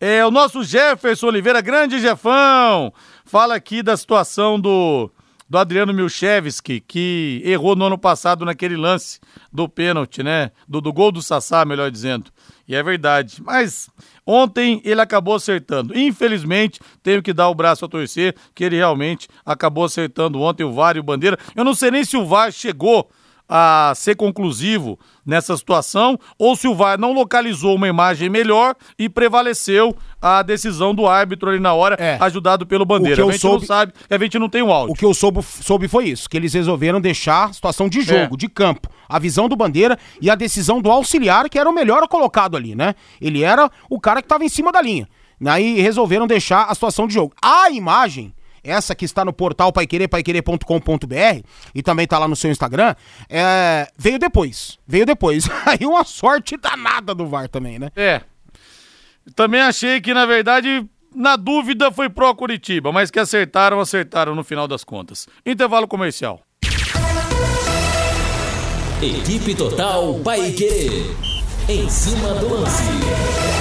É 0.00 0.26
o 0.26 0.32
nosso 0.32 0.64
Jefferson 0.64 1.28
Oliveira, 1.28 1.60
grande 1.60 2.00
Jefão. 2.00 2.92
Fala 3.24 3.54
aqui 3.54 3.82
da 3.84 3.96
situação 3.96 4.58
do 4.58 5.10
do 5.48 5.56
Adriano 5.56 5.94
Milchevski, 5.94 6.80
que 6.80 7.40
errou 7.44 7.74
no 7.74 7.86
ano 7.86 7.96
passado 7.96 8.44
naquele 8.44 8.76
lance 8.76 9.18
do 9.50 9.66
pênalti, 9.66 10.22
né? 10.22 10.50
Do, 10.68 10.80
do 10.80 10.92
gol 10.92 11.10
do 11.10 11.22
Sassá, 11.22 11.64
melhor 11.64 11.90
dizendo. 11.90 12.30
E 12.68 12.74
é 12.74 12.82
verdade. 12.82 13.42
Mas 13.42 13.88
ontem 14.26 14.82
ele 14.84 15.00
acabou 15.00 15.34
acertando. 15.34 15.98
Infelizmente, 15.98 16.78
tenho 17.02 17.22
que 17.22 17.32
dar 17.32 17.48
o 17.48 17.54
braço 17.54 17.86
a 17.86 17.88
torcer, 17.88 18.36
que 18.54 18.62
ele 18.62 18.76
realmente 18.76 19.26
acabou 19.44 19.84
acertando 19.84 20.40
ontem 20.40 20.64
o 20.64 20.72
VAR 20.72 20.96
e 20.96 21.00
o 21.00 21.02
Bandeira. 21.02 21.38
Eu 21.56 21.64
não 21.64 21.74
sei 21.74 21.90
nem 21.90 22.04
se 22.04 22.16
o 22.16 22.26
VAR 22.26 22.52
chegou 22.52 23.10
a 23.48 23.92
ser 23.96 24.14
conclusivo 24.16 24.98
nessa 25.24 25.56
situação 25.56 26.18
ou 26.38 26.54
se 26.54 26.68
o 26.68 26.74
VAR 26.74 26.98
não 26.98 27.12
localizou 27.12 27.74
uma 27.74 27.88
imagem 27.88 28.28
melhor 28.28 28.74
e 28.98 29.08
prevaleceu 29.08 29.96
a 30.20 30.42
decisão 30.42 30.94
do 30.94 31.06
árbitro 31.06 31.48
ali 31.50 31.58
na 31.60 31.72
hora, 31.72 31.96
É. 31.98 32.18
ajudado 32.20 32.66
pelo 32.66 32.84
Bandeira. 32.84 33.14
O 33.14 33.16
que 33.16 33.22
eu 33.22 33.28
a 33.28 33.32
gente 33.32 33.40
soube- 33.40 33.60
não 33.60 33.66
sabe, 33.66 33.92
a 34.10 34.18
gente 34.18 34.38
não 34.38 34.48
tem 34.48 34.62
o 34.62 34.72
áudio. 34.72 34.92
O 34.92 34.96
que 34.96 35.04
eu 35.04 35.14
soube, 35.14 35.42
soube 35.42 35.88
foi 35.88 36.08
isso, 36.08 36.28
que 36.28 36.36
eles 36.36 36.52
resolveram 36.52 37.00
deixar 37.00 37.44
a 37.48 37.52
situação 37.52 37.88
de 37.88 38.02
jogo, 38.02 38.34
É. 38.34 38.36
de 38.36 38.48
campo, 38.48 38.88
a 39.08 39.18
visão 39.18 39.48
do 39.48 39.56
Bandeira 39.56 39.98
e 40.20 40.28
a 40.30 40.34
decisão 40.34 40.80
do 40.82 40.90
auxiliar, 40.90 41.48
que 41.48 41.58
era 41.58 41.68
o 41.68 41.72
melhor 41.74 42.06
colocado 42.08 42.56
ali, 42.56 42.74
né? 42.74 42.94
Ele 43.20 43.42
era 43.42 43.70
o 43.88 43.98
cara 44.00 44.20
que 44.20 44.26
estava 44.26 44.44
em 44.44 44.48
cima 44.48 44.70
da 44.72 44.82
linha. 44.82 45.08
Aí 45.46 45.80
resolveram 45.80 46.26
deixar 46.26 46.64
a 46.64 46.74
situação 46.74 47.06
de 47.06 47.14
jogo. 47.14 47.32
A 47.40 47.70
imagem, 47.70 48.32
essa 48.70 48.94
que 48.94 49.04
está 49.04 49.24
no 49.24 49.32
portal 49.32 49.72
paiquerê, 49.72 50.06
paiquerê.com.br 50.06 51.42
e 51.74 51.82
também 51.82 52.04
está 52.04 52.18
lá 52.18 52.28
no 52.28 52.36
seu 52.36 52.50
Instagram, 52.50 52.94
é, 53.28 53.88
veio 53.96 54.18
depois. 54.18 54.78
Veio 54.86 55.06
depois. 55.06 55.48
Aí 55.66 55.86
uma 55.86 56.04
sorte 56.04 56.56
danada 56.56 57.14
do 57.14 57.26
VAR 57.26 57.48
também, 57.48 57.78
né? 57.78 57.90
É. 57.96 58.22
Também 59.34 59.60
achei 59.60 60.00
que, 60.00 60.14
na 60.14 60.24
verdade, 60.24 60.86
na 61.14 61.36
dúvida 61.36 61.90
foi 61.90 62.08
pró 62.08 62.34
Curitiba, 62.34 62.92
mas 62.92 63.10
que 63.10 63.18
acertaram, 63.18 63.80
acertaram 63.80 64.34
no 64.34 64.44
final 64.44 64.66
das 64.66 64.84
contas. 64.84 65.26
Intervalo 65.44 65.86
comercial. 65.86 66.40
Equipe 69.00 69.54
Total 69.54 70.14
Paique. 70.24 71.14
Em 71.68 71.88
cima 71.88 72.34
do 72.34 72.48
lance. 72.48 73.57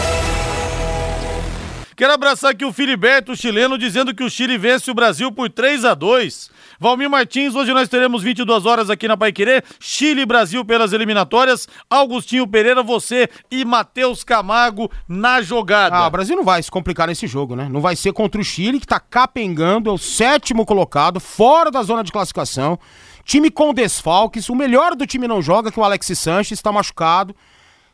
Quero 1.98 2.14
abraçar 2.14 2.52
aqui 2.52 2.64
o 2.64 2.72
Filiberto, 2.72 3.36
chileno, 3.36 3.76
dizendo 3.76 4.14
que 4.14 4.24
o 4.24 4.30
Chile 4.30 4.56
vence 4.56 4.92
o 4.92 4.94
Brasil 4.94 5.32
por 5.32 5.50
3 5.50 5.84
a 5.84 5.96
2 5.96 6.52
Valmir 6.80 7.10
Martins, 7.10 7.56
hoje 7.56 7.74
nós 7.74 7.90
teremos 7.90 8.22
22 8.22 8.68
horas 8.68 8.92
aqui 8.92 9.08
na 9.08 9.18
Paiquerê. 9.18 9.64
Chile 9.80 10.22
e 10.22 10.26
Brasil 10.28 10.64
pelas 10.64 10.94
eliminatórias. 10.94 11.68
Augustinho 11.90 12.46
Pereira, 12.46 12.84
você 12.84 13.28
e 13.50 13.66
Matheus 13.66 14.24
Camargo 14.24 14.92
na 15.08 15.42
jogada. 15.42 15.96
Ah, 15.96 16.06
o 16.06 16.12
Brasil 16.12 16.36
não 16.36 16.44
vai 16.44 16.62
se 16.62 16.70
complicar 16.70 17.08
nesse 17.08 17.26
jogo, 17.26 17.56
né? 17.56 17.68
Não 17.68 17.82
vai 17.82 17.96
ser 17.96 18.14
contra 18.14 18.40
o 18.40 18.44
Chile, 18.44 18.80
que 18.80 18.86
tá 18.86 19.00
capengando, 19.00 19.90
é 19.90 19.94
o 19.94 19.98
sétimo 19.98 20.68
colocado, 20.68 21.20
fora 21.20 21.72
da 21.72 21.82
zona 21.82 22.04
de 22.04 22.12
classificação. 22.12 22.78
Time 23.26 23.50
com 23.50 23.74
desfalques, 23.74 24.50
o 24.50 24.56
melhor 24.56 24.96
do 24.96 25.08
time 25.08 25.28
não 25.28 25.42
joga, 25.42 25.72
que 25.72 25.80
o 25.80 25.84
Alexis 25.84 26.20
Sanches 26.20 26.60
está 26.60 26.72
machucado. 26.72 27.36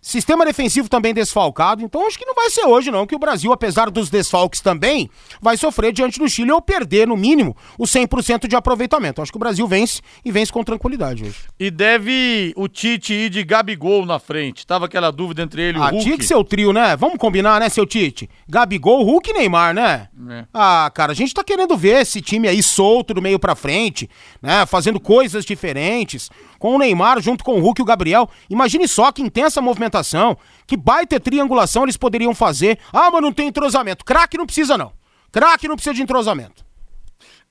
Sistema 0.06 0.43
defensivo 0.43 0.89
também 0.89 1.14
desfalcado, 1.14 1.82
então 1.82 2.06
acho 2.06 2.20
que 2.20 2.26
não 2.26 2.36
vai 2.36 2.49
ser 2.49 2.66
hoje 2.66 2.91
não, 2.91 3.08
que 3.08 3.16
o 3.16 3.20
Brasil, 3.20 3.54
apesar 3.54 3.89
dos 3.89 4.10
desfalques 4.10 4.60
também, 4.60 5.10
vai 5.41 5.56
sofrer 5.56 5.93
diante 5.93 6.20
do 6.20 6.28
Chile 6.28 6.51
ou 6.51 6.62
perder, 6.62 7.08
no 7.08 7.16
mínimo, 7.16 7.56
o 7.78 7.86
100% 7.86 8.45
de 8.45 8.54
aproveitamento. 8.58 9.22
Acho 9.22 9.32
que 9.32 9.38
o 9.38 9.39
Brasil 9.39 9.66
vence 9.66 10.01
e 10.26 10.30
vence 10.30 10.51
com 10.51 10.62
tranquilidade 10.62 11.24
hoje. 11.24 11.38
E 11.58 11.72
deve 11.72 12.51
o 12.58 12.68
Tite 12.68 13.14
ir 13.14 13.30
de 13.30 13.45
Gabigol 13.45 14.06
na 14.06 14.20
frente. 14.20 14.68
Tava 14.68 14.88
aquela 14.88 15.10
dúvida 15.10 15.41
entre 15.41 15.62
ele 15.62 15.78
e 15.78 15.80
o 15.82 15.84
Ah, 15.84 15.89
Hulk. 15.91 16.04
tinha 16.04 16.18
que 16.18 16.26
ser 16.26 16.36
o 16.36 16.43
trio, 16.43 16.74
né? 16.74 16.97
Vamos 16.97 17.18
combinar, 17.18 17.62
né, 17.62 17.70
seu 17.70 17.86
Tite? 17.86 18.30
Gabigol, 18.45 19.04
Hulk 19.06 19.30
e 19.30 19.34
Neymar, 19.34 19.74
né? 19.74 20.10
É. 20.30 20.45
Ah, 20.54 20.91
cara, 20.93 21.14
a 21.14 21.16
gente 21.16 21.34
tá 21.34 21.45
querendo 21.45 21.78
ver 21.78 22.01
esse 22.01 22.22
time 22.22 22.49
aí 22.49 22.62
solto 22.62 23.14
do 23.14 23.22
meio 23.22 23.39
pra 23.39 23.56
frente, 23.56 24.10
né? 24.41 24.66
Fazendo 24.66 24.99
coisas 24.99 25.45
diferentes. 25.45 26.30
Com 26.64 26.76
o 26.76 26.78
Neymar 26.78 27.20
junto 27.22 27.43
com 27.43 27.55
o 27.55 27.59
Hulk 27.59 27.82
e 27.82 27.84
o 27.84 27.86
Gabriel. 27.86 28.30
Imagine 28.49 28.88
só 28.88 29.11
que 29.11 29.22
intensa 29.22 29.61
movimentação, 29.61 30.38
que 30.66 30.78
baita 30.78 31.20
triangulação 31.20 31.84
eles 31.84 31.97
poderiam 31.97 32.34
fazer. 32.34 32.80
Ah, 32.93 33.11
mas 33.11 33.22
não 33.22 33.34
tem 33.34 33.49
entrosamento. 33.49 34.05
Craque 34.05 34.38
não 34.38 34.45
precisa, 34.45 34.78
não. 34.78 34.93
Craque 35.30 35.68
não 35.68 35.76
precisa 35.76 35.93
de 35.93 36.01
entrosamento. 36.01 36.64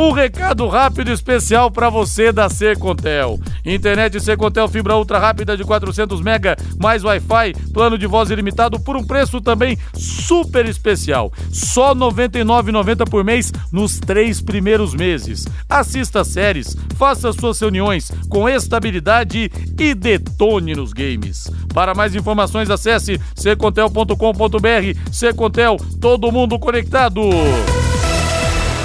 Um 0.00 0.12
recado 0.12 0.68
rápido 0.68 1.10
especial 1.10 1.72
para 1.72 1.90
você 1.90 2.30
da 2.30 2.48
Secontel. 2.48 3.40
Internet 3.66 4.20
Secontel 4.20 4.68
fibra 4.68 4.96
ultra 4.96 5.18
rápida 5.18 5.56
de 5.56 5.64
400 5.64 6.20
mega 6.20 6.56
mais 6.80 7.02
Wi-Fi, 7.02 7.52
plano 7.74 7.98
de 7.98 8.06
voz 8.06 8.30
ilimitado 8.30 8.78
por 8.78 8.96
um 8.96 9.04
preço 9.04 9.40
também 9.40 9.76
super 9.92 10.68
especial. 10.68 11.32
Só 11.50 11.94
R$ 11.94 11.98
99,90 11.98 13.10
por 13.10 13.24
mês 13.24 13.52
nos 13.72 13.98
três 13.98 14.40
primeiros 14.40 14.94
meses. 14.94 15.48
Assista 15.68 16.22
séries, 16.22 16.76
faça 16.96 17.32
suas 17.32 17.58
reuniões 17.58 18.08
com 18.28 18.48
estabilidade 18.48 19.50
e 19.76 19.94
detone 19.96 20.76
nos 20.76 20.92
games. 20.92 21.50
Para 21.74 21.92
mais 21.92 22.14
informações 22.14 22.70
acesse 22.70 23.20
secontel.com.br. 23.34 25.10
Secontel, 25.10 25.76
todo 26.00 26.30
mundo 26.30 26.56
conectado. 26.56 27.20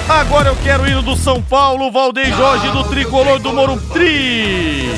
Agora 0.08 0.50
eu 0.50 0.56
quero 0.56 0.86
ir 0.86 1.00
do 1.00 1.16
São 1.16 1.40
Paulo, 1.40 1.90
Valdeir 1.90 2.28
Jorge 2.36 2.68
do 2.70 2.84
Tricolor 2.84 3.38
do 3.38 3.54
Morumbi. 3.54 4.90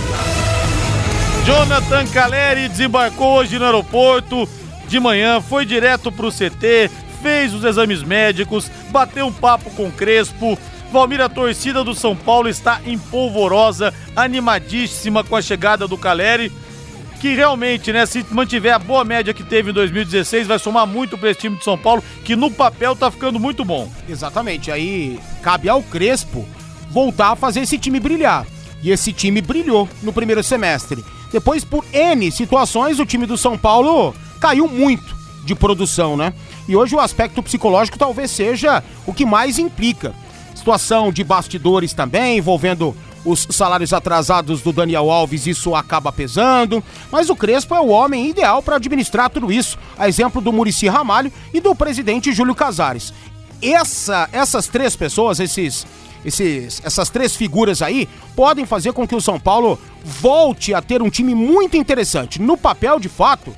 Jonathan 1.45 2.07
Caleri 2.09 2.69
desembarcou 2.69 3.37
hoje 3.37 3.57
no 3.57 3.65
aeroporto 3.65 4.49
de 4.89 4.99
manhã, 4.99 5.41
foi 5.41 5.65
direto 5.65 6.11
pro 6.11 6.33
CT, 6.33 6.91
fez 7.23 7.55
os 7.55 7.63
exames 7.63 8.03
médicos, 8.03 8.69
bateu 8.91 9.27
um 9.27 9.33
papo 9.33 9.71
com 9.71 9.87
o 9.87 9.93
Crespo. 9.93 10.59
Valmir, 10.91 11.21
a 11.21 11.29
torcida 11.29 11.85
do 11.85 11.95
São 11.95 12.17
Paulo 12.17 12.49
está 12.49 12.81
empolvorosa, 12.85 13.95
animadíssima 14.17 15.23
com 15.23 15.37
a 15.37 15.43
chegada 15.43 15.87
do 15.87 15.97
Caleri 15.97 16.51
que 17.21 17.35
realmente, 17.35 17.93
né, 17.93 18.05
se 18.07 18.25
mantiver 18.31 18.75
a 18.75 18.79
boa 18.79 19.05
média 19.05 19.35
que 19.35 19.43
teve 19.43 19.71
em 19.71 19.75
2016, 19.75 20.47
vai 20.47 20.59
somar 20.59 20.87
muito 20.87 21.17
para 21.17 21.31
esse 21.31 21.41
time 21.41 21.57
de 21.57 21.65
São 21.65 21.77
Paulo, 21.77 22.03
que 22.25 22.37
no 22.37 22.51
papel 22.51 22.95
tá 22.95 23.11
ficando 23.11 23.41
muito 23.41 23.65
bom. 23.65 23.91
Exatamente. 24.09 24.71
Aí 24.71 25.19
cabe 25.43 25.69
ao 25.69 25.83
Crespo 25.83 26.47
voltar 26.91 27.33
a 27.33 27.37
fazer 27.37 27.61
esse 27.61 27.79
time 27.79 27.99
brilhar. 27.99 28.47
E 28.83 28.91
esse 28.91 29.13
time 29.13 29.41
brilhou 29.41 29.89
no 30.03 30.13
primeiro 30.13 30.43
semestre. 30.43 31.05
Depois, 31.33 31.65
por 31.65 31.85
N 31.93 32.31
situações, 32.31 33.01
o 33.01 33.07
time 33.07 33.27
do 33.27 33.37
São 33.37 33.59
Paulo 33.59 34.15
caiu 34.41 34.69
muito 34.69 35.17
de 35.45 35.55
produção, 35.55 36.17
né? 36.17 36.33
E 36.69 36.77
hoje 36.77 36.95
o 36.95 37.01
aspecto 37.01 37.43
psicológico 37.43 37.99
talvez 37.99 38.31
seja 38.31 38.83
o 39.07 39.15
que 39.15 39.25
mais 39.25 39.59
implica. 39.59 40.15
Situação 40.55 41.13
de 41.13 41.23
bastidores 41.23 41.93
também, 41.93 42.39
envolvendo 42.39 42.95
os 43.27 43.47
salários 43.51 43.93
atrasados 43.93 44.63
do 44.63 44.73
Daniel 44.73 45.11
Alves, 45.11 45.47
isso 45.47 45.75
acaba 45.75 46.13
pesando. 46.13 46.83
Mas 47.11 47.29
o 47.29 47.37
Crespo 47.37 47.75
é 47.75 47.81
o 47.81 47.89
homem 47.89 48.31
ideal 48.31 48.63
para 48.63 48.77
administrar 48.77 49.29
tudo 49.29 49.53
isso, 49.53 49.77
a 49.99 50.09
exemplo 50.09 50.41
do 50.41 50.53
Murici 50.53 50.87
Ramalho 50.87 51.33
e 51.53 51.61
do 51.61 51.75
presidente 51.75 52.33
Júlio 52.33 52.55
Casares. 52.55 53.13
Essa, 53.61 54.29
essas 54.33 54.69
três 54.69 54.95
pessoas, 54.95 55.41
esses, 55.41 55.87
esses, 56.25 56.81
essas 56.85 57.11
três 57.11 57.35
figuras 57.35 57.83
aí, 57.83 58.09
podem 58.37 58.65
fazer 58.65 58.93
com 58.93 59.07
que 59.07 59.17
o 59.17 59.21
São 59.21 59.41
Paulo 59.41 59.79
volte 60.05 60.73
a 60.73 60.81
ter 60.81 61.03
um 61.03 61.11
time 61.11 61.35
muito 61.35 61.77
interessante. 61.77 62.41
No 62.41 62.57
papel, 62.57 63.01
de 63.01 63.09
fato, 63.09 63.53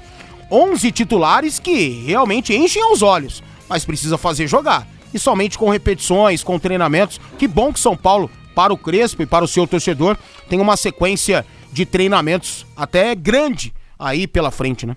11 0.50 0.90
titulares 0.92 1.58
que 1.58 2.04
realmente 2.06 2.56
enchem 2.56 2.90
os 2.90 3.02
olhos, 3.02 3.42
mas 3.68 3.84
precisa 3.84 4.16
fazer 4.16 4.46
jogar. 4.46 4.88
E 5.12 5.18
somente 5.18 5.58
com 5.58 5.68
repetições, 5.68 6.42
com 6.42 6.58
treinamentos. 6.58 7.20
Que 7.38 7.46
bom 7.46 7.72
que 7.72 7.80
São 7.80 7.96
Paulo 7.96 8.30
para 8.58 8.72
o 8.72 8.76
Crespo 8.76 9.22
e 9.22 9.26
para 9.26 9.44
o 9.44 9.46
seu 9.46 9.68
torcedor, 9.68 10.16
tem 10.48 10.60
uma 10.60 10.76
sequência 10.76 11.46
de 11.72 11.86
treinamentos 11.86 12.66
até 12.76 13.14
grande 13.14 13.72
aí 13.96 14.26
pela 14.26 14.50
frente, 14.50 14.84
né? 14.84 14.96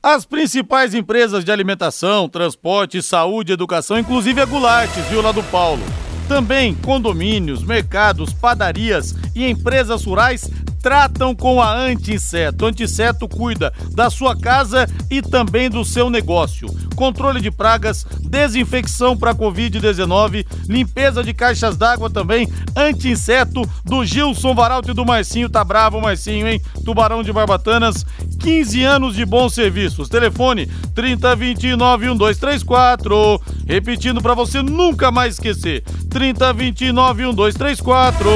As 0.00 0.24
principais 0.24 0.94
empresas 0.94 1.44
de 1.44 1.50
alimentação, 1.50 2.28
transporte, 2.28 3.02
saúde, 3.02 3.52
educação, 3.52 3.98
inclusive 3.98 4.40
a 4.40 4.44
Gulates, 4.44 5.04
viu 5.06 5.20
lá 5.20 5.32
do 5.32 5.42
Paulo. 5.42 5.82
Também 6.28 6.74
condomínios, 6.74 7.62
mercados, 7.62 8.32
padarias 8.32 9.14
e 9.34 9.48
empresas 9.48 10.04
rurais 10.04 10.50
tratam 10.86 11.34
com 11.34 11.60
a 11.60 11.76
Anti-Inseto. 11.76 12.64
Anti-Inseto 12.64 13.28
cuida 13.28 13.72
da 13.90 14.08
sua 14.08 14.38
casa 14.38 14.88
e 15.10 15.20
também 15.20 15.68
do 15.68 15.84
seu 15.84 16.08
negócio. 16.08 16.68
Controle 16.94 17.40
de 17.40 17.50
pragas, 17.50 18.06
desinfecção 18.22 19.16
para 19.16 19.34
Covid-19, 19.34 20.46
limpeza 20.68 21.24
de 21.24 21.34
caixas 21.34 21.76
d'água 21.76 22.08
também. 22.08 22.48
Anti-Inseto 22.76 23.68
do 23.84 24.04
Gilson 24.04 24.54
Varalto 24.54 24.92
e 24.92 24.94
do 24.94 25.04
Marcinho. 25.04 25.50
Tá 25.50 25.64
bravo, 25.64 26.00
Marcinho, 26.00 26.46
hein? 26.46 26.60
Tubarão 26.84 27.22
de 27.22 27.32
Barbatanas. 27.32 28.06
15 28.38 28.84
anos 28.84 29.16
de 29.16 29.24
bons 29.24 29.54
serviços. 29.54 30.08
Telefone 30.08 30.66
3029 30.94 32.06
1234. 32.06 33.42
Repetindo 33.66 34.22
para 34.22 34.34
você 34.34 34.62
nunca 34.62 35.10
mais 35.10 35.34
esquecer. 35.34 35.82
3029 36.16 37.26
1234. 37.26 38.30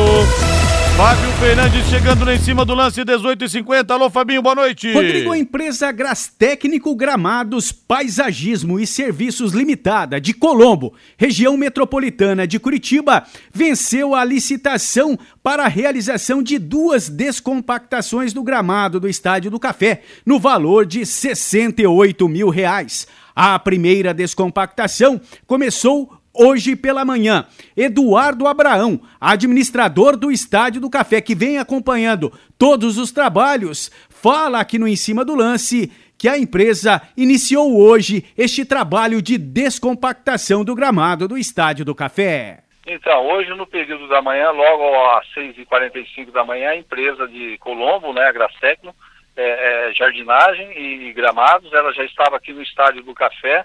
Fábio 0.99 1.33
Fernandes 1.41 1.87
chegando 1.87 2.27
lá 2.27 2.35
em 2.35 2.39
cima 2.39 2.63
do 2.63 2.75
lance 2.75 3.03
18 3.03 3.43
e 3.43 3.49
50. 3.49 3.95
Alô, 3.95 4.11
Fabinho, 4.11 4.43
boa 4.43 4.55
noite. 4.55 4.93
Rodrigo, 4.93 5.33
a 5.33 5.39
empresa 5.39 5.91
Técnico 6.39 6.95
Gramados, 6.95 7.73
Paisagismo 7.73 8.79
e 8.79 8.87
Serviços 8.87 9.55
Limitada 9.55 10.21
de 10.21 10.35
Colombo, 10.35 10.93
região 11.17 11.57
metropolitana 11.57 12.47
de 12.47 12.59
Curitiba, 12.59 13.25
venceu 13.51 14.15
a 14.15 14.23
licitação 14.27 15.19
para 15.43 15.65
a 15.65 15.69
realização 15.69 16.43
de 16.43 16.59
duas 16.59 17.09
descompactações 17.09 18.35
do 18.35 18.43
gramado 18.43 19.01
do 19.01 19.09
Estádio 19.09 19.51
do 19.51 19.59
Café, 19.59 20.03
no 20.27 20.39
valor 20.39 20.85
de 20.85 21.07
68 21.07 22.29
mil 22.29 22.51
reais. 22.51 23.07
A 23.35 23.59
primeira 23.59 24.13
descompactação 24.13 25.19
começou 25.47 26.20
hoje 26.33 26.77
pela 26.77 27.05
manhã. 27.05 27.47
Eduardo 27.77 28.47
Abraão, 28.47 29.01
administrador 29.21 30.17
do 30.17 30.31
Estádio 30.31 30.81
do 30.81 30.91
Café, 30.91 31.21
que 31.21 31.35
vem 31.35 31.59
acompanhando 31.59 32.33
todos 32.59 32.99
os 32.99 33.13
trabalhos, 33.13 33.91
fala 34.09 34.61
aqui 34.61 34.79
no 34.79 34.89
Em 34.89 34.97
Cima 34.97 35.25
do 35.25 35.35
Lance 35.35 35.91
que 36.21 36.29
a 36.29 36.37
empresa 36.37 37.01
iniciou 37.17 37.81
hoje 37.81 38.27
este 38.37 38.63
trabalho 38.63 39.23
de 39.23 39.39
descompactação 39.39 40.63
do 40.63 40.75
gramado 40.75 41.27
do 41.27 41.39
Estádio 41.39 41.83
do 41.83 41.95
Café. 41.95 42.59
Então, 42.87 43.27
hoje 43.27 43.49
no 43.55 43.67
período 43.67 44.07
da 44.07 44.21
manhã, 44.21 44.51
logo 44.51 44.85
às 45.17 45.27
6h45 45.35 46.31
da 46.31 46.45
manhã, 46.45 46.71
a 46.71 46.77
empresa 46.77 47.27
de 47.27 47.57
Colombo, 47.57 48.13
né, 48.13 48.23
a 48.25 48.33
Gracecno, 48.33 48.95
é, 49.35 49.89
é, 49.89 49.93
jardinagem 49.95 50.71
e 50.77 51.13
gramados, 51.15 51.73
ela 51.73 51.91
já 51.95 52.05
estava 52.05 52.37
aqui 52.37 52.53
no 52.53 52.63
Estádio 52.63 53.03
do 53.03 53.15
Café, 53.15 53.65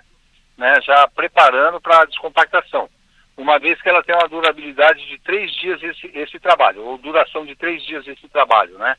né, 0.57 0.79
já 0.81 1.07
preparando 1.07 1.79
para 1.81 2.01
a 2.01 2.05
descompactação. 2.05 2.89
Uma 3.37 3.59
vez 3.59 3.81
que 3.81 3.89
ela 3.89 4.03
tem 4.03 4.15
uma 4.15 4.29
durabilidade 4.29 5.05
de 5.07 5.19
três 5.19 5.53
dias 5.55 5.81
esse, 5.83 6.09
esse 6.13 6.39
trabalho, 6.39 6.81
ou 6.83 6.97
duração 6.97 7.45
de 7.45 7.55
três 7.55 7.83
dias 7.85 8.07
esse 8.07 8.27
trabalho, 8.29 8.77
né? 8.77 8.95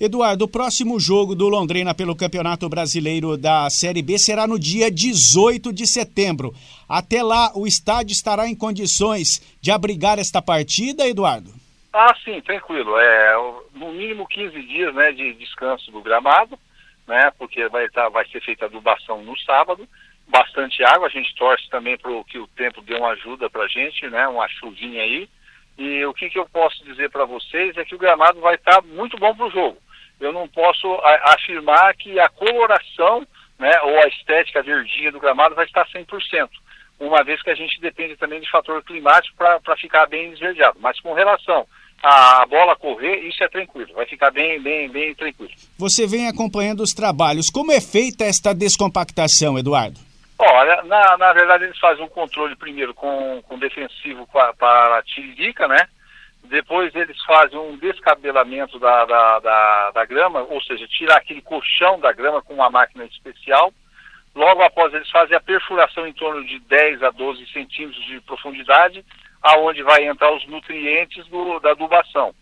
Eduardo, 0.00 0.44
o 0.44 0.48
próximo 0.48 0.98
jogo 0.98 1.34
do 1.34 1.48
Londrina 1.48 1.94
pelo 1.94 2.16
Campeonato 2.16 2.68
Brasileiro 2.68 3.36
da 3.36 3.70
Série 3.70 4.02
B 4.02 4.18
será 4.18 4.46
no 4.46 4.58
dia 4.58 4.90
18 4.90 5.72
de 5.72 5.86
setembro. 5.86 6.52
Até 6.88 7.22
lá, 7.22 7.52
o 7.54 7.66
estádio 7.66 8.12
estará 8.12 8.48
em 8.48 8.56
condições 8.56 9.40
de 9.60 9.70
abrigar 9.70 10.18
esta 10.18 10.42
partida, 10.42 11.06
Eduardo? 11.06 11.50
Ah, 11.92 12.14
sim, 12.24 12.40
tranquilo. 12.40 12.98
É, 12.98 13.34
no 13.72 13.92
mínimo 13.92 14.26
15 14.26 14.62
dias 14.62 14.94
né, 14.94 15.12
de 15.12 15.32
descanso 15.34 15.92
do 15.92 16.02
gramado, 16.02 16.58
né, 17.06 17.30
porque 17.38 17.68
vai, 17.68 17.88
tá, 17.88 18.08
vai 18.08 18.26
ser 18.28 18.42
feita 18.42 18.64
a 18.64 18.68
adubação 18.68 19.22
no 19.22 19.38
sábado 19.38 19.88
bastante 20.26 20.82
água, 20.84 21.06
a 21.06 21.10
gente 21.10 21.34
torce 21.34 21.68
também 21.68 21.96
para 21.96 22.10
que 22.24 22.38
o 22.38 22.46
tempo 22.48 22.80
dê 22.82 22.94
uma 22.94 23.10
ajuda 23.10 23.48
para 23.50 23.64
a 23.64 23.68
gente, 23.68 24.08
né, 24.08 24.26
uma 24.28 24.48
chuvinha 24.48 25.02
aí. 25.02 25.28
E 25.76 26.04
o 26.04 26.14
que, 26.14 26.30
que 26.30 26.38
eu 26.38 26.46
posso 26.46 26.84
dizer 26.84 27.10
para 27.10 27.24
vocês 27.24 27.76
é 27.76 27.84
que 27.84 27.94
o 27.94 27.98
gramado 27.98 28.40
vai 28.40 28.54
estar 28.54 28.80
tá 28.80 28.82
muito 28.82 29.16
bom 29.18 29.34
para 29.34 29.46
o 29.46 29.50
jogo. 29.50 29.78
Eu 30.20 30.32
não 30.32 30.48
posso 30.48 30.86
a, 30.94 31.34
afirmar 31.34 31.94
que 31.96 32.18
a 32.18 32.28
coloração 32.28 33.26
né, 33.58 33.72
ou 33.82 33.98
a 33.98 34.08
estética 34.08 34.62
verdinha 34.62 35.12
do 35.12 35.20
gramado 35.20 35.54
vai 35.54 35.64
estar 35.64 35.86
100%, 35.88 36.48
uma 36.98 37.22
vez 37.24 37.42
que 37.42 37.50
a 37.50 37.54
gente 37.54 37.80
depende 37.80 38.16
também 38.16 38.40
de 38.40 38.50
fator 38.50 38.82
climático 38.84 39.36
para 39.36 39.76
ficar 39.76 40.06
bem 40.06 40.32
esverdeado. 40.32 40.78
Mas 40.80 40.98
com 41.00 41.12
relação 41.12 41.66
a 42.02 42.44
bola 42.46 42.76
correr, 42.76 43.20
isso 43.26 43.42
é 43.42 43.48
tranquilo, 43.48 43.94
vai 43.94 44.06
ficar 44.06 44.30
bem, 44.30 44.60
bem, 44.60 44.90
bem 44.90 45.14
tranquilo. 45.14 45.52
Você 45.78 46.06
vem 46.06 46.28
acompanhando 46.28 46.82
os 46.82 46.92
trabalhos. 46.92 47.48
Como 47.48 47.72
é 47.72 47.80
feita 47.80 48.24
esta 48.24 48.54
descompactação, 48.54 49.58
Eduardo? 49.58 49.98
Olha, 50.38 50.82
na, 50.82 51.16
na 51.16 51.32
verdade 51.32 51.64
eles 51.64 51.78
fazem 51.78 52.04
um 52.04 52.08
controle 52.08 52.56
primeiro 52.56 52.92
com, 52.92 53.40
com 53.42 53.58
defensivo 53.58 54.26
para 54.26 54.98
a 54.98 55.02
tiririca, 55.02 55.68
né? 55.68 55.88
Depois 56.44 56.94
eles 56.94 57.22
fazem 57.24 57.58
um 57.58 57.76
descabelamento 57.76 58.78
da, 58.78 59.04
da, 59.04 59.38
da, 59.38 59.90
da, 59.92 60.04
grama, 60.04 60.42
ou 60.42 60.60
seja, 60.62 60.86
tirar 60.88 61.16
aquele 61.16 61.40
colchão 61.40 61.98
da 61.98 62.12
grama 62.12 62.42
com 62.42 62.52
uma 62.52 62.68
máquina 62.68 63.04
especial. 63.04 63.72
Logo 64.34 64.62
após 64.62 64.92
eles 64.92 65.08
fazem 65.10 65.36
a 65.36 65.40
perfuração 65.40 66.06
em 66.06 66.12
torno 66.12 66.44
de 66.44 66.58
10 66.58 67.02
a 67.02 67.10
12 67.10 67.46
centímetros 67.52 68.04
de 68.04 68.20
profundidade, 68.22 69.04
aonde 69.42 69.82
vai 69.82 70.04
entrar 70.04 70.34
os 70.34 70.46
nutrientes 70.46 71.26
do, 71.28 71.60
da 71.60 71.70
adubação. 71.70 72.34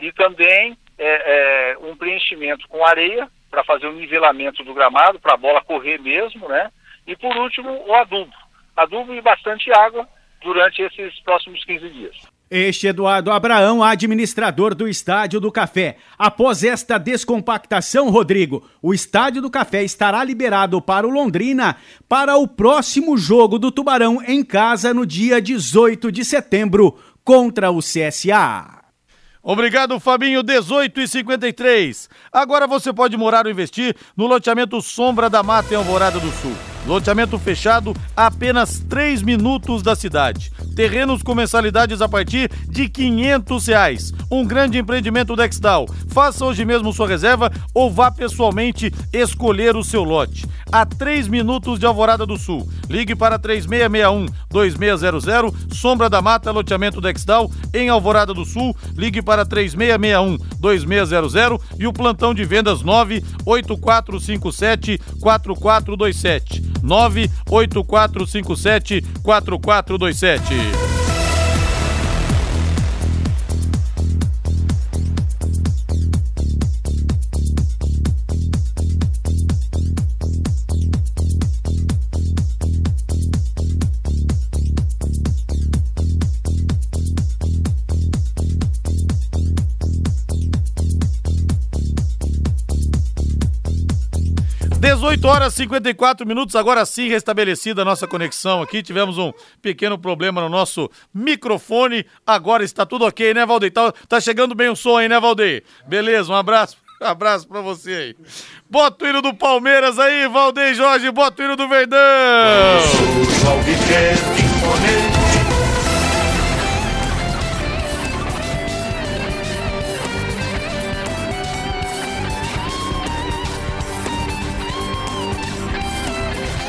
E 0.00 0.12
também 0.12 0.76
é, 0.96 1.72
é, 1.72 1.78
um 1.78 1.96
preenchimento 1.96 2.68
com 2.68 2.84
areia 2.84 3.28
para 3.50 3.64
fazer 3.64 3.86
o 3.86 3.92
nivelamento 3.92 4.62
do 4.62 4.74
gramado, 4.74 5.18
para 5.18 5.34
a 5.34 5.38
bola 5.38 5.62
correr 5.62 5.98
mesmo, 5.98 6.48
né? 6.48 6.70
E 7.08 7.16
por 7.16 7.34
último, 7.38 7.70
o 7.86 7.94
adubo. 7.94 8.30
Adubo 8.76 9.14
e 9.14 9.22
bastante 9.22 9.72
água 9.72 10.06
durante 10.42 10.82
esses 10.82 11.18
próximos 11.24 11.64
15 11.64 11.88
dias. 11.88 12.14
Este 12.50 12.86
Eduardo 12.86 13.30
Abraão, 13.30 13.82
administrador 13.82 14.74
do 14.74 14.86
Estádio 14.86 15.40
do 15.40 15.50
Café. 15.50 15.96
Após 16.18 16.62
esta 16.62 16.96
descompactação, 16.96 18.10
Rodrigo, 18.10 18.66
o 18.80 18.94
Estádio 18.94 19.42
do 19.42 19.50
Café 19.50 19.82
estará 19.82 20.22
liberado 20.22 20.80
para 20.80 21.06
o 21.06 21.10
Londrina 21.10 21.76
para 22.08 22.36
o 22.36 22.46
próximo 22.46 23.16
jogo 23.16 23.58
do 23.58 23.72
Tubarão 23.72 24.22
em 24.26 24.44
casa 24.44 24.94
no 24.94 25.04
dia 25.04 25.42
18 25.42 26.12
de 26.12 26.24
setembro 26.24 26.98
contra 27.24 27.70
o 27.70 27.80
CSA. 27.80 28.82
Obrigado, 29.42 29.98
Fabinho. 29.98 30.42
18 30.42 31.00
e 31.00 31.08
53. 31.08 32.08
Agora 32.30 32.66
você 32.66 32.92
pode 32.92 33.16
morar 33.16 33.46
ou 33.46 33.50
investir 33.50 33.96
no 34.16 34.26
loteamento 34.26 34.80
Sombra 34.82 35.30
da 35.30 35.42
Mata 35.42 35.72
em 35.72 35.76
Alvorada 35.76 36.18
do 36.18 36.30
Sul. 36.32 36.77
Loteamento 36.88 37.38
fechado 37.38 37.94
a 38.16 38.28
apenas 38.28 38.78
3 38.88 39.20
minutos 39.20 39.82
da 39.82 39.94
cidade. 39.94 40.50
Terrenos 40.74 41.22
com 41.22 41.34
mensalidades 41.34 42.00
a 42.00 42.08
partir 42.08 42.50
de 42.66 42.88
500 42.88 43.66
reais. 43.66 44.14
Um 44.30 44.42
grande 44.42 44.78
empreendimento 44.78 45.36
Dextal. 45.36 45.86
Faça 46.08 46.46
hoje 46.46 46.64
mesmo 46.64 46.90
sua 46.94 47.06
reserva 47.06 47.52
ou 47.74 47.90
vá 47.90 48.10
pessoalmente 48.10 48.90
escolher 49.12 49.76
o 49.76 49.84
seu 49.84 50.02
lote. 50.02 50.46
A 50.70 50.84
3 50.84 51.28
minutos 51.28 51.78
de 51.78 51.86
Alvorada 51.86 52.26
do 52.26 52.36
Sul. 52.36 52.68
Ligue 52.88 53.14
para 53.14 53.38
3661-2600. 53.38 55.54
Sombra 55.72 56.10
da 56.10 56.20
Mata, 56.20 56.50
loteamento 56.50 57.00
Dextal 57.00 57.48
em 57.72 57.88
Alvorada 57.88 58.34
do 58.34 58.44
Sul. 58.44 58.76
Ligue 58.96 59.22
para 59.22 59.46
3661-2600 59.46 61.60
e 61.78 61.86
o 61.86 61.92
plantão 61.92 62.34
de 62.34 62.44
vendas 62.44 62.82
98457 62.82 64.98
4427. 65.20 66.62
98457 95.18 95.18
4427. 95.18 95.18
18 95.18 95.26
horas 95.26 95.52
e 95.52 95.56
54 95.56 96.26
minutos, 96.26 96.54
agora 96.54 96.86
sim 96.86 97.08
restabelecida 97.08 97.82
a 97.82 97.84
nossa 97.84 98.06
conexão 98.06 98.62
aqui. 98.62 98.82
Tivemos 98.82 99.18
um 99.18 99.32
pequeno 99.60 99.98
problema 99.98 100.40
no 100.40 100.48
nosso 100.48 100.88
microfone. 101.12 102.06
Agora 102.26 102.62
está 102.62 102.86
tudo 102.86 103.04
ok, 103.04 103.34
né, 103.34 103.44
Valdeir? 103.44 103.72
Tá, 103.72 103.92
tá 104.08 104.20
chegando 104.20 104.54
bem 104.54 104.68
o 104.68 104.76
som 104.76 104.96
aí, 104.96 105.08
né, 105.08 105.18
Valdeir? 105.18 105.64
Beleza, 105.86 106.32
um 106.32 106.36
abraço. 106.36 106.76
Um 107.00 107.06
abraço 107.06 107.46
pra 107.46 107.60
você 107.60 107.90
aí. 107.90 108.16
Bota 108.68 109.04
o 109.04 109.08
hino 109.08 109.22
do 109.22 109.34
Palmeiras 109.34 109.98
aí, 109.98 110.28
Valdeir 110.28 110.74
Jorge, 110.74 111.10
bota 111.10 111.42
o 111.42 111.44
hino 111.44 111.56
do 111.56 111.68
Verdão. 111.68 111.98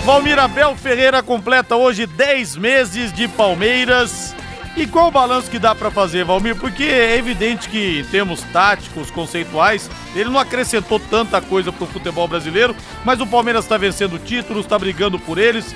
Valmir 0.09 0.39
Abel 0.39 0.75
Ferreira 0.75 1.21
completa 1.21 1.75
hoje 1.75 2.07
10 2.07 2.55
meses 2.55 3.13
de 3.13 3.27
Palmeiras. 3.27 4.35
E 4.75 4.87
qual 4.87 5.09
o 5.09 5.11
balanço 5.11 5.51
que 5.51 5.59
dá 5.59 5.75
para 5.75 5.91
fazer, 5.91 6.25
Valmir? 6.25 6.55
Porque 6.55 6.81
é 6.81 7.15
evidente 7.15 7.69
que 7.69 7.99
em 7.99 8.03
termos 8.05 8.41
táticos, 8.51 9.11
conceituais, 9.11 9.87
ele 10.15 10.31
não 10.31 10.39
acrescentou 10.39 10.99
tanta 10.99 11.39
coisa 11.39 11.71
pro 11.71 11.85
futebol 11.85 12.27
brasileiro, 12.27 12.75
mas 13.05 13.21
o 13.21 13.27
Palmeiras 13.27 13.65
está 13.65 13.77
vencendo 13.77 14.17
títulos, 14.17 14.65
está 14.65 14.79
brigando 14.79 15.19
por 15.19 15.37
eles. 15.37 15.75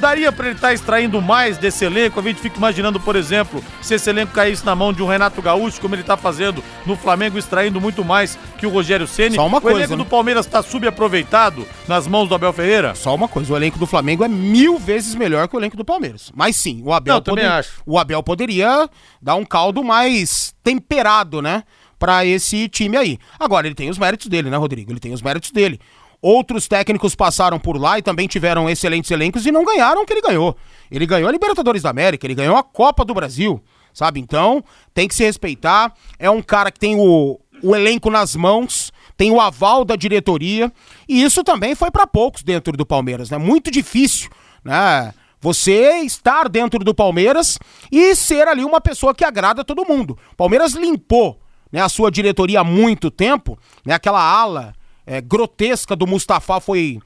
Daria 0.00 0.30
para 0.32 0.46
ele 0.46 0.54
estar 0.54 0.68
tá 0.68 0.74
extraindo 0.74 1.20
mais 1.20 1.58
desse 1.58 1.84
elenco? 1.84 2.18
A 2.18 2.22
gente 2.22 2.40
fica 2.40 2.56
imaginando, 2.56 3.00
por 3.00 3.16
exemplo, 3.16 3.62
se 3.80 3.94
esse 3.94 4.08
elenco 4.10 4.32
caísse 4.32 4.64
na 4.64 4.74
mão 4.74 4.92
de 4.92 5.02
um 5.02 5.06
Renato 5.06 5.40
Gaúcho, 5.40 5.80
como 5.80 5.94
ele 5.94 6.02
está 6.02 6.16
fazendo 6.16 6.62
no 6.86 6.96
Flamengo, 6.96 7.38
extraindo 7.38 7.80
muito 7.80 8.04
mais 8.04 8.38
que 8.58 8.66
o 8.66 8.70
Rogério 8.70 9.06
Ceni. 9.06 9.36
Só 9.36 9.46
uma 9.46 9.58
o 9.58 9.60
coisa, 9.60 9.80
elenco 9.80 9.96
né? 9.96 10.04
do 10.04 10.06
Palmeiras 10.08 10.46
está 10.46 10.62
subaproveitado 10.62 11.66
nas 11.88 12.06
mãos 12.06 12.28
do 12.28 12.34
Abel 12.34 12.52
Ferreira? 12.52 12.94
Só 12.94 13.14
uma 13.14 13.28
coisa, 13.28 13.52
o 13.52 13.56
elenco 13.56 13.78
do 13.78 13.86
Flamengo 13.86 14.24
é 14.24 14.28
mil 14.28 14.78
vezes 14.78 15.14
melhor 15.14 15.48
que 15.48 15.56
o 15.56 15.60
elenco 15.60 15.76
do 15.76 15.84
Palmeiras. 15.84 16.30
Mas 16.34 16.56
sim, 16.56 16.82
o 16.84 16.92
Abel, 16.92 17.14
Não, 17.14 17.22
poder- 17.22 17.66
o 17.86 17.98
Abel 17.98 18.22
poderia 18.22 18.88
dar 19.20 19.34
um 19.34 19.44
caldo 19.44 19.82
mais 19.82 20.54
temperado, 20.62 21.40
né? 21.40 21.62
Pra 21.98 22.26
esse 22.26 22.68
time 22.68 22.96
aí. 22.96 23.18
Agora, 23.38 23.66
ele 23.66 23.74
tem 23.74 23.88
os 23.88 23.96
méritos 23.96 24.26
dele, 24.26 24.50
né, 24.50 24.56
Rodrigo? 24.56 24.92
Ele 24.92 25.00
tem 25.00 25.12
os 25.12 25.22
méritos 25.22 25.50
dele. 25.50 25.80
Outros 26.26 26.66
técnicos 26.66 27.14
passaram 27.14 27.60
por 27.60 27.76
lá 27.76 27.98
e 27.98 28.02
também 28.02 28.26
tiveram 28.26 28.66
excelentes 28.70 29.10
elencos 29.10 29.44
e 29.44 29.52
não 29.52 29.62
ganharam 29.62 30.00
o 30.00 30.06
que 30.06 30.12
ele 30.14 30.22
ganhou. 30.22 30.56
Ele 30.90 31.04
ganhou 31.04 31.28
a 31.28 31.30
Libertadores 31.32 31.82
da 31.82 31.90
América, 31.90 32.26
ele 32.26 32.34
ganhou 32.34 32.56
a 32.56 32.62
Copa 32.62 33.04
do 33.04 33.12
Brasil, 33.12 33.62
sabe? 33.92 34.20
Então, 34.20 34.64
tem 34.94 35.06
que 35.06 35.14
se 35.14 35.22
respeitar. 35.22 35.92
É 36.18 36.30
um 36.30 36.40
cara 36.40 36.72
que 36.72 36.80
tem 36.80 36.96
o, 36.96 37.38
o 37.62 37.76
elenco 37.76 38.10
nas 38.10 38.34
mãos, 38.34 38.90
tem 39.18 39.30
o 39.32 39.38
aval 39.38 39.84
da 39.84 39.96
diretoria, 39.96 40.72
e 41.06 41.22
isso 41.22 41.44
também 41.44 41.74
foi 41.74 41.90
para 41.90 42.06
poucos 42.06 42.42
dentro 42.42 42.74
do 42.74 42.86
Palmeiras, 42.86 43.28
né? 43.28 43.36
Muito 43.36 43.70
difícil, 43.70 44.30
né? 44.64 45.12
Você 45.42 45.98
estar 46.06 46.48
dentro 46.48 46.82
do 46.82 46.94
Palmeiras 46.94 47.58
e 47.92 48.16
ser 48.16 48.48
ali 48.48 48.64
uma 48.64 48.80
pessoa 48.80 49.14
que 49.14 49.26
agrada 49.26 49.62
todo 49.62 49.86
mundo. 49.86 50.16
Palmeiras 50.38 50.72
limpou 50.72 51.38
né, 51.70 51.82
a 51.82 51.88
sua 51.90 52.10
diretoria 52.10 52.60
há 52.60 52.64
muito 52.64 53.10
tempo, 53.10 53.58
né? 53.84 53.92
Aquela 53.92 54.22
ala 54.22 54.72
é, 55.06 55.20
grotesca 55.20 55.94
do 55.94 56.06
Mustafa 56.06 56.60
foi 56.60 56.98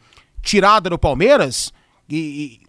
tirada 0.42 0.88
do 0.90 0.98
Palmeiras 0.98 1.72
e, 2.08 2.16
e 2.16 2.60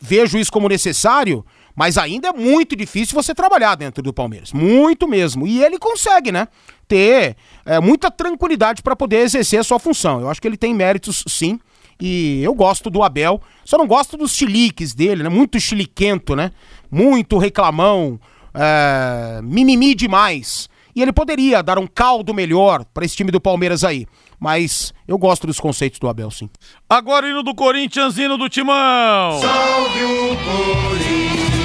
vejo 0.00 0.38
isso 0.38 0.52
como 0.52 0.68
necessário, 0.68 1.44
mas 1.74 1.98
ainda 1.98 2.28
é 2.28 2.32
muito 2.32 2.74
difícil 2.74 3.14
você 3.14 3.34
trabalhar 3.34 3.74
dentro 3.74 4.02
do 4.02 4.12
Palmeiras, 4.12 4.52
muito 4.52 5.06
mesmo. 5.06 5.46
E 5.46 5.62
ele 5.62 5.78
consegue, 5.78 6.32
né? 6.32 6.48
Ter 6.88 7.36
é, 7.64 7.80
muita 7.80 8.10
tranquilidade 8.10 8.82
para 8.82 8.96
poder 8.96 9.18
exercer 9.18 9.60
a 9.60 9.64
sua 9.64 9.78
função. 9.78 10.20
Eu 10.20 10.30
acho 10.30 10.40
que 10.40 10.48
ele 10.48 10.56
tem 10.56 10.74
méritos, 10.74 11.24
sim. 11.26 11.60
E 12.00 12.42
eu 12.42 12.54
gosto 12.54 12.90
do 12.90 13.02
Abel, 13.02 13.40
só 13.64 13.78
não 13.78 13.86
gosto 13.86 14.16
dos 14.16 14.34
chiliques 14.34 14.94
dele, 14.94 15.22
né? 15.22 15.28
Muito 15.28 15.58
chiliquento, 15.58 16.36
né? 16.36 16.50
Muito 16.90 17.38
reclamão, 17.38 18.20
é, 18.54 19.40
mimimi 19.42 19.94
demais. 19.94 20.68
E 20.96 21.02
ele 21.02 21.12
poderia 21.12 21.62
dar 21.62 21.78
um 21.78 21.86
caldo 21.86 22.32
melhor 22.32 22.82
para 22.86 23.04
esse 23.04 23.14
time 23.14 23.30
do 23.30 23.38
Palmeiras 23.38 23.84
aí. 23.84 24.06
Mas 24.40 24.94
eu 25.06 25.18
gosto 25.18 25.46
dos 25.46 25.60
conceitos 25.60 25.98
do 25.98 26.08
Abel, 26.08 26.30
sim. 26.30 26.48
Agora 26.88 27.28
hino 27.28 27.42
do 27.42 27.54
Corinthians, 27.54 28.16
hino 28.16 28.38
do 28.38 28.48
Timão. 28.48 29.38
Salve 29.38 30.02
o 30.04 30.36
Corinthians. 30.36 31.55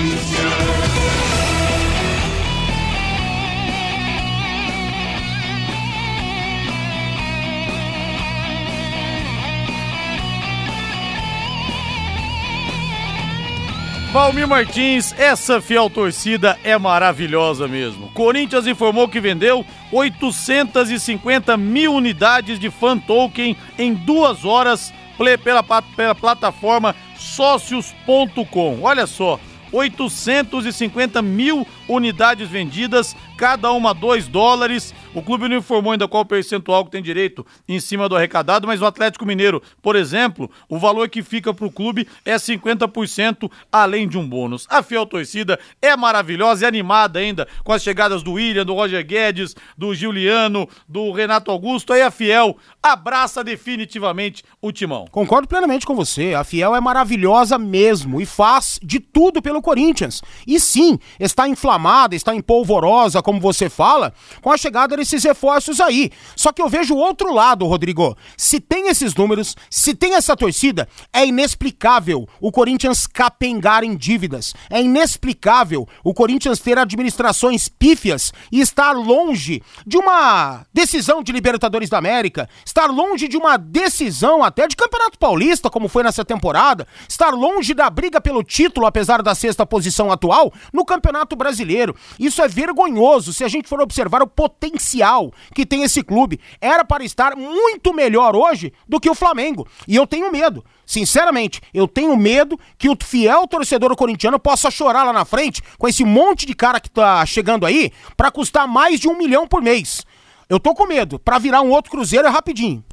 Valmir 14.12 14.46
Martins, 14.46 15.16
essa 15.18 15.62
fiel 15.62 15.90
torcida 15.90 16.60
é 16.66 16.78
maravilhosa 16.78 17.66
mesmo. 17.66 18.12
Corinthians 18.12 18.68
informou 18.68 19.08
que 19.08 19.22
vendeu 19.22 19.66
850 19.90 21.56
mil 21.56 21.94
unidades 21.94 22.60
de 22.60 22.70
fan 22.70 22.98
token 22.98 23.56
em 23.78 23.94
duas 23.94 24.44
horas 24.44 24.94
pela, 25.42 25.64
pela 25.96 26.14
plataforma 26.14 26.94
sócios.com. 27.16 28.80
Olha 28.82 29.08
só, 29.08 29.40
850 29.72 31.22
mil 31.22 31.66
unidades 31.88 32.50
vendidas, 32.50 33.16
cada 33.42 33.72
uma 33.72 33.92
2 33.92 34.28
dólares. 34.28 34.94
O 35.16 35.22
clube 35.24 35.50
não 35.50 35.58
informou 35.58 35.94
ainda 35.94 36.08
qual 36.08 36.24
percentual 36.24 36.86
que 36.86 36.92
tem 36.92 37.02
direito 37.02 37.44
em 37.68 37.80
cima 37.80 38.08
do 38.08 38.16
arrecadado, 38.16 38.68
mas 38.68 38.80
o 38.84 38.86
Atlético 38.86 39.26
Mineiro, 39.26 39.64
por 39.82 39.96
exemplo, 39.96 40.48
o 40.70 40.78
valor 40.78 41.10
que 41.10 41.24
fica 41.24 41.52
para 41.52 41.66
o 41.66 41.72
clube 41.72 42.08
é 42.24 42.36
50% 42.36 43.52
além 43.72 44.08
de 44.08 44.16
um 44.16 44.30
bônus. 44.30 44.68
A 44.70 44.84
fiel 44.84 45.08
torcida 45.08 45.60
é 45.82 45.98
maravilhosa 45.98 46.66
e 46.66 46.68
animada 46.68 47.18
ainda 47.18 47.48
com 47.64 47.74
as 47.74 47.82
chegadas 47.82 48.22
do 48.22 48.34
William, 48.34 48.64
do 48.64 48.76
Roger 48.76 49.04
Guedes, 49.04 49.56
do 49.76 49.96
Giuliano, 49.96 50.70
do 50.88 51.12
Renato 51.12 51.50
Augusto. 51.50 51.94
Aí 51.94 52.04
a 52.04 52.12
fiel 52.12 52.56
abraça 52.84 53.44
definitivamente 53.44 54.44
o 54.62 54.72
timão. 54.72 55.06
Concordo 55.10 55.48
plenamente 55.48 55.86
com 55.86 55.96
você. 55.96 56.34
A 56.34 56.44
Fiel 56.44 56.76
é 56.76 56.82
maravilhosa 56.82 57.58
mesmo 57.58 58.20
e 58.20 58.26
faz 58.26 58.80
de 58.84 59.00
tudo 59.00 59.42
pelo 59.42 59.62
Corinthians. 59.62 60.22
E 60.46 60.60
sim, 60.60 61.00
está 61.20 61.48
inflamada, 61.48 62.16
está 62.16 62.36
empolvorosa, 62.36 63.22
como 63.22 63.31
você 63.40 63.70
fala, 63.70 64.14
com 64.42 64.52
a 64.52 64.58
chegada 64.58 64.98
desses 64.98 65.24
reforços 65.24 65.80
aí. 65.80 66.12
Só 66.36 66.52
que 66.52 66.62
eu 66.62 66.70
vejo 66.70 66.94
o 66.94 66.98
outro 66.98 67.34
lado, 67.34 67.66
Rodrigo. 67.66 68.18
Se 68.38 68.60
tem 68.60 68.88
esses 68.88 69.14
números, 69.14 69.56
se 69.70 69.94
tem 69.94 70.16
essa 70.16 70.36
torcida, 70.36 70.88
é 71.14 71.26
inexplicável 71.26 72.28
o 72.40 72.52
Corinthians 72.52 73.06
capengar 73.08 73.84
em 73.84 73.96
dívidas. 73.96 74.54
É 74.70 74.82
inexplicável 74.82 75.88
o 76.04 76.14
Corinthians 76.14 76.60
ter 76.60 76.78
administrações 76.78 77.68
pífias 77.68 78.34
e 78.52 78.60
estar 78.60 78.94
longe 78.94 79.62
de 79.86 79.98
uma 79.98 80.66
decisão 80.74 81.22
de 81.22 81.32
Libertadores 81.32 81.90
da 81.90 81.98
América, 81.98 82.50
estar 82.66 82.88
longe 82.88 83.28
de 83.28 83.38
uma 83.38 83.58
decisão 83.58 84.44
até 84.44 84.68
de 84.68 84.76
Campeonato 84.76 85.18
Paulista, 85.18 85.70
como 85.70 85.88
foi 85.88 86.04
nessa 86.04 86.26
temporada, 86.26 86.88
estar 87.08 87.32
longe 87.32 87.74
da 87.74 87.90
briga 87.90 88.20
pelo 88.20 88.44
título, 88.44 88.86
apesar 88.86 89.22
da 89.22 89.36
sexta 89.36 89.66
posição 89.66 90.12
atual, 90.12 90.52
no 90.74 90.84
Campeonato 90.84 91.36
Brasileiro. 91.36 91.96
Isso 92.20 92.42
é 92.42 92.48
vergonhoso 92.48 93.21
se 93.26 93.44
a 93.44 93.48
gente 93.48 93.68
for 93.68 93.82
observar 93.82 94.22
o 94.22 94.28
potencial 94.28 95.32
que 95.54 95.66
tem 95.66 95.84
esse 95.84 96.04
clube. 96.04 96.40
Era 96.60 96.84
para 96.84 97.04
estar 97.04 97.36
muito 97.36 97.94
melhor 97.94 98.36
hoje 98.36 98.74
do 98.88 99.00
que 99.00 99.10
o 99.10 99.16
Flamengo. 99.16 99.68
E 99.88 99.96
eu 99.96 100.08
tenho 100.08 100.32
medo. 100.32 100.64
Sinceramente, 100.86 101.62
eu 101.74 101.88
tenho 101.88 102.16
medo 102.18 102.60
que 102.78 102.90
o 102.90 102.98
fiel 103.02 103.48
torcedor 103.48 103.96
corintiano 103.96 104.40
possa 104.40 104.72
chorar 104.72 105.04
lá 105.04 105.14
na 105.14 105.26
frente 105.26 105.62
com 105.78 105.88
esse 105.88 106.04
monte 106.04 106.46
de 106.46 106.54
cara 106.54 106.80
que 106.80 106.90
tá 106.90 107.26
chegando 107.26 107.66
aí 107.66 107.92
para 108.18 108.32
custar 108.32 108.68
mais 108.68 109.00
de 109.00 109.08
um 109.08 109.18
milhão 109.18 109.48
por 109.48 109.62
mês. 109.62 110.06
Eu 110.50 110.60
tô 110.60 110.74
com 110.74 110.86
medo. 110.86 111.18
Para 111.18 111.40
virar 111.40 111.62
um 111.62 111.70
outro 111.70 111.92
Cruzeiro 111.92 112.28
é 112.28 112.30
rapidinho. 112.30 112.84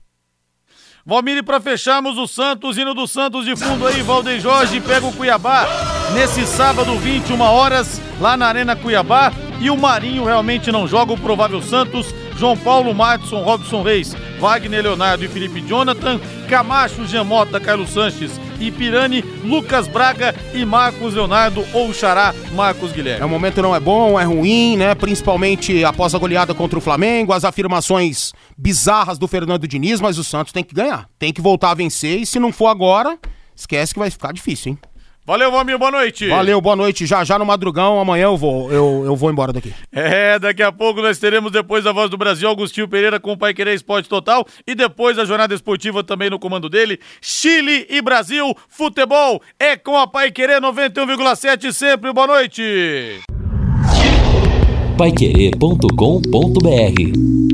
Valmir, 1.09 1.43
para 1.43 1.59
fecharmos 1.59 2.19
o 2.19 2.27
Santos, 2.27 2.77
hino 2.77 2.93
do 2.93 3.09
Santos 3.09 3.47
de 3.47 3.57
fundo 3.57 3.87
aí, 3.87 4.03
Valdeir 4.03 4.41
Jorge 4.41 4.79
pega 4.79 5.07
o 5.07 5.13
Cuiabá 5.13 5.67
nesse 6.13 6.47
sábado, 6.47 6.99
21 6.99 7.41
horas, 7.41 7.99
lá 8.21 8.37
na 8.37 8.47
Arena 8.47 8.77
Cuiabá. 8.77 9.33
E 9.61 9.71
o 9.71 9.77
Marinho 9.77 10.25
realmente 10.25 10.71
não 10.71 10.87
joga 10.87 11.13
o 11.13 11.19
provável 11.19 11.61
Santos. 11.61 12.15
João 12.37 12.57
Paulo, 12.57 12.95
Madison, 12.95 13.43
Robson 13.43 13.83
Reis, 13.83 14.15
Wagner 14.39 14.83
Leonardo 14.85 15.25
e 15.25 15.29
Felipe 15.29 15.61
Jonathan, 15.61 16.21
Camacho, 16.49 17.05
Jamota, 17.05 17.59
Carlos 17.59 17.91
Sanches 17.91 18.41
e 18.61 18.71
Pirani, 18.71 19.23
Lucas 19.45 19.89
Braga 19.89 20.33
e 20.55 20.65
Marcos 20.65 21.15
Leonardo 21.15 21.65
ou 21.73 21.93
Xará 21.93 22.33
Marcos 22.53 22.93
Guilherme. 22.93 23.23
É, 23.23 23.25
o 23.25 23.29
momento 23.29 23.61
não 23.61 23.75
é 23.75 23.81
bom, 23.81 24.19
é 24.19 24.25
ruim, 24.25 24.77
né? 24.77 24.95
Principalmente 24.95 25.85
após 25.85 26.15
a 26.15 26.19
goleada 26.19 26.55
contra 26.55 26.79
o 26.79 26.83
Flamengo, 26.83 27.33
as 27.33 27.45
afirmações 27.45 28.33
bizarras 28.57 29.19
do 29.19 29.27
Fernando 29.27 29.67
Diniz, 29.67 30.01
mas 30.01 30.19
o 30.19 30.25
Santos 30.25 30.53
tem 30.53 30.63
que 30.63 30.75
ganhar. 30.75 31.09
Tem 31.19 31.33
que 31.33 31.41
voltar 31.41 31.73
a 31.73 31.75
vencer 31.75 32.21
e 32.21 32.27
se 32.27 32.39
não 32.39 32.53
for 32.53 32.69
agora, 32.69 33.19
esquece 33.55 33.93
que 33.93 33.99
vai 33.99 34.11
ficar 34.11 34.33
difícil, 34.33 34.73
hein? 34.73 34.79
Valeu, 35.29 35.53
Valmir, 35.53 35.77
boa 35.77 35.91
noite. 35.91 36.27
Valeu, 36.27 36.59
boa 36.59 36.75
noite. 36.75 37.05
Já 37.05 37.23
já 37.23 37.39
no 37.39 37.45
madrugão, 37.45 38.01
amanhã 38.01 38.25
eu 38.25 38.37
vou, 38.39 38.73
eu, 38.73 39.03
eu 39.05 39.15
vou 39.15 39.31
embora 39.31 39.53
daqui. 39.53 39.75
É, 39.93 40.39
daqui 40.39 40.63
a 40.63 40.73
pouco 40.73 41.03
nós 41.03 41.19
teremos 41.19 41.53
depois 41.53 41.87
a 41.87 41.93
voz 41.93 42.09
do 42.09 42.17
Brasil, 42.17 42.49
Agostinho 42.49 42.89
Pereira 42.89 43.21
com 43.21 43.33
o 43.33 43.37
Pai 43.37 43.53
Querer 43.53 43.75
Esporte 43.75 44.09
Total 44.09 44.43
e 44.67 44.75
depois 44.75 45.19
a 45.19 45.27
jornada 45.27 45.55
esportiva 45.55 46.03
também 46.03 46.31
no 46.31 46.39
comando 46.39 46.71
dele. 46.71 46.99
Chile 47.21 47.87
e 47.91 48.01
Brasil, 48.01 48.57
futebol 48.71 49.43
é 49.61 49.77
com 49.77 49.99
a 49.99 50.07
Pai 50.07 50.31
Querer 50.31 50.63
91,7 50.63 51.73
sempre. 51.73 52.11
Boa 52.11 52.27
noite. 52.27 53.21
Paiquerê.com.br 54.97 57.48